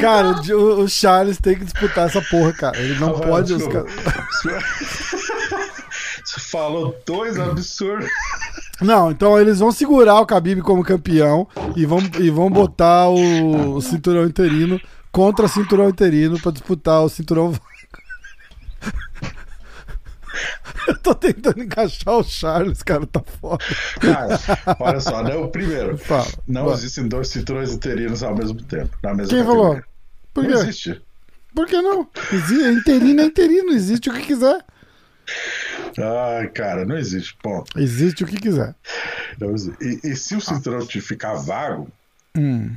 [0.01, 2.79] cara, o, o Charles tem que disputar essa porra, cara.
[2.79, 3.53] Ele não pode.
[3.55, 3.85] Os desculpa.
[3.85, 4.21] ca-
[6.25, 8.09] Você falou dois absurdos.
[8.81, 13.75] Não, então eles vão segurar o Khabib como campeão e vão, e vão botar o,
[13.77, 14.81] o cinturão interino
[15.11, 17.53] contra o cinturão interino pra disputar o cinturão.
[20.89, 23.65] Eu tô tentando encaixar o Charles, cara, tá foda.
[24.01, 24.39] Cara,
[24.79, 26.27] olha só, não, primeiro, Fala.
[26.47, 26.75] não vai.
[26.75, 28.97] existem dois cinturões interinos ao mesmo tempo.
[29.03, 29.71] Na mesma Quem categoria.
[29.73, 29.83] falou?
[30.33, 30.57] Por Não quê?
[30.57, 31.03] existe.
[31.55, 32.09] Por que não?
[32.33, 34.65] É interino é interino, existe o que quiser.
[35.99, 37.37] Ai, cara, não existe.
[37.43, 37.79] Ponto.
[37.79, 38.75] Existe o que quiser.
[39.41, 39.55] Não.
[39.81, 41.89] E, e se o cinturão te ficar vago,
[42.37, 42.77] Hum.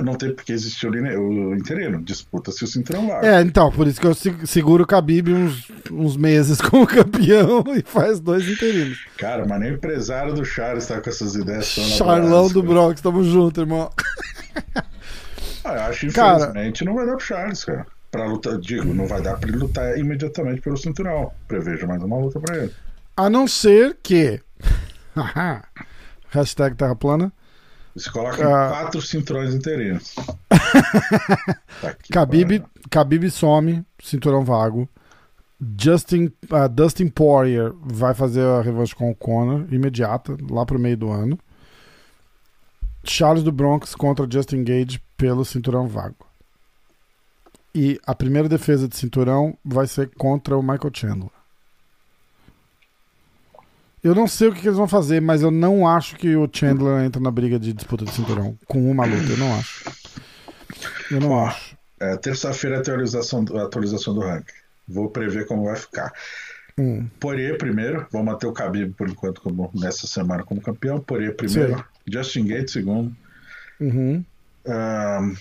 [0.00, 2.00] Não tem porque existir o, interino.
[2.02, 3.24] Disputa-se o cinturão vago.
[3.26, 7.64] É, então, por isso que eu se- seguro o Khabib uns, uns meses como campeão
[7.76, 8.98] e faz dois interinos.
[9.18, 12.62] Cara, mas nem o empresário do Charles tá com essas ideias Charlão do.
[12.62, 13.90] Bronx, tamo junto, irmão.
[15.64, 17.86] Ah, eu acho que Cara- infelizmente não vai dar pro Charles, cara.
[18.10, 21.30] Pra lutar, digo, não vai dar pra ele lutar imediatamente pelo cinturão.
[21.48, 22.72] Prevejo mais uma luta pra ele.
[23.16, 24.40] A não ser que.
[26.30, 27.32] Hashtag Terra Plana.
[27.94, 28.70] Você coloca Ah.
[28.70, 30.14] quatro cinturões interinos.
[31.80, 32.64] Tá Khabib.
[32.90, 34.88] Khabib some, cinturão vago.
[35.80, 40.96] Justin, ah, Dustin Poirier vai fazer a revanche com o Conor imediata, lá pro meio
[40.96, 41.38] do ano.
[43.04, 46.26] Charles do Bronx contra Justin Gage pelo cinturão vago.
[47.74, 51.30] E a primeira defesa de cinturão vai ser contra o Michael Chandler.
[54.02, 56.48] Eu não sei o que, que eles vão fazer, mas eu não acho que o
[56.52, 59.30] Chandler entra na briga de disputa de cinturão com uma luta.
[59.32, 59.84] Eu não acho.
[61.10, 61.76] Eu não Ó, acho.
[62.00, 64.52] É, Terça-feira atualização, do- atualização do ranking.
[64.88, 66.12] Vou prever como vai ficar.
[66.76, 67.06] Hum.
[67.20, 70.98] Poirier primeiro, vou manter o Khabib por enquanto como, nessa semana como campeão.
[70.98, 71.84] Poirier primeiro, Sei.
[72.12, 73.14] Justin Gates segundo,
[73.78, 74.24] Uhum.
[74.66, 75.34] Ahn,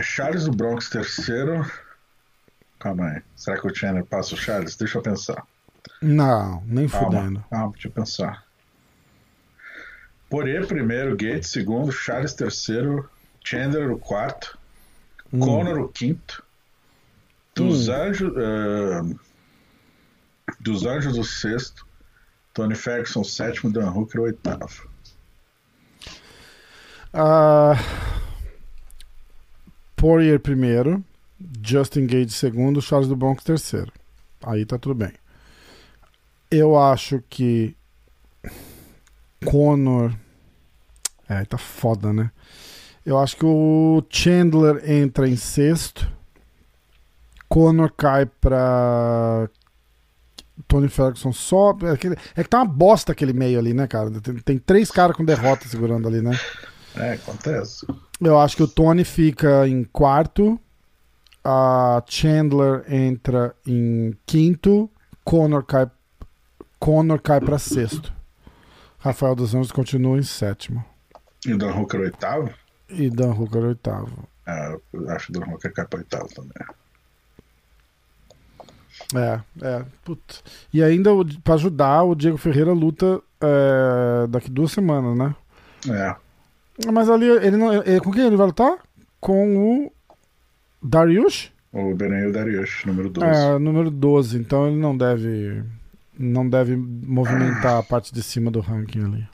[0.00, 1.64] Charles do Bronx terceiro.
[2.78, 4.76] Calma aí, será que o Chandler passa o Charles?
[4.76, 5.42] Deixa eu pensar.
[6.00, 7.44] Não, nem Calma, fudendo.
[7.50, 8.44] calma, deixa eu pensar.
[10.30, 13.08] Poirier primeiro, Gates segundo, Charles terceiro,
[13.44, 14.58] Chandler o quarto,
[15.32, 15.40] Hum.
[15.40, 16.42] Conor o quinto,
[17.54, 17.92] dos Hum.
[17.92, 19.14] Anjos, ahn,
[20.60, 21.86] dos Anjos o sexto,
[22.54, 24.88] Tony Ferguson o sétimo, Dan Hooker o oitavo.
[27.12, 27.74] Ah,
[29.96, 31.02] Poirier primeiro,
[31.62, 33.92] Justin Gage segundo, Charles do Bronx terceiro.
[34.44, 35.12] Aí tá tudo bem.
[36.50, 37.76] Eu acho que
[39.44, 40.14] Conor.
[41.28, 42.30] É, tá foda, né?
[43.04, 46.10] Eu acho que o Chandler entra em sexto.
[47.48, 49.48] Conor cai pra
[50.66, 51.76] Tony Ferguson só.
[51.82, 54.10] É que, é que tá uma bosta aquele meio ali, né, cara?
[54.20, 56.38] Tem, tem três caras com derrota segurando ali, né?
[56.96, 57.86] É, acontece.
[58.20, 60.60] Eu acho que o Tony fica em quarto.
[61.44, 64.90] A Chandler entra em quinto.
[65.24, 65.88] Conor cai,
[66.78, 68.12] Conor cai pra sexto.
[68.98, 70.84] Rafael dos Anjos continua em sétimo.
[71.46, 72.50] E Dan Hooker oitavo?
[72.88, 74.28] E Dan Hooker oitavo.
[74.46, 76.52] É, eu acho que Dan Hooker cai pra oitavo também.
[79.14, 79.84] É, é.
[80.72, 81.10] E ainda,
[81.44, 85.34] pra ajudar, o Diego Ferreira luta é, daqui duas semanas, né?
[85.88, 86.16] É.
[86.92, 87.72] Mas ali, ele não.
[87.72, 88.78] Ele, com quem ele vai lutar?
[89.20, 89.92] Com o
[90.82, 91.52] Darius?
[91.72, 93.26] O Beneil Darius, número 12.
[93.26, 94.38] É, número 12.
[94.38, 95.62] Então ele não deve.
[96.18, 99.28] Não deve movimentar a parte de cima do ranking ali.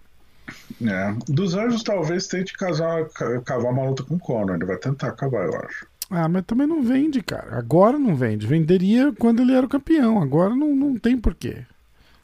[0.84, 1.14] É.
[1.26, 3.06] Dos Anjos talvez tente casar,
[3.44, 4.56] cavar uma luta com o Conor.
[4.56, 5.86] Ele vai tentar acabar, eu acho.
[6.10, 7.56] Ah, mas também não vende, cara.
[7.56, 8.46] Agora não vende.
[8.46, 10.20] Venderia quando ele era o campeão.
[10.22, 11.64] Agora não, não tem porquê.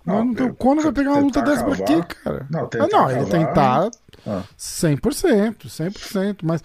[0.05, 2.47] Não, não tem, o Conor vai pegar uma luta dessa pra quê, cara?
[2.51, 3.91] Não, ah, não ele tentar
[4.27, 4.43] Ah.
[4.59, 6.39] 100%, 100%.
[6.43, 6.63] Mas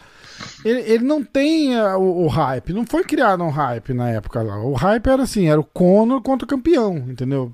[0.63, 2.73] ele, ele não tem uh, o, o hype.
[2.73, 4.59] Não foi criado um hype na época lá.
[4.59, 7.53] O hype era assim, era o Conor contra o campeão, entendeu?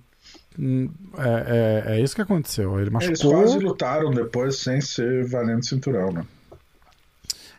[0.60, 2.74] Hum, É, é, é isso que aconteceu.
[2.80, 3.32] Ele Eles machucou.
[3.34, 6.26] quase lutaram depois sem ser valendo cinturão, né?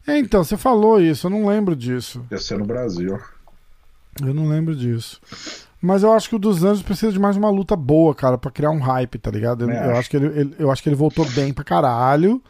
[0.07, 2.25] É, então, você falou isso, eu não lembro disso.
[2.31, 3.19] Ia ser no Brasil.
[4.21, 5.21] Eu não lembro disso.
[5.81, 8.51] Mas eu acho que o dos Anjos precisa de mais uma luta boa, cara, pra
[8.51, 9.63] criar um hype, tá ligado?
[9.65, 9.99] Eu, Também eu acho.
[10.01, 12.43] acho que ele, ele- eu acho que ele voltou bem pra caralho.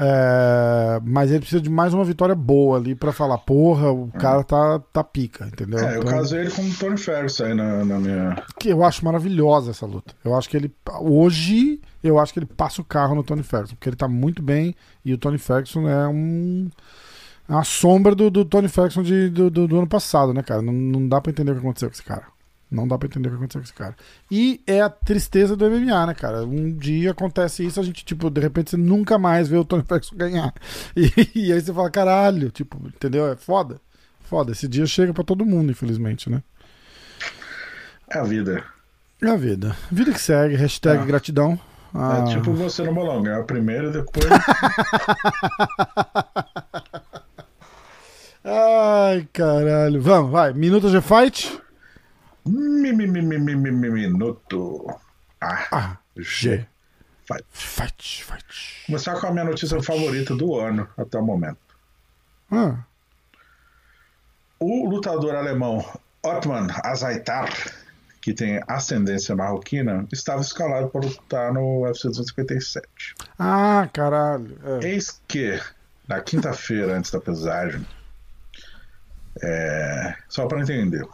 [0.00, 4.44] É, mas ele precisa de mais uma vitória boa ali pra falar, porra, o cara
[4.44, 5.80] tá, tá pica, entendeu?
[5.80, 8.42] É, eu Então, casei ele com o Tony Ferguson aí na, na minha.
[8.60, 10.14] que eu acho maravilhosa essa luta.
[10.24, 10.72] Eu acho que ele.
[11.00, 14.40] Hoje, eu acho que ele passa o carro no Tony Ferguson, porque ele tá muito
[14.42, 16.70] bem e o Tony Ferguson é um.
[17.48, 20.60] É uma sombra do, do Tony Ferguson de, do, do, do ano passado, né, cara?
[20.62, 22.24] Não, não dá pra entender o que aconteceu com esse cara.
[22.70, 23.96] Não dá pra entender o que aconteceu com esse cara.
[24.30, 26.44] E é a tristeza do MMA, né, cara?
[26.44, 29.82] Um dia acontece isso, a gente, tipo, de repente você nunca mais vê o Tony
[29.82, 30.52] Ferguson ganhar.
[30.94, 31.10] E,
[31.48, 33.26] e aí você fala, caralho, tipo, entendeu?
[33.32, 33.80] É foda.
[34.20, 34.52] Foda.
[34.52, 36.42] Esse dia chega pra todo mundo, infelizmente, né?
[38.10, 38.62] É a vida.
[39.22, 39.74] É a vida.
[39.90, 41.06] Vida que segue, hashtag Ah.
[41.06, 41.58] gratidão.
[41.94, 44.26] Ah, É tipo você no bolão, ganhar primeiro e depois.
[48.44, 50.00] Ai, caralho.
[50.00, 50.52] Vamos, vai.
[50.52, 51.58] Minuto de fight.
[53.82, 54.86] Minuto.
[55.40, 56.66] Ah, Ah, G.
[57.28, 57.40] Vai.
[57.50, 58.84] Fight, fight.
[58.86, 61.58] Começar com a minha notícia favorita do ano até o momento.
[62.50, 62.78] Ah,
[64.58, 65.84] O lutador alemão
[66.24, 67.48] Otman Azaitar,
[68.20, 73.14] que tem ascendência marroquina, estava escalado para lutar no UFC 257.
[73.38, 74.58] ah caralho.
[74.82, 74.86] É.
[74.88, 75.60] Eis que,
[76.08, 77.86] na quinta-feira, antes da pesagem,
[79.42, 81.06] é, só para entender,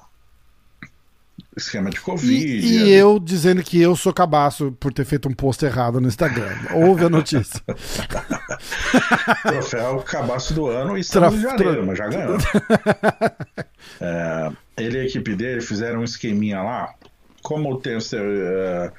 [1.56, 2.44] esquema de Covid.
[2.66, 6.08] E, e eu dizendo que eu sou cabaço por ter feito um post errado no
[6.08, 6.50] Instagram.
[6.74, 7.60] Ouve a notícia.
[9.42, 12.36] Troféu cabaço do ano e estamos em Trof- janeiro, mas já ganhou.
[14.00, 16.94] É, ele e a equipe dele fizeram um esqueminha lá.
[17.42, 18.90] Como tem os, eh,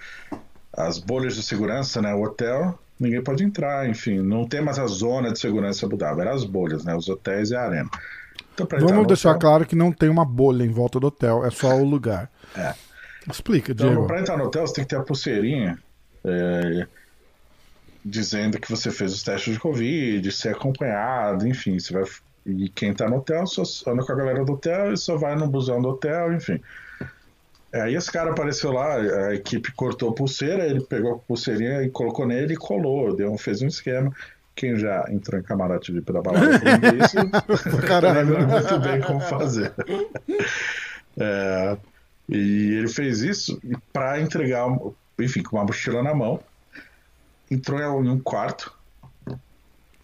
[0.71, 2.13] as bolhas de segurança, né?
[2.13, 4.19] O hotel, ninguém pode entrar, enfim.
[4.19, 6.95] Não tem mais a zona de segurança Abu Dhabi, eram as bolhas, né?
[6.95, 7.89] Os hotéis e a arena.
[8.59, 11.51] Então, Vamos deixar hotel- claro que não tem uma bolha em volta do hotel, é
[11.51, 12.31] só o lugar.
[12.55, 12.73] É.
[13.29, 14.07] Explica, Então, Diego.
[14.07, 15.77] pra entrar no hotel, você tem que ter a pulseirinha
[16.23, 16.87] é,
[18.03, 21.79] dizendo que você fez os testes de Covid, ser acompanhado, enfim.
[21.79, 22.03] Você vai,
[22.45, 25.35] e quem tá no hotel só anda com a galera do hotel e só vai
[25.35, 26.61] no busão do hotel, enfim.
[27.73, 28.95] É, Aí esse cara apareceu lá,
[29.27, 33.35] a equipe cortou a pulseira, ele pegou a pulseirinha e colocou nele e colou, deu,
[33.37, 34.13] fez um esquema.
[34.55, 37.17] Quem já entrou em camarote VIP da balada falando isso,
[38.13, 39.73] lembra muito bem como fazer.
[41.17, 41.77] É,
[42.27, 43.59] e ele fez isso
[43.91, 44.67] para entregar,
[45.19, 46.39] enfim, com uma mochila na mão.
[47.49, 48.73] Entrou em um quarto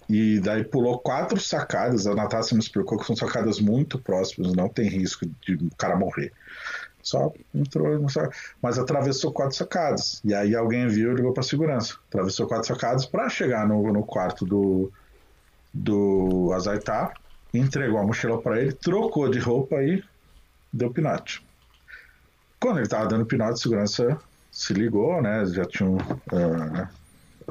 [0.10, 2.06] e daí pulou quatro sacadas.
[2.06, 5.96] A Natácia me explicou que são sacadas muito próximas, não tem risco de o cara
[5.96, 6.34] morrer.
[7.04, 8.06] Só entrou,
[8.62, 10.22] mas atravessou quatro sacadas.
[10.24, 11.96] E aí alguém viu e ligou para segurança.
[12.10, 14.92] Atravessou quatro sacadas para chegar no, no quarto do,
[15.74, 17.14] do Azaitar,
[17.54, 20.04] entregou a mochila para ele, trocou de roupa e
[20.72, 21.46] deu pinote.
[22.60, 24.22] Quando ele estava dando pinote, a segurança
[24.52, 25.46] se ligou, né?
[25.46, 25.98] Já tinham
[26.32, 26.88] ah,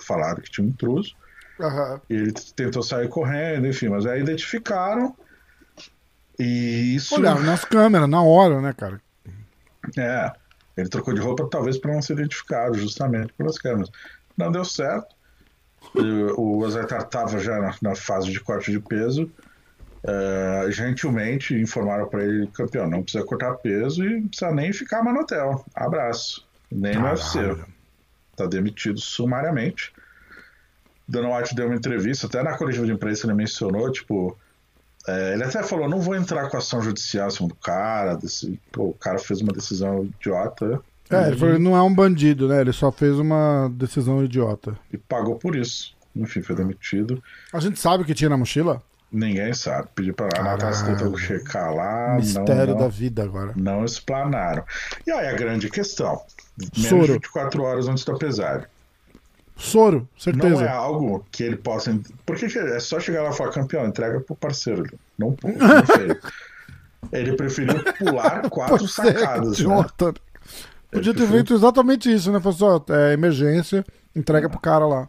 [0.01, 1.15] falado que tinha um intruso.
[1.59, 2.01] Aham.
[2.09, 5.15] E ele tentou sair correndo, enfim, mas aí identificaram.
[6.39, 7.17] E isso.
[7.17, 9.01] Olharam nas câmeras, na hora, né, cara?
[9.99, 10.33] É,
[10.77, 13.91] ele trocou de roupa talvez para não ser identificado, justamente pelas câmeras.
[14.37, 15.15] Não deu certo.
[16.37, 19.31] O Azaitar estava já na, na fase de corte de peso
[20.03, 25.03] Uh, gentilmente informaram para ele, campeão, não precisa cortar peso e não precisa nem ficar
[25.03, 25.65] mais no hotel.
[25.75, 26.47] Abraço.
[26.71, 27.39] Nem no UFC.
[28.35, 29.93] Tá demitido sumariamente.
[31.07, 34.39] Dana White deu uma entrevista, até na coletiva de imprensa ele mencionou, tipo,
[35.11, 38.59] é, ele até falou, não vou entrar com ação judicial em cima do cara, desse,
[38.71, 40.81] pô, o cara fez uma decisão idiota.
[41.11, 42.61] É, ele falou, não é um bandido, né?
[42.61, 44.77] Ele só fez uma decisão idiota.
[44.93, 45.95] E pagou por isso.
[46.15, 47.23] Enfim, foi demitido.
[47.53, 48.83] A gente sabe o que tinha na mochila?
[49.13, 49.89] Ninguém sabe.
[49.95, 52.15] Pedi pra a Natasha tentou checar lá.
[52.15, 53.53] Mistério não, da vida agora.
[53.57, 54.65] Não explanaram.
[55.05, 56.21] E aí a grande questão:
[56.77, 57.07] menos Soro.
[57.07, 58.67] de 24 horas antes da pesagem.
[59.61, 60.55] Soro, certeza.
[60.55, 62.01] Não é algo que ele possa.
[62.25, 64.85] Porque é só chegar lá e falar, campeão, entrega pro parceiro.
[65.19, 66.17] Não, não sei.
[67.13, 69.61] ele preferiu pular quatro sacadas.
[69.61, 69.85] Né?
[70.91, 72.41] Podia ter feito exatamente isso, né?
[72.41, 73.85] Falou só, é emergência,
[74.17, 75.07] entrega pro cara lá.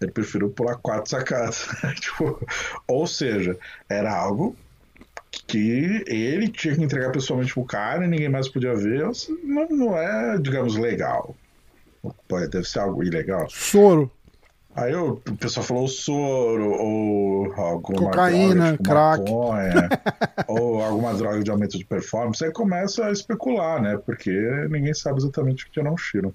[0.00, 1.68] Ele preferiu pular quatro sacadas.
[2.00, 2.40] tipo,
[2.88, 3.54] ou seja,
[3.86, 4.56] era algo
[5.46, 9.06] que ele tinha que entregar pessoalmente pro cara e ninguém mais podia ver.
[9.42, 11.36] Não, não é, digamos, legal.
[12.28, 13.46] Pode, deve ser algo ilegal.
[13.48, 14.10] Soro.
[14.76, 19.30] Aí o, o pessoal falou soro, ou alguma cocaína, droga, tipo crack.
[19.30, 19.88] Maconha,
[20.48, 22.44] ou alguma droga de aumento de performance.
[22.44, 23.96] Aí começa a especular, né?
[24.04, 24.32] Porque
[24.68, 26.34] ninguém sabe exatamente o que não Shiro.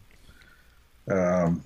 [1.05, 1.59] Uh,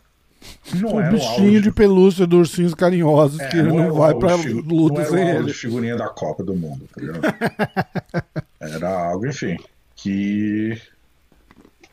[0.75, 1.61] não o bichinho de...
[1.61, 5.45] de pelúcia dos ursinhos carinhosos é, que não, não vai pra luta sem ele.
[5.45, 7.21] de figurinha da Copa do Mundo, tá ligado?
[8.59, 9.57] era algo, enfim,
[9.95, 10.81] que.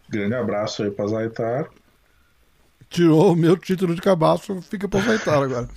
[0.08, 1.68] Grande abraço aí pra Zaitar.
[2.90, 5.68] Tirou o meu título de cabaço, fica Zaitar agora.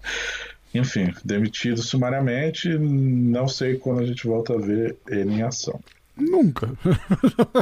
[0.74, 2.70] enfim, demitido sumariamente.
[2.78, 5.78] Não sei quando a gente volta a ver ele em ação.
[6.16, 6.70] Nunca.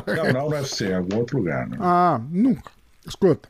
[0.07, 1.69] não, não no UFC, em algum outro lugar.
[1.69, 1.79] Né?
[1.81, 2.71] Ah, nunca.
[3.05, 3.49] Escuta.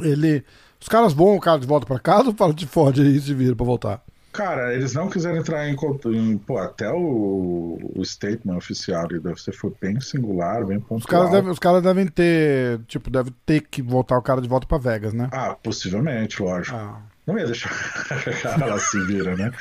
[0.00, 0.44] Ele.
[0.80, 3.34] Os caras vão o cara de volta para casa ou fala de fode aí se
[3.34, 4.04] vira pra voltar?
[4.34, 5.76] Cara, eles não quiseram entrar em.
[6.12, 10.98] em pô, até o, o statement oficial deve ser foi bem singular, bem pontual.
[10.98, 12.80] Os caras, devem, os caras devem ter.
[12.88, 15.28] Tipo, deve ter que voltar o cara de volta pra Vegas, né?
[15.30, 16.76] Ah, possivelmente, lógico.
[16.76, 17.00] Ah.
[17.24, 17.70] Não ia deixar
[18.10, 19.52] o cara lá se vira, né?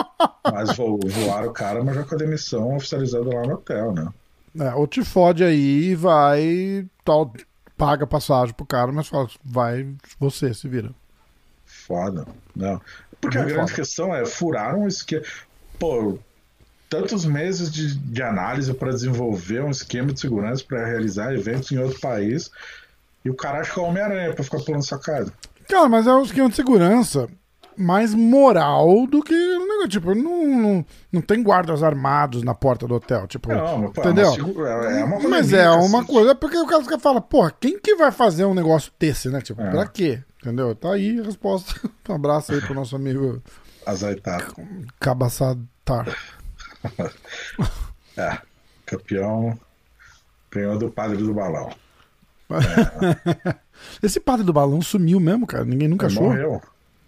[0.50, 4.08] mas voaram o cara, mas já com a demissão oficializada lá no hotel, né?
[4.58, 6.86] É, ou te fode aí e vai.
[7.04, 7.30] Tal,
[7.76, 9.86] paga passagem pro cara, mas fala, vai,
[10.18, 10.90] você se vira.
[11.66, 12.26] Foda.
[12.56, 12.80] Não.
[13.22, 13.82] Porque Muito a grande foda.
[13.82, 15.22] questão é, furaram um esquema.
[15.78, 16.18] Pô,
[16.90, 21.78] tantos meses de, de análise para desenvolver um esquema de segurança para realizar eventos em
[21.78, 22.50] outro país.
[23.24, 25.32] E o cara acha que é Homem-Aranha pra ficar pulando sacada.
[25.68, 27.28] Cara, mas é um esquema de segurança
[27.76, 29.34] mais moral do que
[29.88, 34.74] tipo não, não, não tem guardas armados na porta do hotel tipo não, entendeu é
[34.74, 36.06] uma, é uma mas é uma assim.
[36.12, 39.40] coisa é porque o cara fala porra quem que vai fazer um negócio desse né
[39.40, 39.70] tipo é.
[39.70, 41.74] pra quê entendeu tá aí a resposta
[42.08, 43.42] um abraço aí pro nosso amigo
[43.86, 44.52] Azaitar
[45.00, 46.06] Cabaçatar
[48.16, 48.38] é
[48.84, 49.58] campeão
[50.50, 51.70] ganhou do padre do balão
[52.50, 53.56] é.
[54.02, 56.62] esse padre do balão sumiu mesmo cara ninguém nunca Ele achou morreu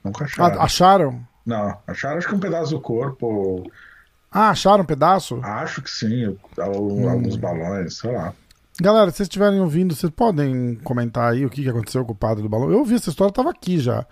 [0.05, 0.61] Nunca acharam.
[0.61, 1.27] Ah, acharam?
[1.47, 3.71] Não, acharam acho que um pedaço do corpo.
[4.31, 5.41] Ah, acharam um pedaço?
[5.43, 7.09] Acho que sim, hum.
[7.09, 8.35] alguns balões, sei lá.
[8.81, 12.43] Galera, se vocês estiverem ouvindo, vocês podem comentar aí o que aconteceu com o padre
[12.43, 12.71] do balão.
[12.71, 14.05] Eu ouvi essa história, tava aqui já.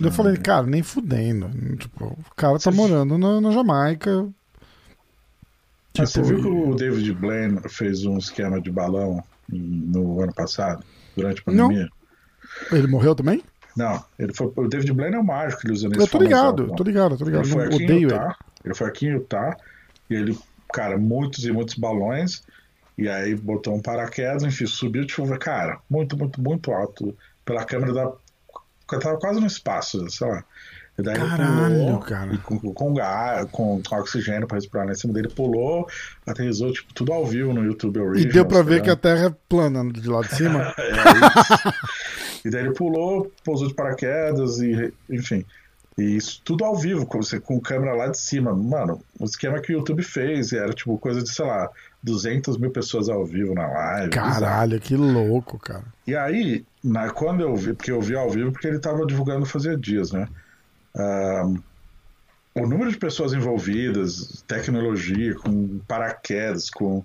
[0.00, 0.42] Eu falei, hum.
[0.42, 1.48] cara, nem fudendo.
[1.76, 4.28] Tipo, o cara tá morando na, na Jamaica.
[5.92, 10.84] Tipo, você viu que o David Blaine fez um esquema de balão no ano passado,
[11.16, 11.88] durante a pandemia?
[12.70, 12.78] Não.
[12.78, 13.42] Ele morreu também?
[13.76, 14.52] Não, ele foi.
[14.56, 17.16] O David Blaine é o mágico que ele usa nesse Eu tô ligado, tô ligado,
[17.16, 17.44] tô ligado.
[17.44, 18.34] Ele foi aqui odeio em Utah, ele.
[18.64, 19.56] ele foi aqui em Utah
[20.10, 20.38] e ele,
[20.72, 22.42] cara, muitos e muitos balões.
[22.98, 27.16] E aí botou um paraquedas, enfim, subiu, tipo, cara, muito, muito, muito alto.
[27.44, 28.12] Pela câmera da.
[28.98, 30.44] Tava quase no espaço, sei lá.
[30.98, 32.34] E daí Caralho, ele pulou, cara.
[32.34, 35.86] E com, com, gás, com, com oxigênio pra respirar lá em cima dele, pulou,
[36.26, 38.34] aterrizou, tipo, tudo ao vivo no YouTube Originals.
[38.34, 40.74] E deu pra ver que a Terra é plana de lá de cima.
[40.76, 42.40] é isso.
[42.44, 45.44] e daí ele pulou, pousou de paraquedas e, enfim.
[45.96, 48.52] E isso tudo ao vivo, com, com câmera lá de cima.
[48.52, 51.70] Mano, o esquema que o YouTube fez era tipo coisa de, sei lá,
[52.02, 54.10] 200 mil pessoas ao vivo na live.
[54.10, 55.84] Caralho, que louco, cara.
[56.06, 59.44] E aí, na, quando eu vi, porque eu vi ao vivo porque ele tava divulgando
[59.46, 60.28] fazia dias, né?
[62.54, 67.04] o número de pessoas envolvidas, tecnologia, com paraquedas, com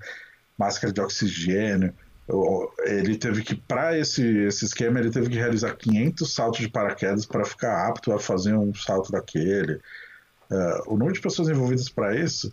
[0.57, 1.93] máscara de oxigênio,
[2.85, 7.25] ele teve que, para esse, esse esquema, ele teve que realizar 500 saltos de paraquedas
[7.25, 9.75] para ficar apto a fazer um salto daquele.
[10.49, 12.51] Uh, o número de pessoas envolvidas para isso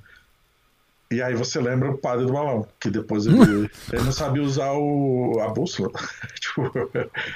[1.12, 3.37] E aí você lembra o padre do balão, que depois ele,
[3.93, 5.91] ele não sabia usar o, a bússola.
[6.39, 6.62] tipo,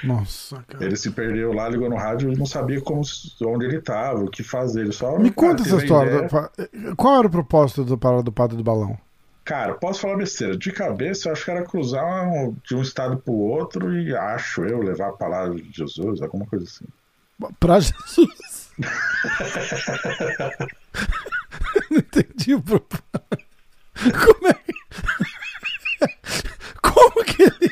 [0.03, 0.85] Nossa, cara.
[0.85, 3.01] ele se perdeu lá, ligou no rádio e não sabia como,
[3.43, 4.81] onde ele estava, o que fazer.
[4.81, 6.21] Ele só, Me cara, conta essa história.
[6.21, 8.97] do Qual era o propósito do, para- do padre do balão?
[9.43, 10.57] Cara, posso falar besteira.
[10.57, 14.63] De cabeça, eu acho que era cruzar um- de um estado pro outro e acho
[14.63, 16.85] eu levar a palavra de Jesus, alguma coisa assim.
[17.59, 18.71] Pra Jesus.
[21.91, 23.03] Não entendi o propósito.
[24.01, 24.75] Como é que...
[26.81, 27.69] Como que ele...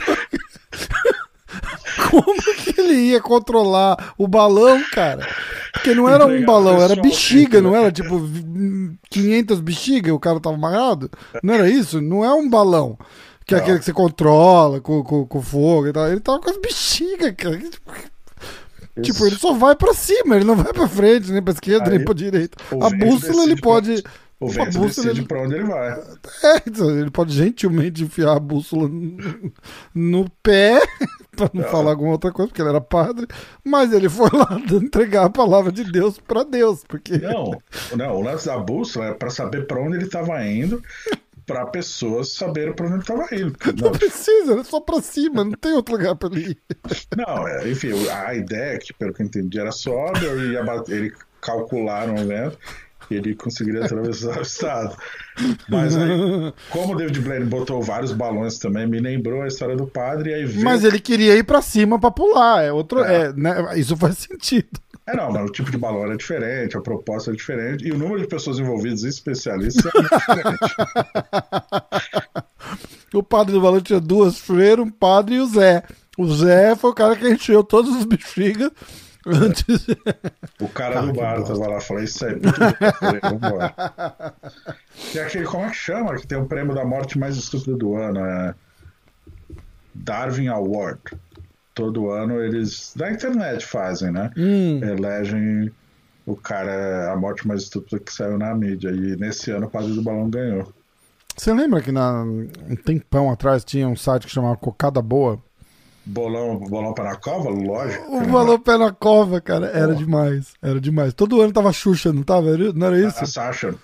[2.11, 5.27] Como que ele ia controlar o balão, cara?
[5.73, 10.41] Porque não era um balão, era bexiga, não era tipo vi- 500 bexigas, o cara
[10.41, 11.11] tava amarrado?
[11.43, 12.01] Não era isso?
[12.01, 12.99] Não é um balão.
[13.47, 16.09] Que é aquele que você controla com, com, com fogo e tal.
[16.09, 17.61] Ele tava com as bexigas, cara.
[19.03, 21.97] Tipo, ele só vai pra cima, ele não vai pra frente, nem pra esquerda, Aí,
[21.97, 22.57] nem pra direita.
[22.81, 24.03] A bússola ele pode.
[24.41, 25.91] O a vento bússola decide ele, pra onde ele vai.
[25.93, 29.53] é, então, ele pode gentilmente enfiar a bússola no,
[29.95, 30.81] no pé,
[31.37, 33.27] pra não falar alguma outra coisa, porque ele era padre,
[33.62, 37.19] mas ele foi lá entregar a palavra de Deus pra Deus, porque.
[37.19, 37.51] Não,
[37.95, 40.83] não, o lance da bússola é pra saber pra onde ele tava indo,
[41.45, 43.55] pra pessoas saberem pra onde ele tava indo.
[43.77, 46.59] Não Não, precisa, é só pra cima, não tem outro lugar pra ele ir.
[47.15, 50.57] não é, enfim, a ideia, que pelo que eu entendi, era só ele,
[50.89, 51.12] ele
[51.43, 52.59] calcularam o vento
[53.15, 54.97] ele conseguiria atravessar o estado.
[55.69, 56.09] Mas aí,
[56.70, 60.35] como o David Blaine botou vários balões também, me lembrou a história do padre, e
[60.35, 60.65] aí veio...
[60.65, 63.03] Mas ele queria ir pra cima pra pular, é outro.
[63.05, 63.27] É.
[63.27, 64.69] É, né, isso faz sentido.
[65.07, 67.99] É, não, mas o tipo de balão era diferente, a proposta era diferente, e o
[67.99, 70.59] número de pessoas envolvidas e especialistas era muito diferente.
[73.12, 75.82] O padre do balão tinha duas freiras, um padre e o Zé.
[76.16, 78.70] O Zé foi o cara que encheu todos os bexigas
[79.27, 79.87] antes.
[80.61, 82.93] O cara do bar tava lá e falou, isso aí é muito bom.
[82.93, 83.75] Falei, Vambora.
[85.15, 86.17] E aquele, como é que chama?
[86.17, 88.55] Que tem o prêmio da morte mais estúpida do ano, é
[89.95, 91.01] Darwin Award.
[91.75, 94.31] Todo ano eles, da internet fazem, né?
[94.37, 95.71] Hum, Elegem
[96.27, 98.91] o cara, a morte mais estúpida que saiu na mídia.
[98.91, 100.73] E nesse ano o Padre do Balão ganhou.
[101.37, 105.43] você lembra que na, um tempão atrás tinha um site que chamava Cocada Boa?
[106.11, 107.51] Bolão, bolão para a cova?
[107.51, 108.05] Lógico.
[108.11, 108.27] O né?
[108.27, 110.55] valor pé na cova, cara, era demais.
[110.61, 111.15] Era demais.
[111.15, 112.57] Todo ano tava Xuxa, não tava?
[112.74, 113.23] Não era isso?
[113.23, 113.74] A Sasha.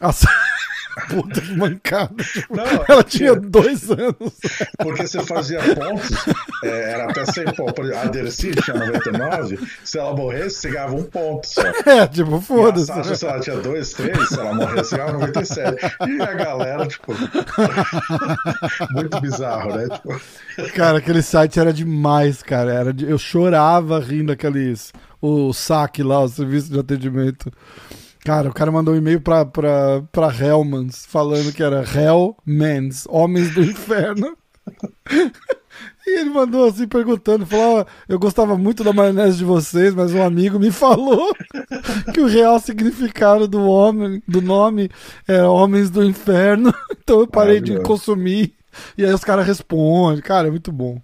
[0.00, 0.30] A Sa-
[1.08, 2.14] Puta que mancada.
[2.50, 4.32] Não, Ela tinha dois anos.
[4.78, 6.10] Porque você fazia pontos,
[6.62, 7.90] é, era até 100 pontos.
[7.92, 11.62] A Dercy tinha 99, se ela morresse, você ganhava um ponto só.
[11.86, 12.86] É, tipo, a foda-se.
[12.86, 15.76] Sasha, se ela tinha dois, três, se ela morresse, ganhava 97.
[16.08, 17.12] E a galera, tipo.
[18.92, 19.88] muito bizarro, né?
[19.88, 20.20] Tipo,
[20.74, 22.72] Cara, aquele site era demais, cara.
[22.72, 24.92] Era de- Eu chorava rindo aqueles.
[25.20, 27.50] O saque lá, o serviço de atendimento.
[28.24, 33.54] Cara, o cara mandou um e-mail pra, pra, pra Hellmans falando que era Hellmans, Homens
[33.54, 34.36] do Inferno.
[36.06, 40.12] E ele mandou assim perguntando, falou: "Ó, eu gostava muito da maionese de vocês, mas
[40.12, 41.34] um amigo me falou
[42.12, 44.90] que o real significado do homem, do nome
[45.26, 46.72] é Homens do Inferno,
[47.02, 48.54] então eu parei de consumir.
[48.98, 51.00] E aí os caras respondem, cara, é muito bom.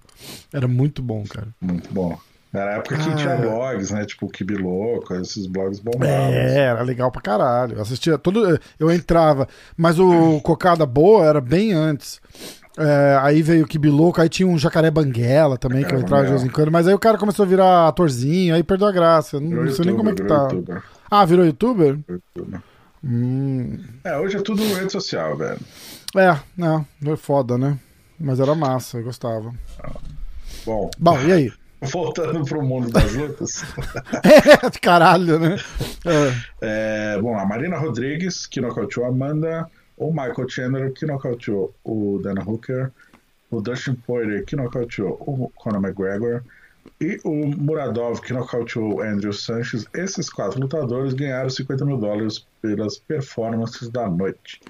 [0.53, 1.49] Era muito bom, cara.
[1.61, 2.19] muito bom.
[2.53, 3.15] Era a época que Ah.
[3.15, 4.05] tinha blogs, né?
[4.05, 6.09] Tipo, Kibi Louco, esses blogs bombavam.
[6.33, 7.77] É, era legal pra caralho.
[7.77, 8.59] Eu assistia todo.
[8.79, 9.47] Eu entrava.
[9.77, 12.21] Mas o Cocada Boa era bem antes.
[12.79, 16.31] É, aí veio o Kibiloco, aí tinha um Jacaré Banguela também, que eu entrava de
[16.31, 16.71] vez em quando.
[16.71, 19.39] Mas aí o cara começou a virar atorzinho, aí perdeu a graça.
[19.39, 20.45] Não, não sei nem como é que tá.
[20.51, 21.99] youtuber, Ah, virou youtuber?
[22.09, 22.61] youtuber.
[23.05, 23.79] Hum.
[24.05, 25.59] É, hoje é tudo rede social, velho.
[26.17, 27.79] É, não, foi foda, né?
[28.19, 29.53] Mas era massa, eu gostava.
[30.67, 31.53] Bom, Bom, e aí?
[31.81, 33.65] Voltando pro mundo das lutas.
[34.23, 35.57] É, caralho, né?
[36.05, 37.15] É.
[37.15, 42.21] É, bom, a Marina Rodrigues, que nocauteou a Amanda, o Michael Chandler, que nocauteou o
[42.23, 42.91] Dana Hooker,
[43.51, 46.43] o Dustin Poirier, que nocauteou o Conor McGregor,
[47.01, 49.87] e o Muradov, que nocauteou o Andrew Sanches.
[49.95, 54.61] Esses quatro lutadores ganharam 50 mil dólares pelas performances da noite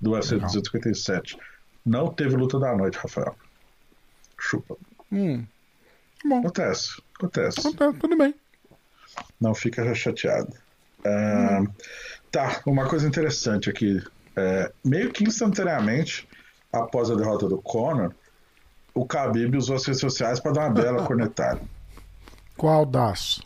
[0.00, 0.48] do UFC Legal.
[0.48, 1.38] 257.
[1.84, 3.34] Não teve luta da noite, Rafael.
[4.38, 4.76] Chupa.
[5.12, 5.44] Hum.
[6.24, 7.76] Bom, Acontece, acontece.
[7.76, 8.34] tá, tudo bem.
[9.40, 10.52] Não fica chateado.
[11.04, 11.62] Ah,
[12.30, 14.02] Tá, uma coisa interessante aqui.
[14.34, 16.28] É, meio que instantaneamente,
[16.72, 18.14] após a derrota do Conor,
[18.94, 21.60] o Khabib usou as redes sociais para dar uma bela cornetada.
[22.56, 23.40] Qual das?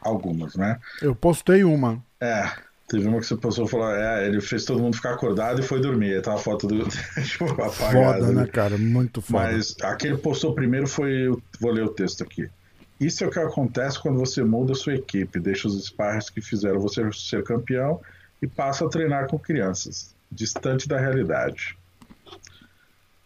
[0.00, 0.80] Algumas, né?
[1.02, 2.02] Eu postei uma.
[2.20, 2.50] É,
[2.90, 5.62] teve uma que você passou e falou: é, ele fez todo mundo ficar acordado e
[5.62, 6.14] foi dormir.
[6.14, 6.88] Aí tava a foto do.
[7.24, 8.18] tipo, apagada.
[8.18, 8.50] Foda, né, ali.
[8.50, 8.76] cara?
[8.76, 9.44] Muito foda.
[9.44, 11.30] Mas a que ele postou primeiro foi.
[11.60, 12.50] Vou ler o texto aqui.
[12.98, 16.42] Isso é o que acontece quando você muda a sua equipe, deixa os sparrers que
[16.42, 17.98] fizeram você ser campeão
[18.42, 21.78] e passa a treinar com crianças, distante da realidade.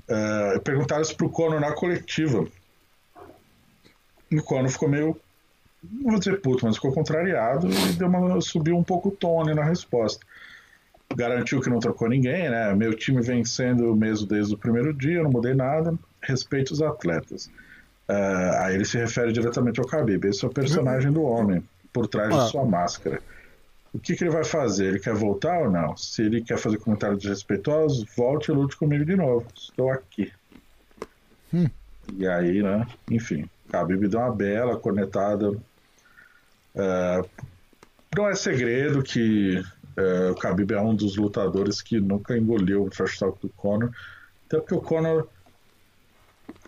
[0.08, 2.46] Uh, perguntaram isso pro Conor na coletiva.
[4.30, 5.20] E o Conor ficou meio,
[5.92, 9.54] não vou dizer puto, mas ficou contrariado e deu uma, subiu um pouco o tone
[9.54, 10.24] na resposta.
[11.14, 12.74] Garantiu que não trocou ninguém, né?
[12.74, 17.50] Meu time vem sendo mesmo desde o primeiro dia, não mudei nada, respeito os atletas.
[18.08, 20.26] Uh, aí ele se refere diretamente ao Khabib.
[20.26, 21.62] Esse é o personagem do homem,
[21.92, 22.44] por trás ah.
[22.44, 23.20] de sua máscara.
[23.92, 24.86] O que, que, ele vai fazer?
[24.86, 25.96] Ele quer voltar ou não?
[25.96, 29.46] Se ele quer fazer comentários desrespeitosos, volte e lute comigo de novo.
[29.56, 30.32] Estou aqui.
[31.52, 31.70] Hum.
[32.12, 32.86] E aí, né?
[33.08, 35.56] Enfim, Khabib deu uma bela cornetada.
[36.74, 37.28] Uh,
[38.16, 42.90] não é segredo que uh, o Khabib é um dos lutadores que nunca engoliu o
[42.90, 43.90] trash talk do Conor.
[44.46, 45.28] Até porque o Conor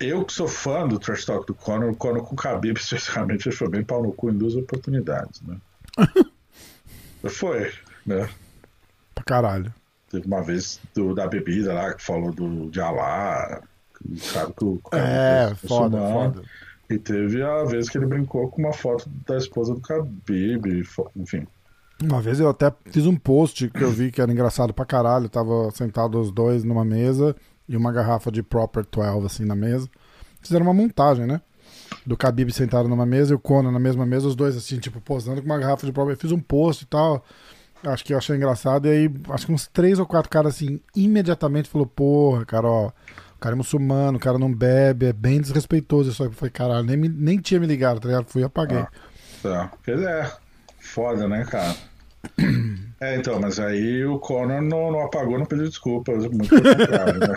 [0.01, 3.49] eu que sou fã do trash talk do Conor, o Conor com o Khabib, especialmente,
[3.49, 5.57] ele foi bem pau no cu em duas oportunidades, né?
[7.29, 7.73] foi,
[8.05, 8.29] né?
[9.15, 9.73] Pra caralho.
[10.11, 13.63] Teve uma vez do, da bebida lá, que falou do, de Alá,
[14.19, 16.43] sabe que o Khabib É, foda, foda.
[16.89, 20.85] E teve a vez que ele brincou com uma foto da esposa do Khabib,
[21.17, 21.47] enfim.
[22.03, 25.29] Uma vez eu até fiz um post que eu vi que era engraçado pra caralho.
[25.29, 27.35] Tava sentado os dois numa mesa
[27.69, 29.89] e uma garrafa de Proper 12 assim na mesa.
[30.41, 31.41] Fizeram uma montagem, né?
[32.05, 35.01] Do Khabib sentado numa mesa e o Conan na mesma mesa, os dois assim, tipo,
[35.01, 36.13] posando com uma garrafa de Proper.
[36.13, 37.25] Eu fiz um post e tal.
[37.83, 38.87] Acho que eu achei engraçado.
[38.87, 42.93] E aí, acho que uns três ou quatro caras assim, imediatamente falou: Porra, cara, ó.
[43.47, 46.29] Cara é muçulmano, o cara não bebe, é bem desrespeitoso isso aí.
[46.29, 48.27] Eu falei, caralho, nem, nem tinha me ligado, tá ligado?
[48.27, 48.79] Fui e apaguei.
[48.79, 48.91] Ah,
[49.41, 49.73] tá.
[49.85, 50.33] Pois é,
[50.81, 51.77] foda, né, cara?
[52.99, 57.35] É, então, mas aí o Conor não, não apagou, não pediu desculpas, muito claro, né?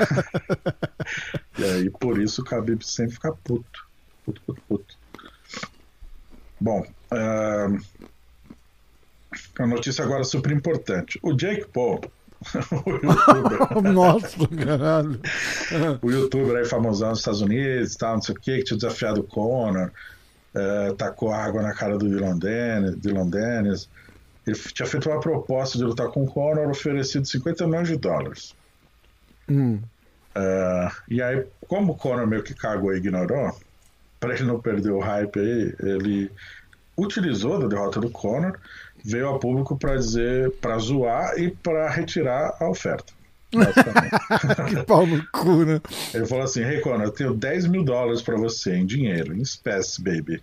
[1.59, 3.85] e aí, por isso, o Khabib sempre fica puto.
[4.25, 4.97] Puto, puto, puto.
[6.61, 6.79] Bom,
[7.11, 7.77] uh,
[9.59, 11.19] a notícia agora super importante.
[11.21, 11.99] O Jake Paul,
[12.71, 13.93] o youtuber.
[13.93, 15.19] Nossa, caralho.
[16.01, 19.21] o youtuber aí famosão nos Estados Unidos, tal, não sei o que, que tinha desafiado
[19.21, 19.91] o Conor,
[20.55, 23.89] uh, tacou água na cara do Dylan Dennis, Dylan Dennis
[24.49, 28.55] ele tinha feito uma proposta de lutar com o Conor, oferecido 50 milhões de dólares.
[29.49, 29.79] Hum.
[30.35, 33.55] Uh, e aí, como o Conor meio que cagou e ignorou,
[34.19, 36.31] para ele não perder o hype aí, ele
[36.97, 38.59] utilizou da derrota do Conor,
[39.03, 43.13] veio ao público para dizer, para zoar e para retirar a oferta.
[44.69, 45.81] que pau no cu, né?
[46.13, 49.41] Ele falou assim: Hey Conor, eu tenho 10 mil dólares para você em dinheiro, em
[49.41, 50.41] espécie, baby.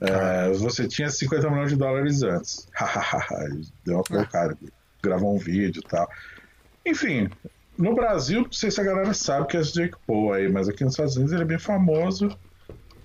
[0.00, 2.68] É, você tinha 50 milhões de dólares antes.
[3.84, 4.56] Deu uma colocada,
[5.02, 6.08] gravou um vídeo e tal.
[6.84, 7.30] Enfim,
[7.78, 10.68] no Brasil, não sei se a galera sabe que é esse Jake Paul aí, mas
[10.68, 12.36] aqui nos Estados Unidos ele é bem famoso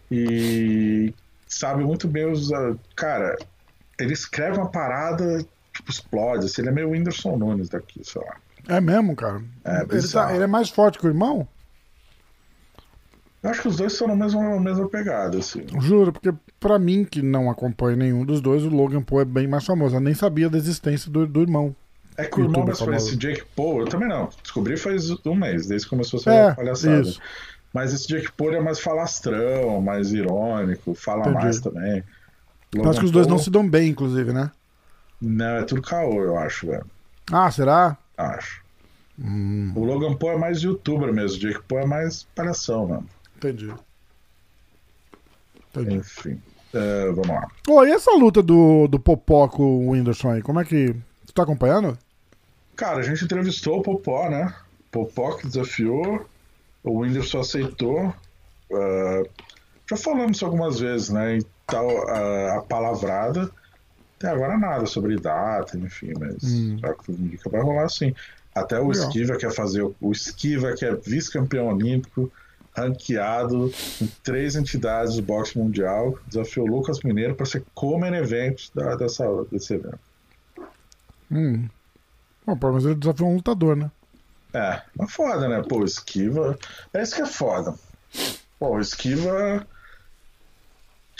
[0.09, 1.13] e
[1.47, 2.51] sabe muito bem os.
[2.51, 3.37] Ah, cara,
[4.01, 6.45] ele escreve uma parada, tipo, explode.
[6.45, 8.35] Assim, ele é meio Whindersson Nunes daqui, sei lá.
[8.67, 9.41] É mesmo, cara?
[9.65, 11.47] É, ele, tá, ele é mais forte que o irmão?
[13.43, 15.65] Eu acho que os dois são na mesma, na mesma pegada, assim.
[15.79, 19.47] Juro, porque pra mim, que não acompanha nenhum dos dois, o Logan Paul é bem
[19.47, 19.95] mais famoso.
[19.95, 21.75] Eu nem sabia da existência do, do irmão.
[22.17, 24.29] É que o irmão mais conhece esse Jake Paul, eu também não.
[24.43, 27.01] Descobri faz um mês, desde que começou a ser é, palhaçada.
[27.01, 27.19] Isso.
[27.73, 31.35] Mas esse Jake Paul é mais falastrão, mais irônico, fala Entendi.
[31.35, 32.03] mais também.
[32.75, 33.37] Logan acho que os dois Paul...
[33.37, 34.51] não se dão bem, inclusive, né?
[35.21, 36.85] Não, é tudo caô, eu acho, velho.
[37.31, 37.97] Ah, será?
[38.17, 38.61] Acho.
[39.19, 39.71] Hum.
[39.75, 43.09] O Logan Paul é mais youtuber mesmo, o Jake Paul é mais palhação, mano.
[43.37, 43.73] Entendi.
[45.69, 45.95] Entendi.
[45.95, 46.41] Enfim.
[46.73, 47.47] Uh, vamos lá.
[47.67, 50.41] Oh, e essa luta do, do Popó com o Whindersson aí?
[50.41, 50.95] Como é que.
[51.25, 51.97] Você tá acompanhando?
[52.75, 54.53] Cara, a gente entrevistou o Popó, né?
[54.89, 56.25] Popó que desafiou,
[56.83, 58.13] o Whindersson aceitou.
[58.71, 59.29] Uh,
[59.89, 61.39] já falamos isso algumas vezes, né?
[61.71, 63.49] Tal, uh, a palavrada.
[64.17, 66.77] Até agora nada sobre data, enfim, mas hum.
[66.77, 68.13] já que vai rolar assim.
[68.53, 69.07] Até o Legal.
[69.07, 69.89] Esquiva quer fazer.
[69.99, 72.31] O Esquiva, que é vice-campeão olímpico,
[72.75, 78.95] ranqueado em três entidades do boxe mundial, desafiou Lucas Mineiro para ser comer evento da,
[78.95, 79.99] dessa, desse evento.
[81.31, 81.67] Hum.
[82.45, 83.89] Bom, pelo menos ele desafiou um lutador, né?
[84.53, 85.63] É, mas foda, né?
[85.67, 86.57] Pô, esquiva.
[86.93, 87.73] É isso que é foda.
[88.59, 89.65] Pô, esquiva.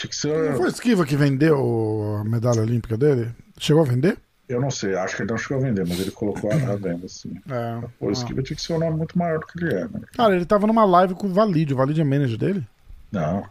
[0.02, 0.50] Tinha que ser.
[0.50, 3.32] Não foi esquiva que vendeu a medalha olímpica dele?
[3.56, 4.18] Chegou a vender?
[4.48, 7.06] Eu não sei, acho que ele não chegou a vender, mas ele colocou a, venda,
[7.06, 7.40] assim.
[7.48, 8.12] É, o ah.
[8.12, 10.00] Esquiva tinha que ser um nome muito maior do que ele é, né?
[10.16, 11.72] Cara, ele tava numa live com o Valide.
[11.72, 12.66] O Valide é manager dele?
[13.12, 13.48] Não,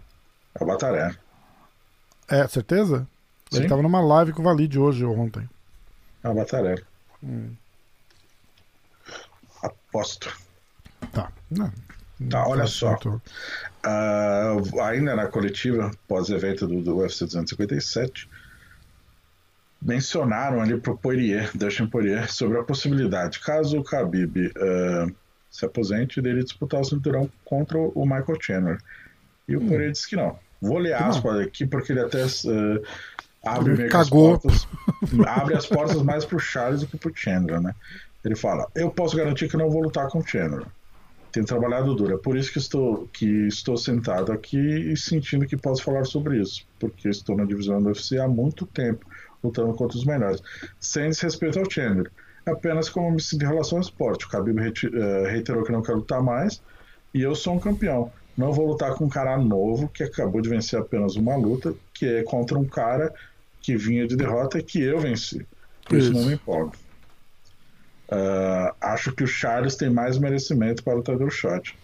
[0.53, 1.15] é o Bataré.
[2.27, 3.07] É, certeza?
[3.49, 3.59] Sim.
[3.59, 5.49] Ele tava numa live com o Valide hoje ou ontem.
[6.21, 6.75] É o Bataré.
[7.23, 7.51] Hum.
[9.63, 10.37] Aposto.
[11.13, 11.31] Tá.
[11.49, 11.71] Não,
[12.29, 12.95] tá, olha só.
[12.95, 18.29] Uh, ainda na coletiva, pós-evento do, do UFC 257,
[19.81, 25.15] mencionaram ali pro Poirier, Dustin Poirier, sobre a possibilidade, caso o Khabib uh,
[25.49, 28.77] se aposente, dele disputar o cinturão contra o Michael Chandler.
[29.47, 29.67] E o hum.
[29.67, 30.37] Poirier disse que não.
[30.61, 32.83] Vou ler aspas aqui, porque ele até uh,
[33.43, 34.35] abre Cagou.
[34.35, 34.67] as portas.
[35.27, 37.73] abre as portas mais pro Charles do que pro Chandler, né?
[38.23, 40.67] Ele fala: Eu posso garantir que não vou lutar com o Chandler.
[41.31, 42.15] Tenho trabalhado duro.
[42.15, 46.39] É por isso que estou, que estou sentado aqui e sentindo que posso falar sobre
[46.39, 46.65] isso.
[46.79, 49.05] Porque estou na divisão do UFC há muito tempo,
[49.43, 50.41] lutando contra os melhores.
[50.79, 52.11] Sem desrespeito ao Chandler.
[52.45, 54.25] Apenas como me sinto em relação ao esporte.
[54.25, 56.61] O Khabib uh, reiterou que não quer lutar mais.
[57.13, 58.11] E eu sou um campeão.
[58.37, 62.05] Não vou lutar com um cara novo que acabou de vencer apenas uma luta, que
[62.05, 63.13] é contra um cara
[63.61, 65.45] que vinha de derrota e que eu venci.
[65.85, 66.77] Por isso, isso não me importa.
[68.11, 71.77] Uh, acho que o Charles tem mais merecimento para o title shot.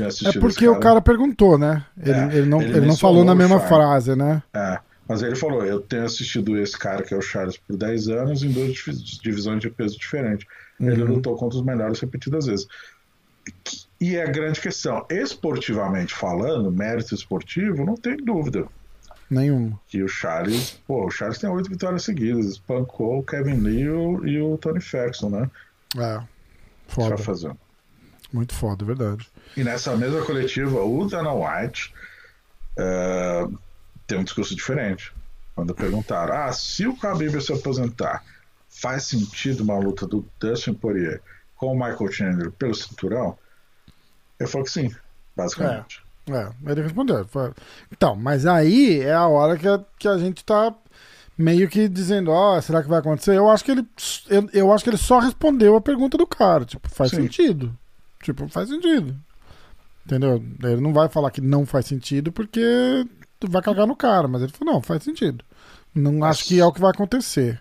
[0.00, 1.84] É porque o cara perguntou, né?
[2.00, 3.68] Ele, é, ele não, ele, ele não falou na mesma Charles.
[3.68, 4.42] frase, né?
[4.54, 4.78] É,
[5.08, 8.42] mas ele falou: Eu tenho assistido esse cara, que é o Charles, por 10 anos,
[8.42, 8.74] em duas
[9.22, 10.46] divisões de peso diferentes.
[10.78, 10.90] Uhum.
[10.90, 12.66] Ele lutou contra os melhores repetidas vezes.
[14.00, 18.66] E é a grande questão, esportivamente falando, mérito esportivo, não tem dúvida.
[19.28, 19.80] Nenhuma.
[19.88, 24.40] Que o Charles, pô, o Charles tem oito vitórias seguidas, espancou o Kevin Lee e
[24.40, 25.50] o Tony Ferguson, né?
[25.96, 26.22] É,
[26.86, 27.16] foda.
[27.16, 27.58] Fazendo.
[28.32, 29.28] Muito foda, é verdade.
[29.56, 31.92] E nessa mesma coletiva, o Dana White
[32.78, 33.58] uh,
[34.06, 35.12] tem um discurso diferente.
[35.54, 38.22] Quando perguntaram, ah, se o Khabib se aposentar,
[38.68, 41.22] faz sentido uma luta do Dustin Poirier
[41.56, 43.38] com o Michael Chandler pelo cinturão?
[44.38, 44.94] Eu falo que sim,
[45.34, 46.02] basicamente.
[46.02, 47.26] É, é ele respondeu.
[47.92, 50.74] Então, mas aí é a hora que a, que a gente tá
[51.38, 53.36] meio que dizendo, ó, oh, será que vai acontecer?
[53.36, 53.86] Eu acho que ele
[54.28, 57.16] eu, eu acho que ele só respondeu a pergunta do cara, tipo, faz sim.
[57.16, 57.76] sentido.
[58.22, 59.16] Tipo, faz sentido.
[60.04, 60.42] Entendeu?
[60.62, 63.06] Ele não vai falar que não faz sentido porque
[63.38, 65.44] tu vai cagar no cara, mas ele falou, não, faz sentido.
[65.94, 67.60] Não acho que é o que vai acontecer.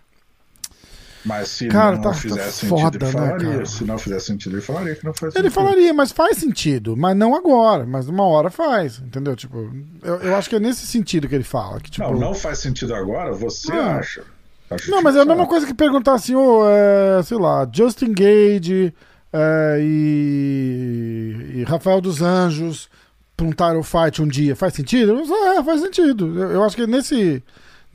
[1.26, 3.57] Mas se cara, não tá, fizesse tá sentido, ele né, falaria.
[3.57, 5.45] Né, se não fizesse sentido, ele falaria que não faz sentido.
[5.45, 6.95] Ele falaria, mas faz sentido.
[6.95, 7.85] Mas não agora.
[7.85, 8.99] Mas uma hora faz.
[8.99, 9.35] Entendeu?
[9.35, 9.72] Tipo,
[10.03, 11.80] eu, eu acho que é nesse sentido que ele fala.
[11.80, 14.23] Que, tipo, não, não faz sentido agora, você acha.
[14.69, 18.14] Acho não, mas é a mesma coisa que perguntar assim, oh, é, sei lá, Justin
[18.14, 18.93] Gage
[19.31, 22.89] é, e, e, Rafael dos Anjos
[23.38, 24.56] pra um title fight um dia.
[24.56, 25.22] Faz sentido?
[25.22, 26.39] É, faz sentido.
[26.39, 27.43] Eu, eu acho que é nesse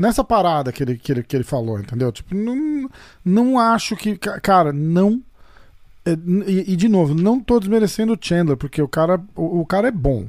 [0.00, 2.10] nessa parada que ele, que ele, que ele falou, entendeu?
[2.10, 2.88] Tipo, não,
[3.22, 4.16] não acho que.
[4.16, 5.22] Cara, não.
[6.06, 6.12] É,
[6.46, 9.88] e, e, de novo, não tô desmerecendo o Chandler, porque o cara, o, o, cara
[9.88, 10.26] é bom.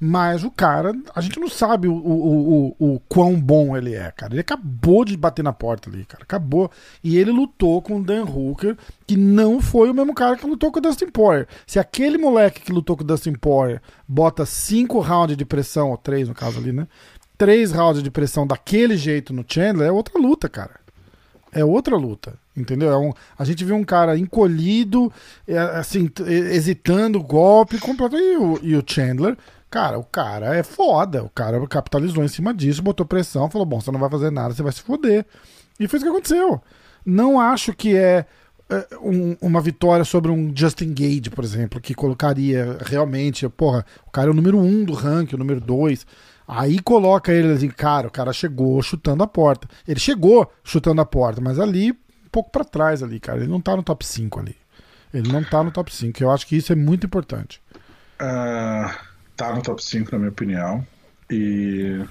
[0.00, 4.10] Mas o cara, a gente não sabe o, o, o, o quão bom ele é,
[4.10, 4.34] cara.
[4.34, 6.24] Ele acabou de bater na porta ali, cara.
[6.24, 6.68] Acabou.
[7.02, 8.76] E ele lutou com o Dan Hooker,
[9.06, 11.46] que não foi o mesmo cara que lutou com o Dustin Poirier.
[11.64, 15.96] Se aquele moleque que lutou com o Dustin Poirier bota cinco rounds de pressão, ou
[15.96, 16.88] três no caso ali, né?
[17.36, 20.84] Três rounds de pressão daquele jeito no Chandler é outra luta, cara.
[21.52, 22.90] É outra luta, entendeu?
[22.90, 25.12] É um, a gente viu um cara encolhido,
[25.46, 28.16] é, assim, hesitando golpe completo.
[28.16, 29.36] E o, e o Chandler,
[29.70, 31.22] cara, o cara é foda.
[31.22, 34.52] O cara capitalizou em cima disso, botou pressão, falou: bom, você não vai fazer nada,
[34.52, 35.24] você vai se foder.
[35.78, 36.60] E foi isso que aconteceu.
[37.06, 38.26] Não acho que é,
[38.68, 44.10] é um, uma vitória sobre um Justin Gage, por exemplo, que colocaria realmente, porra, o
[44.10, 46.04] cara é o número um do ranking, o número dois.
[46.46, 49.68] Aí coloca ele assim, cara, o cara chegou chutando a porta.
[49.88, 53.38] Ele chegou chutando a porta, mas ali, um pouco para trás ali, cara.
[53.38, 54.56] Ele não tá no top 5 ali.
[55.12, 56.22] Ele não tá no top 5.
[56.22, 57.62] Eu acho que isso é muito importante.
[58.20, 58.92] Uh,
[59.36, 60.86] tá no top 5, na minha opinião.
[61.30, 62.04] E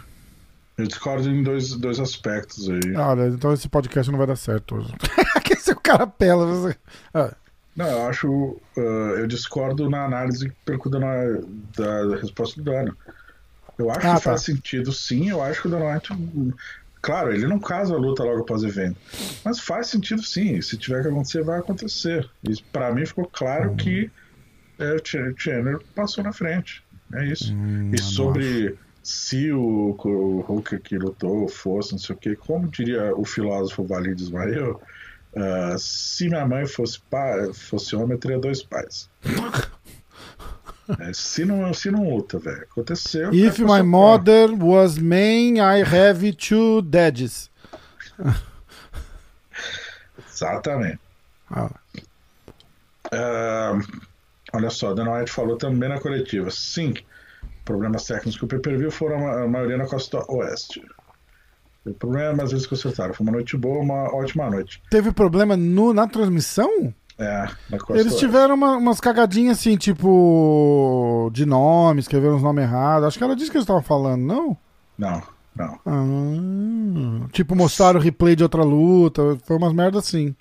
[0.77, 2.95] eu discordo em dois, dois aspectos aí.
[2.95, 4.93] Olha, então esse podcast não vai dar certo hoje.
[5.43, 6.45] que se o cara pela.
[6.47, 6.76] Você...
[7.14, 7.34] Ah.
[7.76, 8.27] Não, eu acho.
[8.77, 12.97] Uh, eu discordo na análise da, da resposta do Dano.
[13.77, 14.19] Eu acho ah, que tá.
[14.19, 15.29] faz sentido, sim.
[15.29, 16.09] Eu acho que o Dana White.
[17.01, 18.97] Claro, ele não casa a luta logo após o evento.
[19.43, 20.61] Mas faz sentido sim.
[20.61, 22.29] Se tiver que acontecer, vai acontecer.
[22.43, 23.75] E para mim ficou claro hum.
[23.75, 24.09] que
[24.79, 25.01] é, o
[25.35, 26.83] Chandler passou na frente.
[27.13, 27.53] É isso.
[27.53, 32.69] Hum, e sobre se o, o Hulk que lutou fosse, não sei o que, como
[32.69, 34.81] diria o filósofo Valide Ismael,
[35.33, 39.09] uh, se minha mãe fosse, pai, fosse homem, eu teria dois pais.
[40.99, 42.64] É, se, não, se não luta, velho.
[42.64, 43.34] Aconteceu.
[43.34, 47.49] If my mother was man, I have two dads.
[50.30, 50.99] Exatamente.
[51.49, 51.70] Ah.
[53.14, 53.80] Uh,
[54.53, 56.49] olha só, Dana White falou também na coletiva.
[56.52, 56.94] Sim,
[57.64, 60.84] problemas técnicos que o pay-per-view foram a maioria na costa oeste.
[61.84, 63.14] Teve problema, mas eles consertaram.
[63.14, 64.82] Foi uma noite boa, uma ótima noite.
[64.90, 66.94] Teve problema no, na transmissão?
[67.18, 67.48] É,
[67.91, 71.30] Eles tiveram uma, umas cagadinhas assim, tipo.
[71.34, 73.07] de nome, escreveram os nomes errados.
[73.07, 74.57] Acho que era disso que eles estavam falando, não?
[74.98, 75.22] Não.
[75.56, 75.80] Não.
[75.85, 79.38] Ah, tipo, mostraram o replay de outra luta.
[79.45, 80.35] Foi umas merdas assim.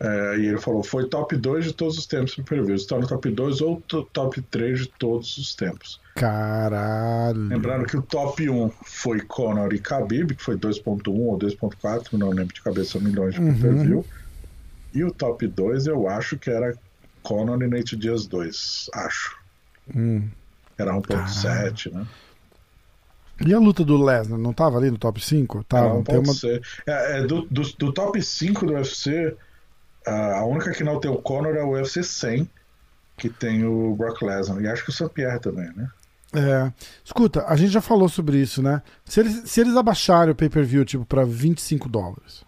[0.00, 2.74] É, e ele falou, foi top 2 de todos os tempos pro preview.
[2.74, 6.00] Está no top 2 ou to- top 3 de todos os tempos.
[6.16, 7.46] Caralho.
[7.48, 12.30] Lembrando que o top 1 foi Conor e Khabib, que foi 2.1 ou 2.4, não
[12.30, 14.02] lembro de cabeça, milhões de Uhum.
[14.94, 16.76] E o top 2 eu acho que era
[17.22, 19.36] Conor e Nate Diaz 2, acho.
[19.94, 20.28] Hum.
[20.76, 22.06] Era 1.7, né?
[23.44, 25.58] E a luta do Lesnar, não tava ali no top 5?
[25.58, 26.02] Era Tava.
[26.04, 26.32] Tem uma...
[26.32, 26.62] 1.7.
[26.86, 29.36] É, é, do, do, do top 5 do UFC,
[30.06, 32.48] a única que não tem o Conor é o UFC 100,
[33.16, 34.60] que tem o Brock Lesnar.
[34.60, 35.08] E acho que o St.
[35.08, 35.88] Pierre também, né?
[36.34, 36.72] É.
[37.04, 38.82] Escuta, a gente já falou sobre isso, né?
[39.04, 42.44] Se eles, se eles abaixarem o pay-per-view, tipo, pra 25 dólares,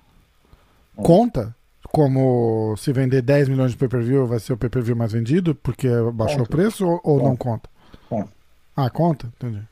[0.96, 1.02] Hum.
[1.02, 1.54] conta?
[1.94, 6.38] Como se vender 10 milhões de pay-per-view, vai ser o pay-per-view mais vendido, porque baixou
[6.38, 6.50] o Conta.
[6.56, 7.68] preço, ou, ou não Conta.
[7.68, 7.70] conta?
[8.08, 8.30] Conta.
[8.76, 9.26] Ah, conta?
[9.36, 9.62] Entendi.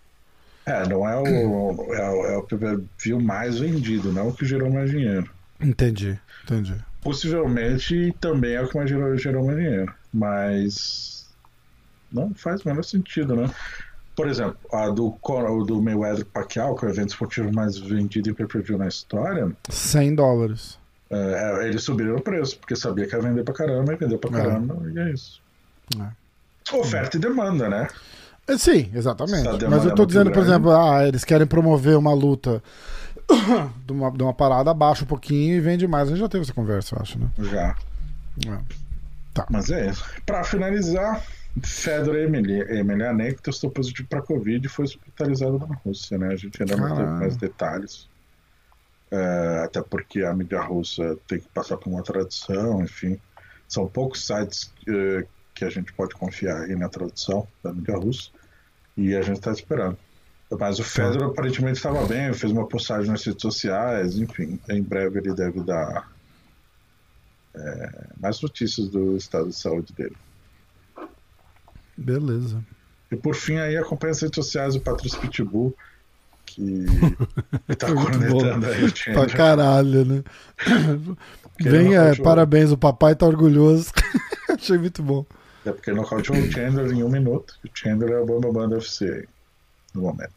[0.64, 4.70] É, não é o, é o, é o pay-per-view mais vendido, não o que gerou
[4.70, 5.28] mais dinheiro.
[5.60, 6.76] Entendi, entendi.
[7.00, 9.92] Possivelmente também é o que mais gerou, gerou mais dinheiro.
[10.14, 11.26] Mas
[12.12, 13.50] não faz o menor sentido, né?
[14.14, 15.18] Por exemplo, a do,
[15.66, 20.14] do Mayweather Pacquiao, que é o evento esportivo mais vendido em pay-per-view na história, 100
[20.14, 20.78] dólares.
[21.12, 24.30] É, eles subiram o preço, porque sabia que ia vender pra caramba, e vendeu pra
[24.38, 24.42] É.
[24.42, 25.40] caramba, e é isso.
[26.00, 26.76] É.
[26.76, 27.88] Oferta e demanda, né?
[28.48, 29.44] É, Sim, exatamente.
[29.68, 30.50] Mas eu é tô muito dizendo, por grande.
[30.50, 32.62] exemplo, ah, eles querem promover uma luta
[33.86, 36.08] de uma, de uma parada, abaixa um pouquinho e vende mais.
[36.08, 37.28] A gente já teve essa conversa, eu acho, né?
[37.38, 37.76] Já.
[38.48, 38.58] É.
[39.50, 40.04] Mas é isso.
[40.26, 41.22] Pra finalizar,
[41.62, 46.28] Fedor Emeli- Emelianenko testou positivo para Covid e foi hospitalizado na Rússia, né?
[46.32, 48.08] A gente ainda não teve mais detalhes.
[49.14, 53.20] É, até porque a mídia russa tem que passar por uma tradução, enfim.
[53.68, 58.30] São poucos sites eh, que a gente pode confiar aí na tradução da mídia russa.
[58.96, 59.98] E a gente está esperando.
[60.58, 64.58] Mas o Fedor aparentemente estava bem, fez uma postagem nas redes sociais, enfim.
[64.68, 66.10] Em breve ele deve dar
[67.54, 70.16] é, mais notícias do estado de saúde dele.
[71.94, 72.64] Beleza.
[73.10, 75.76] E por fim aí acompanha as redes sociais do Patrício Pitbull,
[76.54, 76.86] que
[77.76, 79.36] tá cornetando aí o Pra Chandler.
[79.36, 80.24] caralho, né?
[81.60, 83.92] Vem, é, parabéns, o papai tá orgulhoso.
[84.48, 85.24] Achei muito bom.
[85.64, 87.54] É porque nocauteou o Chandler em um minuto.
[87.64, 89.28] O Chandler é o do UFC aí,
[89.94, 90.32] no momento.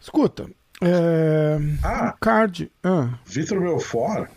[0.00, 0.46] Escuta,
[0.80, 1.58] é...
[1.82, 2.70] Ah, o card.
[2.82, 4.30] Ah, Vitor Belfort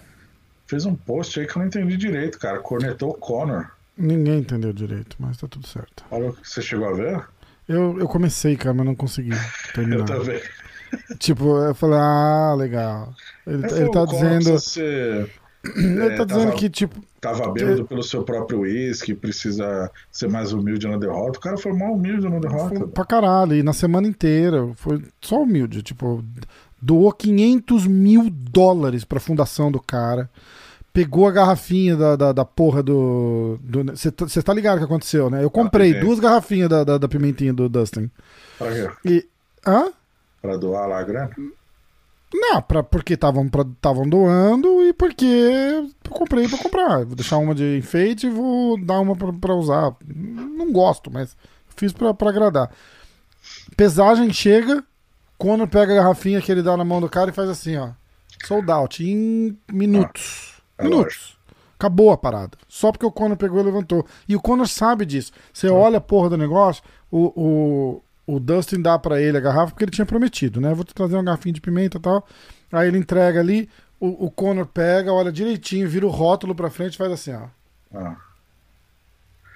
[0.68, 2.60] fez um post aí que eu não entendi direito, cara.
[2.60, 3.72] Cornetou o Conor.
[3.98, 6.06] ninguém entendeu direito, mas tá tudo certo.
[6.12, 7.26] Olha, você chegou a ver?
[7.70, 9.30] Eu, eu comecei, cara, mas não consegui
[9.74, 10.00] terminar.
[10.00, 10.42] Eu também.
[11.20, 13.14] Tipo, eu falei, ah, legal.
[13.46, 14.60] Ele, Mas ele tá dizendo.
[14.60, 15.30] ser-
[15.76, 20.30] Ele é, tá dizendo tava- que, tipo, Tava bêbado pelo seu próprio uísque, precisa ser
[20.30, 21.38] mais humilde na derrota.
[21.38, 22.76] O cara foi mal humilde na derrota.
[22.78, 23.54] Foi pra caralho.
[23.54, 25.84] E na semana inteira foi só humilde.
[25.84, 26.24] Tipo,
[26.82, 30.30] doou 500 mil dólares pra fundação do cara.
[31.00, 33.58] Pegou a garrafinha da, da, da porra do.
[33.94, 35.42] Você tá ligado o que aconteceu, né?
[35.42, 36.06] Eu comprei peguei.
[36.06, 38.12] duas garrafinhas da, da, da pimentinha do Dustin.
[38.58, 38.90] Pra quê?
[39.06, 39.26] E.
[39.66, 39.94] Hã?
[40.42, 41.30] Pra doar lá a grana?
[42.34, 43.50] Não, pra, porque estavam
[44.10, 47.06] doando e porque eu comprei pra comprar.
[47.06, 49.96] Vou deixar uma de enfeite e vou dar uma pra, pra usar.
[50.06, 51.34] Não gosto, mas
[51.78, 52.70] fiz pra, pra agradar.
[53.78, 54.84] Pesagem chega,
[55.38, 57.92] quando pega a garrafinha que ele dá na mão do cara e faz assim, ó.
[58.46, 60.59] Sold out em minutos.
[60.80, 61.38] É minutos.
[61.78, 62.58] Acabou a parada.
[62.68, 64.06] Só porque o Conor pegou e levantou.
[64.28, 65.32] E o Conor sabe disso.
[65.54, 69.72] Você olha a porra do negócio, o, o, o Dustin dá pra ele a garrafa
[69.72, 70.74] porque ele tinha prometido, né?
[70.74, 72.28] Vou te trazer uma garrafinha de pimenta e tal.
[72.72, 73.70] Aí ele entrega ali,
[74.00, 77.48] o, o Conor pega, olha direitinho, vira o rótulo pra frente e faz assim, ó.
[77.94, 78.18] Ah.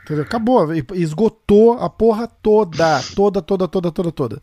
[0.04, 0.24] Entendeu?
[0.24, 0.74] Acabou.
[0.94, 3.02] Esgotou a porra toda.
[3.16, 4.42] Toda, toda, toda, toda, toda.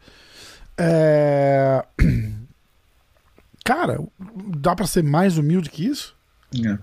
[0.77, 1.85] É...
[3.65, 4.01] Cara,
[4.57, 6.17] dá pra ser mais humilde que isso?
[6.55, 6.79] É.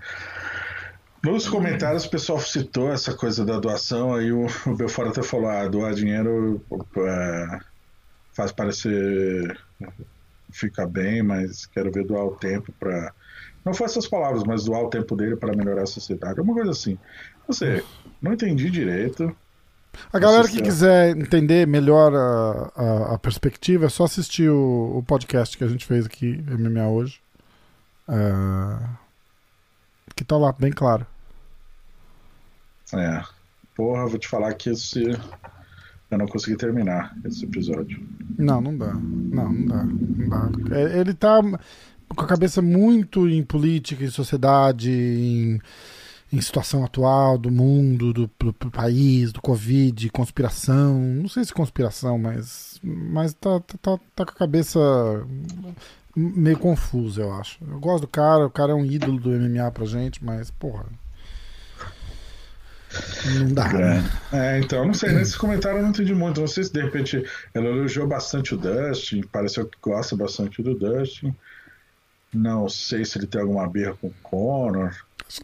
[1.22, 5.48] Nos comentários o pessoal citou essa coisa da doação, aí o, o Belfort até falou,
[5.48, 6.64] ah, doar dinheiro
[6.96, 7.58] é,
[8.32, 9.58] faz parecer
[10.50, 13.12] ficar bem, mas quero ver doar o tempo para
[13.64, 16.40] Não foi essas palavras, mas doar o tempo dele para melhorar a sociedade.
[16.40, 16.96] Uma coisa assim.
[17.46, 17.82] Não sei,
[18.22, 19.34] não entendi direito.
[20.12, 25.02] A galera que quiser entender melhor a, a, a perspectiva, é só assistir o, o
[25.02, 27.20] podcast que a gente fez aqui, MMA Hoje.
[28.08, 29.07] É,
[30.18, 31.06] que tá lá, bem claro.
[32.92, 33.22] É.
[33.76, 35.04] Porra, vou te falar que esse.
[36.10, 38.04] Eu não consegui terminar esse episódio.
[38.36, 38.92] Não, não dá.
[38.94, 39.84] Não, não dá.
[39.84, 40.76] Não dá.
[40.76, 41.40] É, Ele tá
[42.08, 45.60] com a cabeça muito em política, em sociedade, em,
[46.32, 50.98] em situação atual do mundo, do, do, do, país, do Covid, conspiração.
[50.98, 54.80] Não sei se conspiração, mas, mas tá, tá, tá, tá com a cabeça
[56.18, 57.58] meio confusa, eu acho.
[57.66, 60.86] Eu gosto do cara, o cara é um ídolo do MMA pra gente, mas, porra.
[63.38, 63.68] Não dá.
[63.68, 64.10] É, né?
[64.32, 66.40] é então, não sei, nesse comentário eu não entendi muito.
[66.40, 67.22] Não sei se de repente
[67.52, 71.34] ela elogiou bastante o Dustin, pareceu que gosta bastante do Dustin.
[72.32, 74.94] Não sei se ele tem alguma birra com o Conor.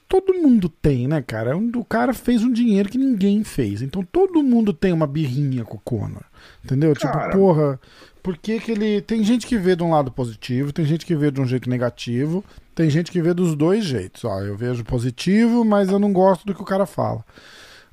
[0.09, 1.57] Todo mundo tem, né, cara?
[1.57, 3.83] O cara fez um dinheiro que ninguém fez.
[3.83, 6.25] Então todo mundo tem uma birrinha com o Conor.
[6.65, 6.95] Entendeu?
[6.95, 7.27] Tipo, cara...
[7.27, 7.81] Tipo, porra,
[8.25, 9.03] por que, que ele.
[9.03, 11.69] Tem gente que vê de um lado positivo, tem gente que vê de um jeito
[11.69, 12.43] negativo,
[12.75, 14.25] tem gente que vê dos dois jeitos.
[14.25, 17.23] Ó, eu vejo positivo, mas eu não gosto do que o cara fala.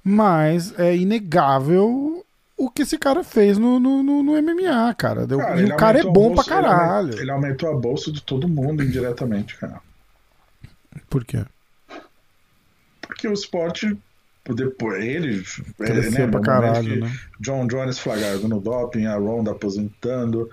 [0.01, 2.25] Mas é inegável
[2.55, 5.27] o que esse cara fez no, no, no, no MMA, cara.
[5.27, 7.11] cara e o cara é bom bolsa, pra caralho.
[7.11, 9.81] Ele, ele aumentou a bolsa de todo mundo indiretamente, cara.
[11.09, 11.43] Por quê?
[13.01, 13.97] Porque o esporte
[14.49, 15.43] depois ele
[15.79, 17.19] é, né, pra caralho, né?
[17.39, 20.49] John Jones flagrado no doping, a Ronda aposentando,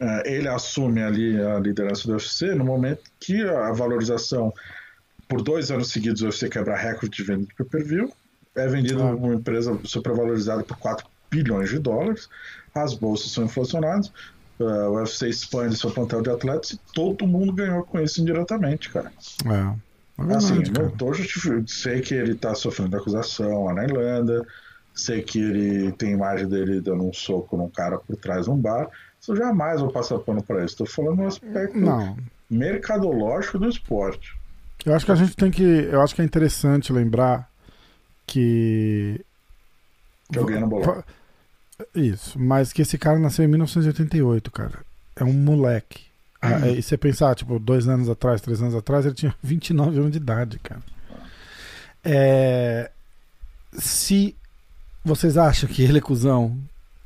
[0.00, 4.52] uh, ele assume ali a liderança do UFC no momento que a valorização
[5.28, 8.10] por dois anos seguidos o UFC quebra recorde de venda de pay-per-view,
[8.54, 9.14] é vendido ah.
[9.14, 12.28] uma empresa supervalorizada por 4 bilhões de dólares,
[12.74, 14.12] as bolsas são inflacionadas,
[14.60, 18.90] uh, o UFC expande seu plantel de atletas e todo mundo ganhou com isso indiretamente,
[18.90, 19.12] cara.
[19.44, 19.87] É.
[20.18, 21.68] Assim, não tô justificando.
[21.68, 24.44] Sei que ele tá sofrendo acusação lá na Irlanda.
[24.92, 28.56] Sei que ele tem imagem dele dando um soco num cara por trás de um
[28.56, 28.90] bar.
[29.20, 30.76] Isso eu jamais vou passar pano para isso.
[30.76, 32.16] Tô falando no aspecto não.
[32.50, 34.36] mercadológico do esporte.
[34.84, 35.62] Eu acho que a gente tem que.
[35.62, 37.48] Eu acho que é interessante lembrar
[38.26, 39.24] que.
[40.32, 41.04] Que alguém não bolou.
[41.94, 44.80] Isso, mas que esse cara nasceu em 1988, cara.
[45.14, 46.07] É um moleque.
[46.40, 49.98] Ah, é, e você pensar, tipo, dois anos atrás, três anos atrás, ele tinha 29
[49.98, 50.82] anos de idade, cara.
[52.04, 52.90] É,
[53.72, 54.34] se
[55.04, 56.56] vocês acham que ele é cuzão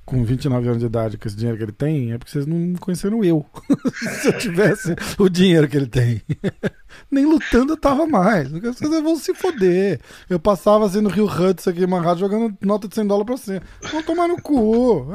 [0.04, 2.74] com 29 anos de idade, com esse dinheiro que ele tem, é porque vocês não
[2.74, 3.46] conheceram eu.
[4.20, 6.20] se eu tivesse o dinheiro que ele tem.
[7.10, 8.50] Nem lutando eu tava mais.
[8.50, 10.00] Vocês vão se foder.
[10.28, 13.36] Eu passava assim no Rio Hudson aqui em Manhattan jogando nota de 100 dólares pra
[13.38, 13.62] cima.
[13.90, 15.06] Vão tomar no cu.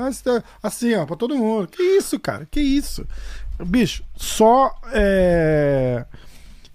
[0.64, 1.68] Assim, ó, pra todo mundo.
[1.68, 2.48] Que isso, cara?
[2.50, 3.06] Que isso?
[3.66, 4.74] Bicho, só.
[4.94, 6.06] É...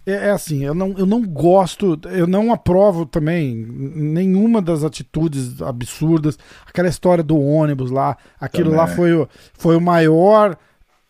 [0.06, 0.12] é...
[0.12, 6.36] É, assim, eu não, eu não gosto, eu não aprovo também nenhuma das atitudes absurdas.
[6.66, 8.78] Aquela história do ônibus lá, aquilo também.
[8.78, 10.56] lá foi o, foi o maior.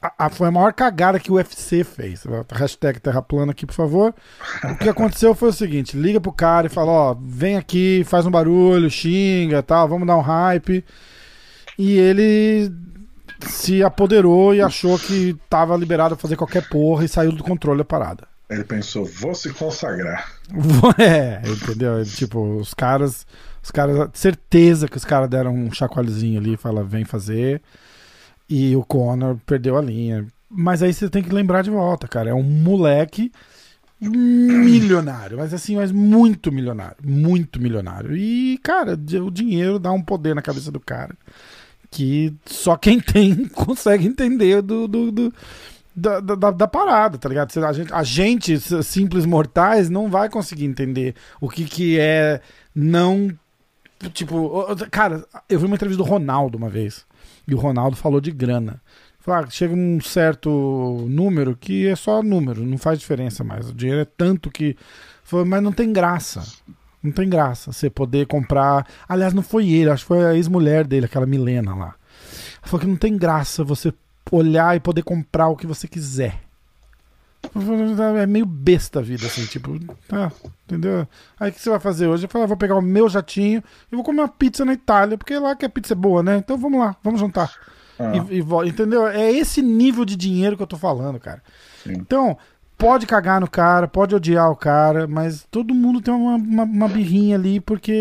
[0.00, 2.24] A, a, foi a maior cagada que o UFC fez.
[2.50, 4.14] Hashtag Terra Plana aqui, por favor.
[4.62, 8.26] O que aconteceu foi o seguinte: liga pro cara e fala: Ó, vem aqui, faz
[8.26, 10.84] um barulho, xinga tal, vamos dar um hype.
[11.78, 12.70] E ele
[13.46, 17.78] se apoderou e achou que tava liberado a fazer qualquer porra e saiu do controle
[17.78, 18.26] da parada.
[18.48, 20.30] Ele pensou, vou se consagrar.
[20.98, 22.04] É, entendeu?
[22.04, 23.26] Tipo, os caras.
[23.62, 24.10] Os caras.
[24.12, 27.62] Certeza que os caras deram um chacoalhozinho ali e fala, vem fazer.
[28.48, 30.26] E o Conor perdeu a linha.
[30.50, 32.30] Mas aí você tem que lembrar de volta, cara.
[32.30, 33.32] É um moleque
[33.98, 38.16] milionário, mas assim, mas muito milionário, muito milionário.
[38.16, 41.16] E, cara, o dinheiro dá um poder na cabeça do cara
[41.92, 45.34] que só quem tem consegue entender do, do, do
[45.94, 47.52] da, da, da, parada, tá ligado?
[47.64, 52.40] A gente, a gente, simples mortais, não vai conseguir entender o que, que é
[52.74, 53.30] não.
[54.14, 57.04] Tipo, cara, eu vi uma entrevista do Ronaldo uma vez.
[57.46, 58.80] E o Ronaldo falou de grana.
[59.20, 63.68] Falou, ah, chega um certo número que é só número, não faz diferença mais.
[63.68, 64.76] O dinheiro é tanto que.
[65.22, 66.42] Falou, mas não tem graça.
[67.02, 68.86] Não tem graça você poder comprar.
[69.08, 71.94] Aliás, não foi ele, acho que foi a ex-mulher dele, aquela Milena lá.
[72.62, 73.92] Ela falou que não tem graça você
[74.30, 76.40] olhar e poder comprar o que você quiser.
[78.20, 79.76] É meio besta a vida, assim, tipo,
[80.06, 80.30] tá,
[80.64, 81.06] entendeu?
[81.38, 82.24] Aí o que você vai fazer hoje?
[82.24, 85.18] Eu falo, ah, vou pegar o meu jatinho e vou comer uma pizza na Itália,
[85.18, 86.36] porque lá que a pizza é boa, né?
[86.36, 87.52] Então vamos lá, vamos jantar.
[87.98, 88.12] Ah.
[88.30, 89.06] E, e, entendeu?
[89.08, 91.42] É esse nível de dinheiro que eu tô falando, cara.
[91.82, 91.94] Sim.
[91.94, 92.38] Então,
[92.82, 96.88] pode cagar no cara, pode odiar o cara, mas todo mundo tem uma, uma, uma,
[96.88, 97.92] birrinha ali porque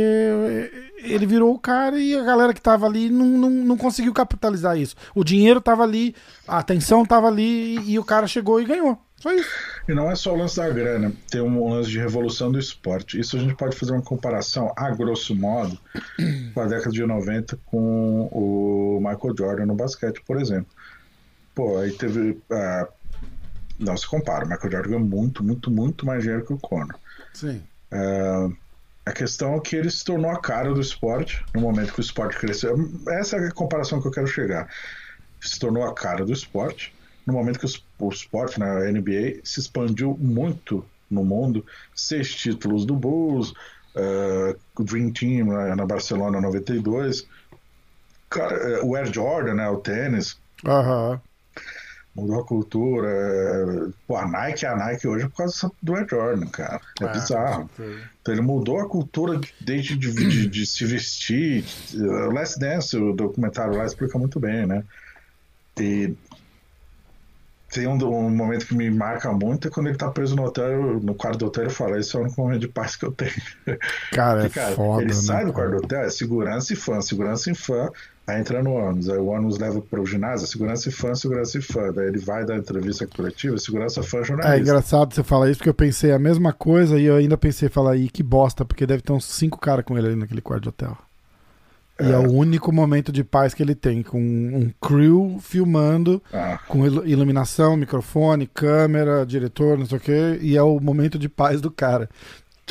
[0.97, 4.75] ele virou o cara e a galera que tava ali não, não, não conseguiu capitalizar
[4.75, 4.95] isso.
[5.13, 6.15] O dinheiro tava ali,
[6.47, 8.97] a atenção tava ali e, e o cara chegou e ganhou.
[9.17, 9.51] Só isso.
[9.87, 13.19] E não é só o lance da grana, tem um lance de revolução do esporte.
[13.19, 15.77] Isso a gente pode fazer uma comparação, a grosso modo,
[16.55, 20.73] com a década de 90 com o Michael Jordan no basquete, por exemplo.
[21.53, 22.31] Pô, aí teve.
[22.31, 23.00] Uh,
[23.81, 24.45] não se compara.
[24.45, 26.95] O Michael Jordan ganhou muito, muito, muito mais dinheiro que o Conor.
[27.33, 27.61] Sim.
[27.91, 28.49] É,
[29.05, 32.01] a questão é que ele se tornou a cara do esporte no momento que o
[32.01, 32.75] esporte cresceu.
[33.09, 34.69] Essa é a comparação que eu quero chegar.
[35.41, 36.93] Se tornou a cara do esporte
[37.25, 37.65] no momento que
[37.99, 43.51] o, esporte, na né, NBA, se expandiu muito no mundo, seis títulos do Bulls,
[43.95, 47.27] uh, o Dream Team né, na Barcelona 92.
[48.29, 50.37] Cara, é, o Air Jordan, né, o tênis.
[50.65, 51.21] Aham.
[52.13, 53.07] Mudou a cultura.
[53.09, 56.81] é, Pô, a Nike é a Nike hoje por causa do Air Jordan, cara.
[57.01, 57.69] É, É, bizarro.
[58.21, 61.63] Então ele mudou a cultura de- desde de, de- de se vestir.
[61.95, 64.83] O Last Dance, o documentário lá explica muito bem, né?
[65.79, 66.13] E
[67.71, 70.99] tem um, um momento que me marca muito é quando ele tá preso no hotel,
[70.99, 73.11] no quarto do hotel, e fala, esse é o único momento de paz que eu
[73.13, 73.31] tenho.
[74.11, 75.13] Cara, é Porque, cara, foda, ele né?
[75.13, 77.89] sai do quarto do hotel, é segurança e fã, segurança e fã,
[78.31, 81.61] aí entra no ônibus, aí o ônibus leva pro ginásio, segurança e fã, segurança e
[81.61, 84.61] fã, daí ele vai dar entrevista coletiva, segurança fã, É jornalista.
[84.61, 87.91] engraçado você falar isso, porque eu pensei a mesma coisa e eu ainda pensei, falar,
[87.91, 90.69] aí que bosta, porque deve ter uns cinco caras com ele ali naquele quarto de
[90.69, 90.97] hotel.
[91.99, 96.57] E é o único momento de paz que ele tem, com um crew filmando, Ah,
[96.67, 101.29] com ilu- iluminação, microfone, câmera, diretor, não sei o quê, e é o momento de
[101.29, 102.09] paz do cara.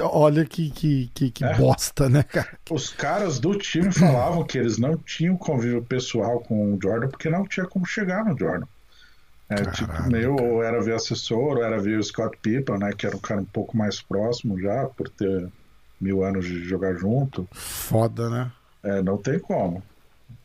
[0.03, 1.55] Olha que, que, que, que É.
[1.55, 2.49] bosta, né, cara?
[2.71, 7.29] Os caras do time falavam que eles não tinham convívio pessoal com o Jordan porque
[7.31, 8.67] não tinha como chegar no Jordan.
[9.49, 12.93] É, Caralho, tipo, meio, ou era via assessor, ou era via o Scott Pippen, né,
[12.97, 15.49] que era um cara um pouco mais próximo já, por ter
[16.01, 17.49] mil anos de jogar junto.
[17.53, 18.51] Foda, né?
[18.83, 19.83] É, não tem como.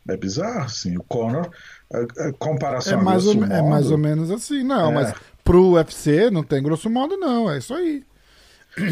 [0.08, 0.96] É bizarro, assim.
[0.98, 1.48] O Conor,
[1.92, 4.94] a, a comparação É mais, ou, grosso é modo, mais ou menos assim, não, É.
[4.94, 5.14] mas
[5.44, 8.04] pro UFC não tem grosso modo, não, é isso aí.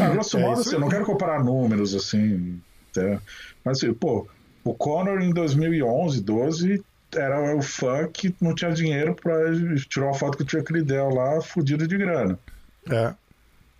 [0.01, 2.59] A grosso É modo, isso assim, eu não quero comparar números, assim,
[2.93, 3.21] tá?
[3.63, 4.27] mas, assim, pô,
[4.63, 6.83] o Conor em 2011, 12,
[7.15, 9.35] era o fã que não tinha dinheiro pra
[9.89, 12.39] tirar uma foto com o Chuck Liddell lá, fudido de grana.
[12.89, 13.13] É.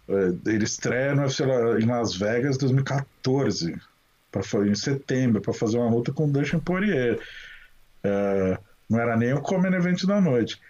[0.08, 3.76] É, Ele estreia no UFC em Las Vegas 2014,
[4.32, 7.20] pra, em setembro, para fazer uma luta com o Dustin Poirier.
[8.04, 8.58] É,
[8.90, 10.62] não era nem o Common Event da noite.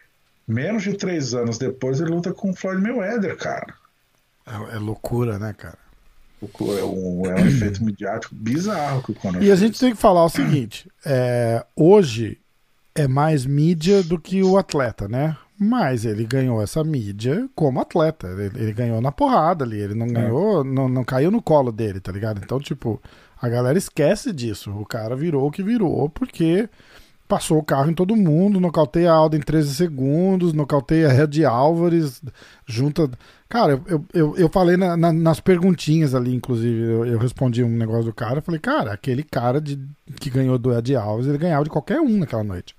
[0.47, 3.73] Menos de três anos depois, ele luta com o Floyd Mayweather, cara.
[4.45, 5.77] É, é loucura, né, cara?
[6.41, 9.59] É um, é um efeito midiático bizarro que o E a fez.
[9.59, 12.39] gente tem que falar o seguinte: é, hoje
[12.93, 15.35] é mais mídia do que o atleta, né?
[15.57, 18.27] Mas ele ganhou essa mídia como atleta.
[18.27, 19.79] Ele, ele ganhou na porrada ali.
[19.79, 22.41] Ele não ganhou, não, não caiu no colo dele, tá ligado?
[22.43, 23.01] Então, tipo,
[23.41, 24.71] a galera esquece disso.
[24.71, 26.69] O cara virou o que virou porque
[27.27, 31.43] passou o carro em todo mundo, nocauteia a Alda em 13 segundos, nocauteia a Red
[31.45, 32.21] Álvares,
[32.65, 33.09] junta.
[33.49, 37.69] Cara, eu, eu, eu, falei na- na- nas perguntinhas ali, inclusive, eu, eu respondi um
[37.69, 39.79] negócio do cara, eu falei, cara, aquele cara de,
[40.19, 42.75] que ganhou do Ed Alves, ele ganhava de qualquer um naquela noite.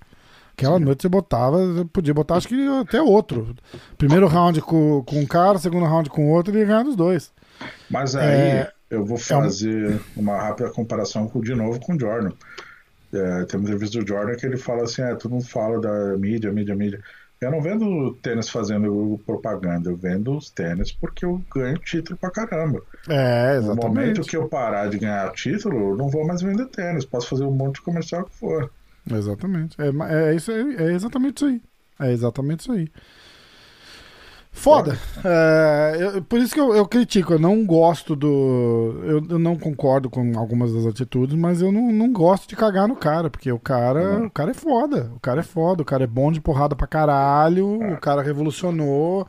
[0.53, 1.59] Aquela noite você botava,
[1.93, 3.55] podia botar acho que até outro.
[3.97, 7.31] Primeiro round com, com um cara, segundo round com outro, ele ia ganhar dos dois.
[7.89, 12.31] Mas aí É, eu vou fazer uma rápida comparação com, de novo com o Jordan.
[13.13, 16.17] É, tem uma entrevista do Jordan que ele fala assim: é, tu não fala da
[16.17, 17.01] mídia, mídia, mídia.
[17.39, 22.31] Eu não vendo tênis fazendo propaganda, eu vendo os tênis porque eu ganho título pra
[22.31, 22.81] caramba.
[23.07, 24.29] É, No momento exatamente.
[24.29, 27.51] que eu parar de ganhar título, eu não vou mais vender tênis, posso fazer um
[27.51, 28.71] monte de comercial que for.
[29.09, 29.75] Exatamente.
[29.79, 31.61] É, é, isso aí, é exatamente isso aí.
[31.99, 32.91] É exatamente isso aí.
[34.57, 34.97] Foda.
[35.23, 37.33] É, eu- por isso que eu, eu critico.
[37.33, 38.99] Eu não gosto do.
[39.03, 42.87] Eu, eu não concordo com algumas das atitudes, mas eu não, não gosto de cagar
[42.87, 45.11] no cara, porque o cara, o cara é foda.
[45.15, 45.81] O cara é foda.
[45.83, 47.79] O cara é bom de porrada pra caralho.
[47.93, 49.27] O cara revolucionou.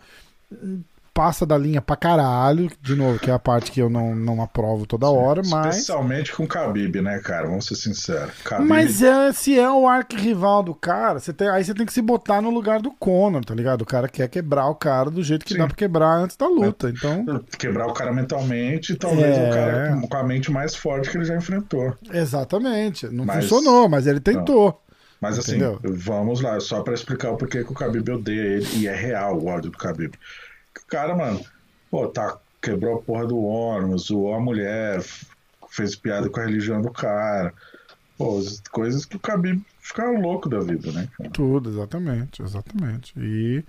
[1.19, 2.71] Passa da linha pra caralho.
[2.81, 5.75] De novo, que é a parte que eu não, não aprovo toda hora, mas.
[5.75, 7.49] Especialmente com o Khabib, né, cara?
[7.49, 8.31] Vamos ser sinceros.
[8.45, 11.93] Khabib, Mas é, se é o arquirrival do cara, você tem, aí você tem que
[11.93, 13.83] se botar no lugar do Conor, tá ligado?
[13.83, 15.59] O cara quer quebrar o cara do jeito que Sim.
[15.59, 16.89] dá pra quebrar antes da luta.
[16.89, 17.25] Então,
[17.59, 19.49] quebrar o cara mentalmente e talvez É.
[19.49, 21.97] o cara com- com a mente mais forte que ele já enfrentou.
[22.13, 23.09] exatamente.
[23.09, 24.81] Não Mas- funcionou, mas ele tentou.
[25.21, 25.81] Mas assim, Entendeu?
[25.83, 29.37] vamos lá, só pra explicar o porquê que o Khabib odeia ele, e é real
[29.37, 30.13] o ódio do Khabib.
[30.89, 31.45] Cara, mano,
[31.91, 35.03] pô, tá, quebrou a porra do ônibus, zoou a mulher,
[35.71, 37.53] fez piada com a religião do cara.
[38.17, 41.09] Pô, as coisas que o Khabib fica louco da vida, né?
[41.17, 41.31] cara?
[41.31, 43.13] Tudo, exatamente, exatamente.
[43.17, 43.65] E,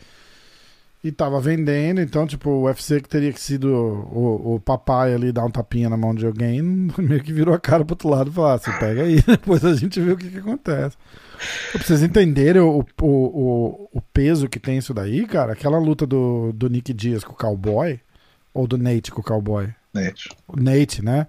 [1.01, 5.31] e tava vendendo, então, tipo, o UFC que teria que sido o, o papai ali
[5.31, 6.61] dar um tapinha na mão de alguém,
[6.97, 9.63] meio que virou a cara pro outro lado e falou: ah, você pega aí, depois
[9.63, 10.97] a gente vê o que, que acontece.
[11.71, 16.05] Pra vocês entenderem o, o, o, o peso que tem isso daí, cara, aquela luta
[16.05, 17.97] do, do Nick Diaz com o cowboy,
[18.53, 20.27] ou do Nate com o cowboy, Net.
[20.49, 21.27] o Nate, né?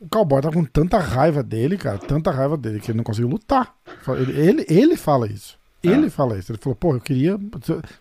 [0.00, 3.28] O cowboy tá com tanta raiva dele, cara, tanta raiva dele, que ele não conseguiu
[3.28, 3.72] lutar.
[4.08, 5.59] Ele, ele, ele fala isso.
[5.82, 6.10] Ele Ah.
[6.10, 6.52] fala isso.
[6.52, 7.38] Ele falou, pô, eu queria.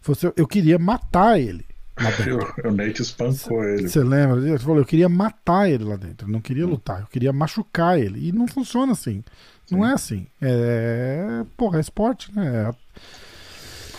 [0.03, 1.65] Você, eu queria matar ele
[1.99, 2.69] lá dentro.
[2.69, 3.88] O, Nate espancou ele.
[3.88, 4.39] Você lembra?
[4.47, 6.27] Ele falou, eu queria matar ele lá dentro.
[6.27, 8.27] Eu não queria lutar, eu queria machucar ele.
[8.27, 9.23] E não funciona assim.
[9.72, 10.26] Não é assim.
[10.41, 11.43] É.
[11.56, 12.72] Porra, é esporte, né?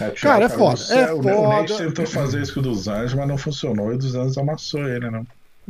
[0.01, 1.85] É, tirar Cara, é foda, é O Nate foda.
[1.86, 4.89] tentou fazer isso com o dos anjos, mas não funcionou e o dos anjos amassou
[4.89, 5.23] ele, né?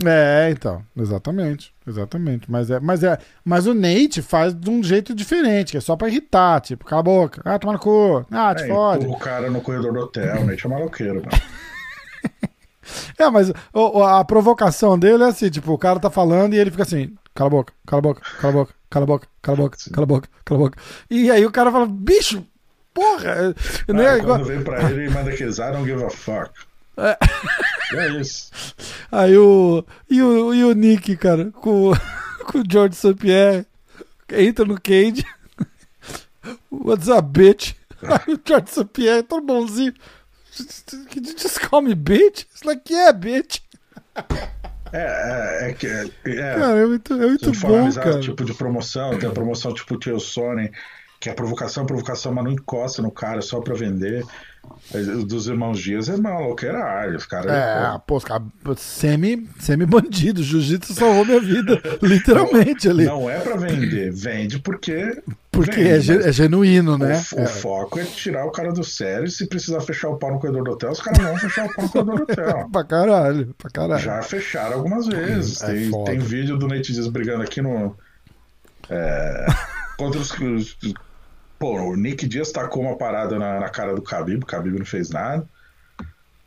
[0.06, 2.51] É, então, exatamente, exatamente.
[2.51, 5.94] Mas é, mas é, mas o Nate faz de um jeito diferente, que é só
[5.97, 9.06] pra irritar, tipo, cala a boca, ah, toma no cu, ah, te É, fode.
[9.06, 11.28] o cara no corredor do hotel, o Nate é maloqueiro, mano.
[13.18, 16.70] É, mas o- a provocação dele é assim, tipo, o cara tá falando e ele
[16.72, 19.55] fica assim, cala a boca, cala a boca, cala a boca, cala a boca, cala
[19.55, 20.78] a boca, cala a boca, cala a boca.
[21.09, 22.44] E aí o cara fala, bicho,
[22.93, 23.55] porra,
[23.86, 24.39] não é igual...
[24.39, 26.51] quando vem pra ele, ele manda I don't give a fuck.
[27.01, 27.18] É.
[27.97, 28.51] É isso.
[29.10, 29.85] Aí o.
[30.09, 31.93] E o, e o Nick, cara, com,
[32.47, 33.14] com o George St.
[33.14, 33.66] Pierre,
[34.32, 35.24] entra no cage.
[36.70, 37.74] What's up, bitch?
[38.02, 38.85] Aí o George St.
[38.93, 39.94] Pierre, todo bonzinho.
[41.10, 42.43] Can you just call me bitch?
[42.43, 43.60] It's like, yeah, bitch.
[44.93, 45.86] É, é, é que.
[45.86, 48.20] É, é, Cara, é muito, é muito bom, cara.
[48.20, 50.70] tipo de promoção, tem a promoção tipo Tio Sony,
[51.20, 54.24] que é provocação, provocação, mas não encosta no cara, só pra vender.
[54.92, 57.52] Os Dos irmãos Dias é maloqueira Os caras.
[57.52, 58.46] É, pô, os caras
[58.76, 60.42] semi, semi-bandido.
[60.42, 63.04] Jiu-jitsu salvou minha vida, literalmente ali.
[63.04, 65.22] Não é pra vender, vende porque.
[65.50, 67.22] porque vende, é, é genuíno, né?
[67.36, 67.46] o É.
[67.46, 69.26] foco é tirar o cara do sério.
[69.26, 71.74] e Se precisar fechar o pau no corredor do hotel, os caras vão fechar o
[71.74, 72.68] pau no corredor do hotel.
[72.72, 74.02] Pra caralho, pra caralho.
[74.02, 75.62] Já fecharam algumas vezes.
[75.62, 77.96] É tem, tem vídeo do Nate Diaz brigando aqui no.
[78.88, 79.46] É,
[79.96, 80.32] contra os.
[81.60, 84.86] Pô, o Nick Diaz tacou uma parada na, na cara do Khabib, o Khabib não
[84.86, 85.46] fez nada.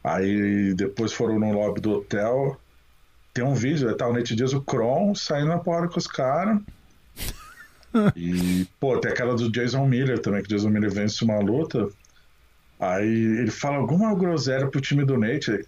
[0.03, 2.59] Aí depois foram no lobby do hotel.
[3.31, 6.59] Tem um vídeo, tá o Nate Diaz, o Kron, saindo na porrada com os caras.
[8.15, 11.87] E, pô, tem aquela do Jason Miller também, que o Jason Miller vence uma luta.
[12.79, 15.63] Aí ele fala alguma groselha pro time do Nate.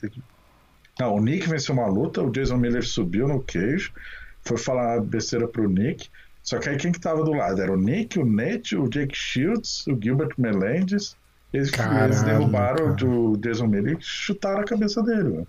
[0.99, 3.93] Não, o Nick venceu uma luta, o Jason Miller subiu no queijo,
[4.41, 6.09] foi falar besteira pro Nick.
[6.45, 7.59] Só que aí quem que tava do lado?
[7.59, 11.17] Era o Nick, o Nate, o Jake Shields, o Gilbert Melendez.
[11.51, 13.05] Eles, Caralho, eles derrubaram cara.
[13.07, 15.47] o Jason Miller e chutaram a cabeça dele, velho.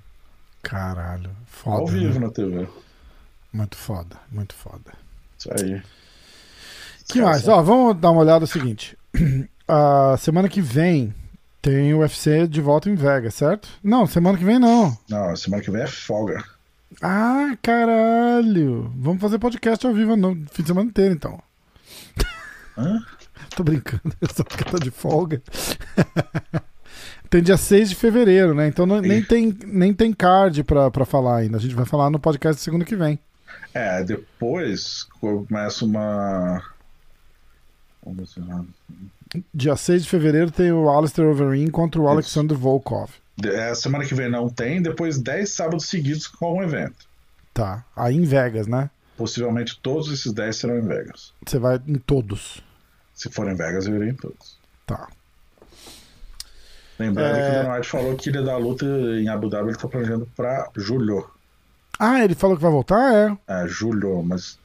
[0.63, 1.83] Caralho, foda.
[1.83, 1.99] Ao né?
[1.99, 2.67] vivo na TV.
[3.53, 4.93] Muito foda, muito foda.
[5.39, 5.83] Isso aí.
[7.09, 7.47] que mais?
[7.47, 8.97] Ó, vamos dar uma olhada no seguinte.
[9.69, 11.13] A semana que vem
[11.61, 13.69] tem o UFC de volta em Vegas, certo?
[13.83, 14.97] Não, semana que vem não.
[15.11, 16.43] Não, semana que vem é folga.
[17.03, 18.93] Ah, caralho.
[18.97, 21.41] Vamos fazer podcast ao vivo no fim de semana inteiro, então.
[22.77, 23.01] Hã?
[23.55, 25.43] Tô brincando, só porque tá de folga.
[27.31, 28.67] tem dia 6 de fevereiro, né?
[28.69, 31.57] Então não- nem, tem, nem tem card pra, pra falar ainda.
[31.57, 33.19] A gente vai falar no podcast segunda que vem.
[33.73, 36.63] É, depois começa uma.
[39.53, 43.11] Dia 6 de fevereiro tem o Alistair Overeem contra o Alexander Volkov.
[43.45, 47.07] É, semana que vem não tem, depois 10 sábados seguidos com um evento.
[47.53, 47.85] Tá.
[47.95, 48.89] Aí em Vegas, né?
[49.17, 51.33] Possivelmente todos esses 10 serão em Vegas.
[51.47, 52.63] Você vai em todos.
[53.15, 54.57] Se for em Vegas, eu irei em todos.
[54.87, 55.09] Tá.
[56.99, 57.43] Lembrando É.
[57.43, 60.27] que o Dana White falou que ele da luta em Abu Dhabi ele tá planejando
[60.35, 61.29] pra julho.
[61.99, 63.13] Ah, ele falou que vai voltar?
[63.13, 63.37] É.
[63.65, 64.59] É, julho, mas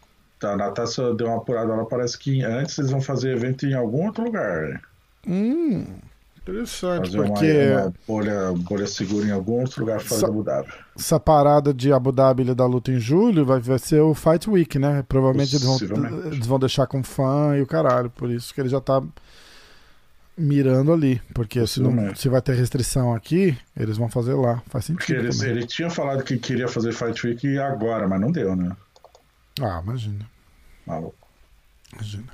[0.44, 4.06] a Natasha deu uma apurada lá, parece que antes eles vão fazer evento em algum
[4.06, 4.82] outro lugar.
[5.28, 5.86] Hum.
[6.44, 10.44] Interessante, Fazer porque uma, uma bolha, bolha segura em algum outro lugar fora da Abu
[10.44, 10.70] Dhabi.
[10.98, 14.50] essa parada de Abu Dhabi ele da luta em julho vai, vai ser o Fight
[14.50, 15.06] Week, né?
[15.08, 15.78] Provavelmente eles vão,
[16.26, 18.10] eles vão deixar com fã e o caralho.
[18.10, 19.04] Por isso que ele já tá
[20.36, 21.22] mirando ali.
[21.32, 24.64] Porque se, não, se vai ter restrição aqui, eles vão fazer lá.
[24.68, 25.20] Faz Porque sentido.
[25.28, 25.50] ele, também.
[25.52, 28.76] ele tinha falado que queria fazer Fight Week agora, mas não deu, né?
[29.60, 30.26] Ah, imagina.
[30.86, 31.16] Maluco.
[31.94, 32.28] Imagina.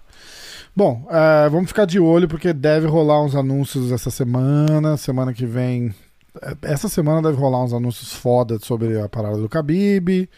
[0.76, 4.96] Bom, é, vamos ficar de olho porque deve rolar uns anúncios essa semana.
[4.98, 5.94] Semana que vem.
[6.42, 10.30] é, Essa semana deve rolar uns anúncios foda sobre a parada do Khabib.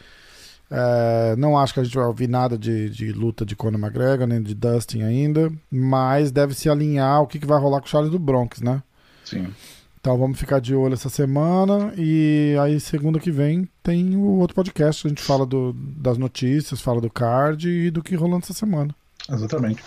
[0.71, 4.27] É, não acho que a gente vai ouvir nada de, de luta de Conor McGregor,
[4.27, 5.51] nem de Dustin ainda.
[5.69, 8.81] Mas deve se alinhar o que, que vai rolar com o Charles do Bronx, né?
[9.25, 9.53] Sim.
[10.01, 11.93] Então vamos ficar de olho essa semana.
[11.97, 15.05] E aí, segunda que vem, tem o outro podcast.
[15.05, 18.95] A gente fala do- das notícias, fala do card e do que rolou essa semana.
[19.29, 19.83] Exatamente.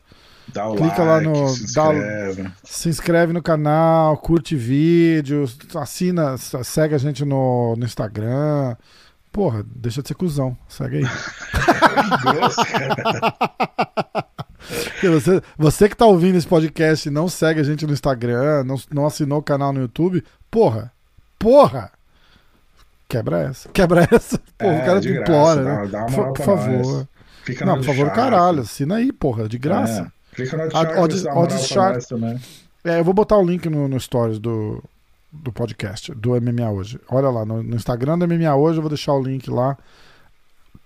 [0.53, 2.51] Dá o clica like, lá no- se dá inscreve.
[2.63, 8.77] Se inscreve no canal, curte vídeos, assina, segue a gente no, no Instagram.
[9.33, 10.57] Porra, deixa de ser cuzão.
[10.69, 11.05] Segue aí.
[12.23, 14.27] Grosso, cara.
[15.03, 18.77] Você, você que tá ouvindo esse podcast e não segue a gente no Instagram, não,
[18.93, 20.93] não assinou o canal no YouTube, porra,
[21.39, 21.91] porra!
[23.09, 23.69] Quebra essa.
[23.69, 24.39] Quebra essa.
[24.59, 25.87] Porra, É, o cara te graça, implora, dá- né?
[25.87, 27.09] dá Por, por favor.
[27.45, 28.15] Clica Não, por favor, chat.
[28.17, 28.61] caralho.
[28.63, 30.11] Assina aí, porra, de graça.
[30.33, 30.71] É, clica no
[31.61, 32.41] Shark- também.
[32.85, 34.83] É, eu vou botar o link no, no stories do,
[35.33, 36.99] do podcast, do MMA Hoje.
[37.09, 39.79] Olha lá, no, no Instagram do MMA Hoje, eu vou deixar o link lá.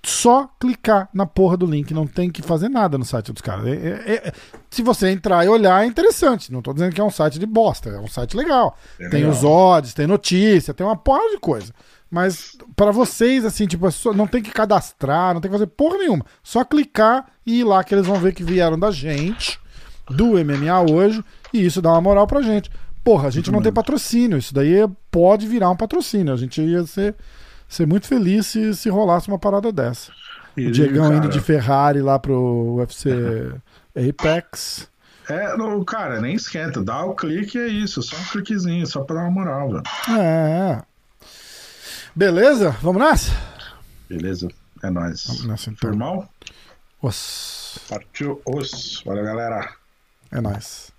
[0.03, 3.67] Só clicar na porra do link, não tem que fazer nada no site dos caras.
[3.67, 4.33] É- é- é-
[4.71, 6.51] se você entrar e olhar, é interessante.
[6.53, 8.77] Não tô dizendo que é um site de bosta, é um site legal.
[8.99, 9.31] É tem legal.
[9.31, 11.73] os odds, tem notícia, tem uma porra de coisa.
[12.11, 15.99] Mas pra vocês, assim, tipo, é não tem que cadastrar, não tem que fazer porra
[15.99, 16.25] nenhuma.
[16.43, 19.61] Só clicar e ir lá que eles vão ver que vieram da gente,
[20.09, 21.23] do MMA hoje,
[21.53, 22.71] e isso dá uma moral pra gente.
[23.05, 26.33] Porra, a gente não tem patrocínio, isso daí é- pode virar um patrocínio.
[26.35, 27.15] A gente ia ser,
[27.71, 30.13] ser muito feliz se, se rolasse uma parada dessa.
[30.57, 33.55] E, o Diegão cara, indo de Ferrari lá pro UFC
[33.97, 34.91] Apex.
[35.29, 36.83] É, não, cara, nem esquenta.
[36.83, 38.03] Dá o clique e é isso.
[38.03, 39.83] Só um cliquezinho, só pra dar uma moral, velho.
[40.19, 40.83] É.
[42.15, 42.77] Beleza?
[42.83, 43.31] Vamos nessa?
[44.09, 44.49] Beleza?
[44.83, 45.25] É nóis.
[45.27, 45.89] Vamos nessa então.
[45.89, 46.29] Firmão?
[47.01, 47.79] Os.
[47.89, 49.03] Partiu os.
[49.07, 49.73] Valeu, galera.
[50.33, 50.93] É nóis.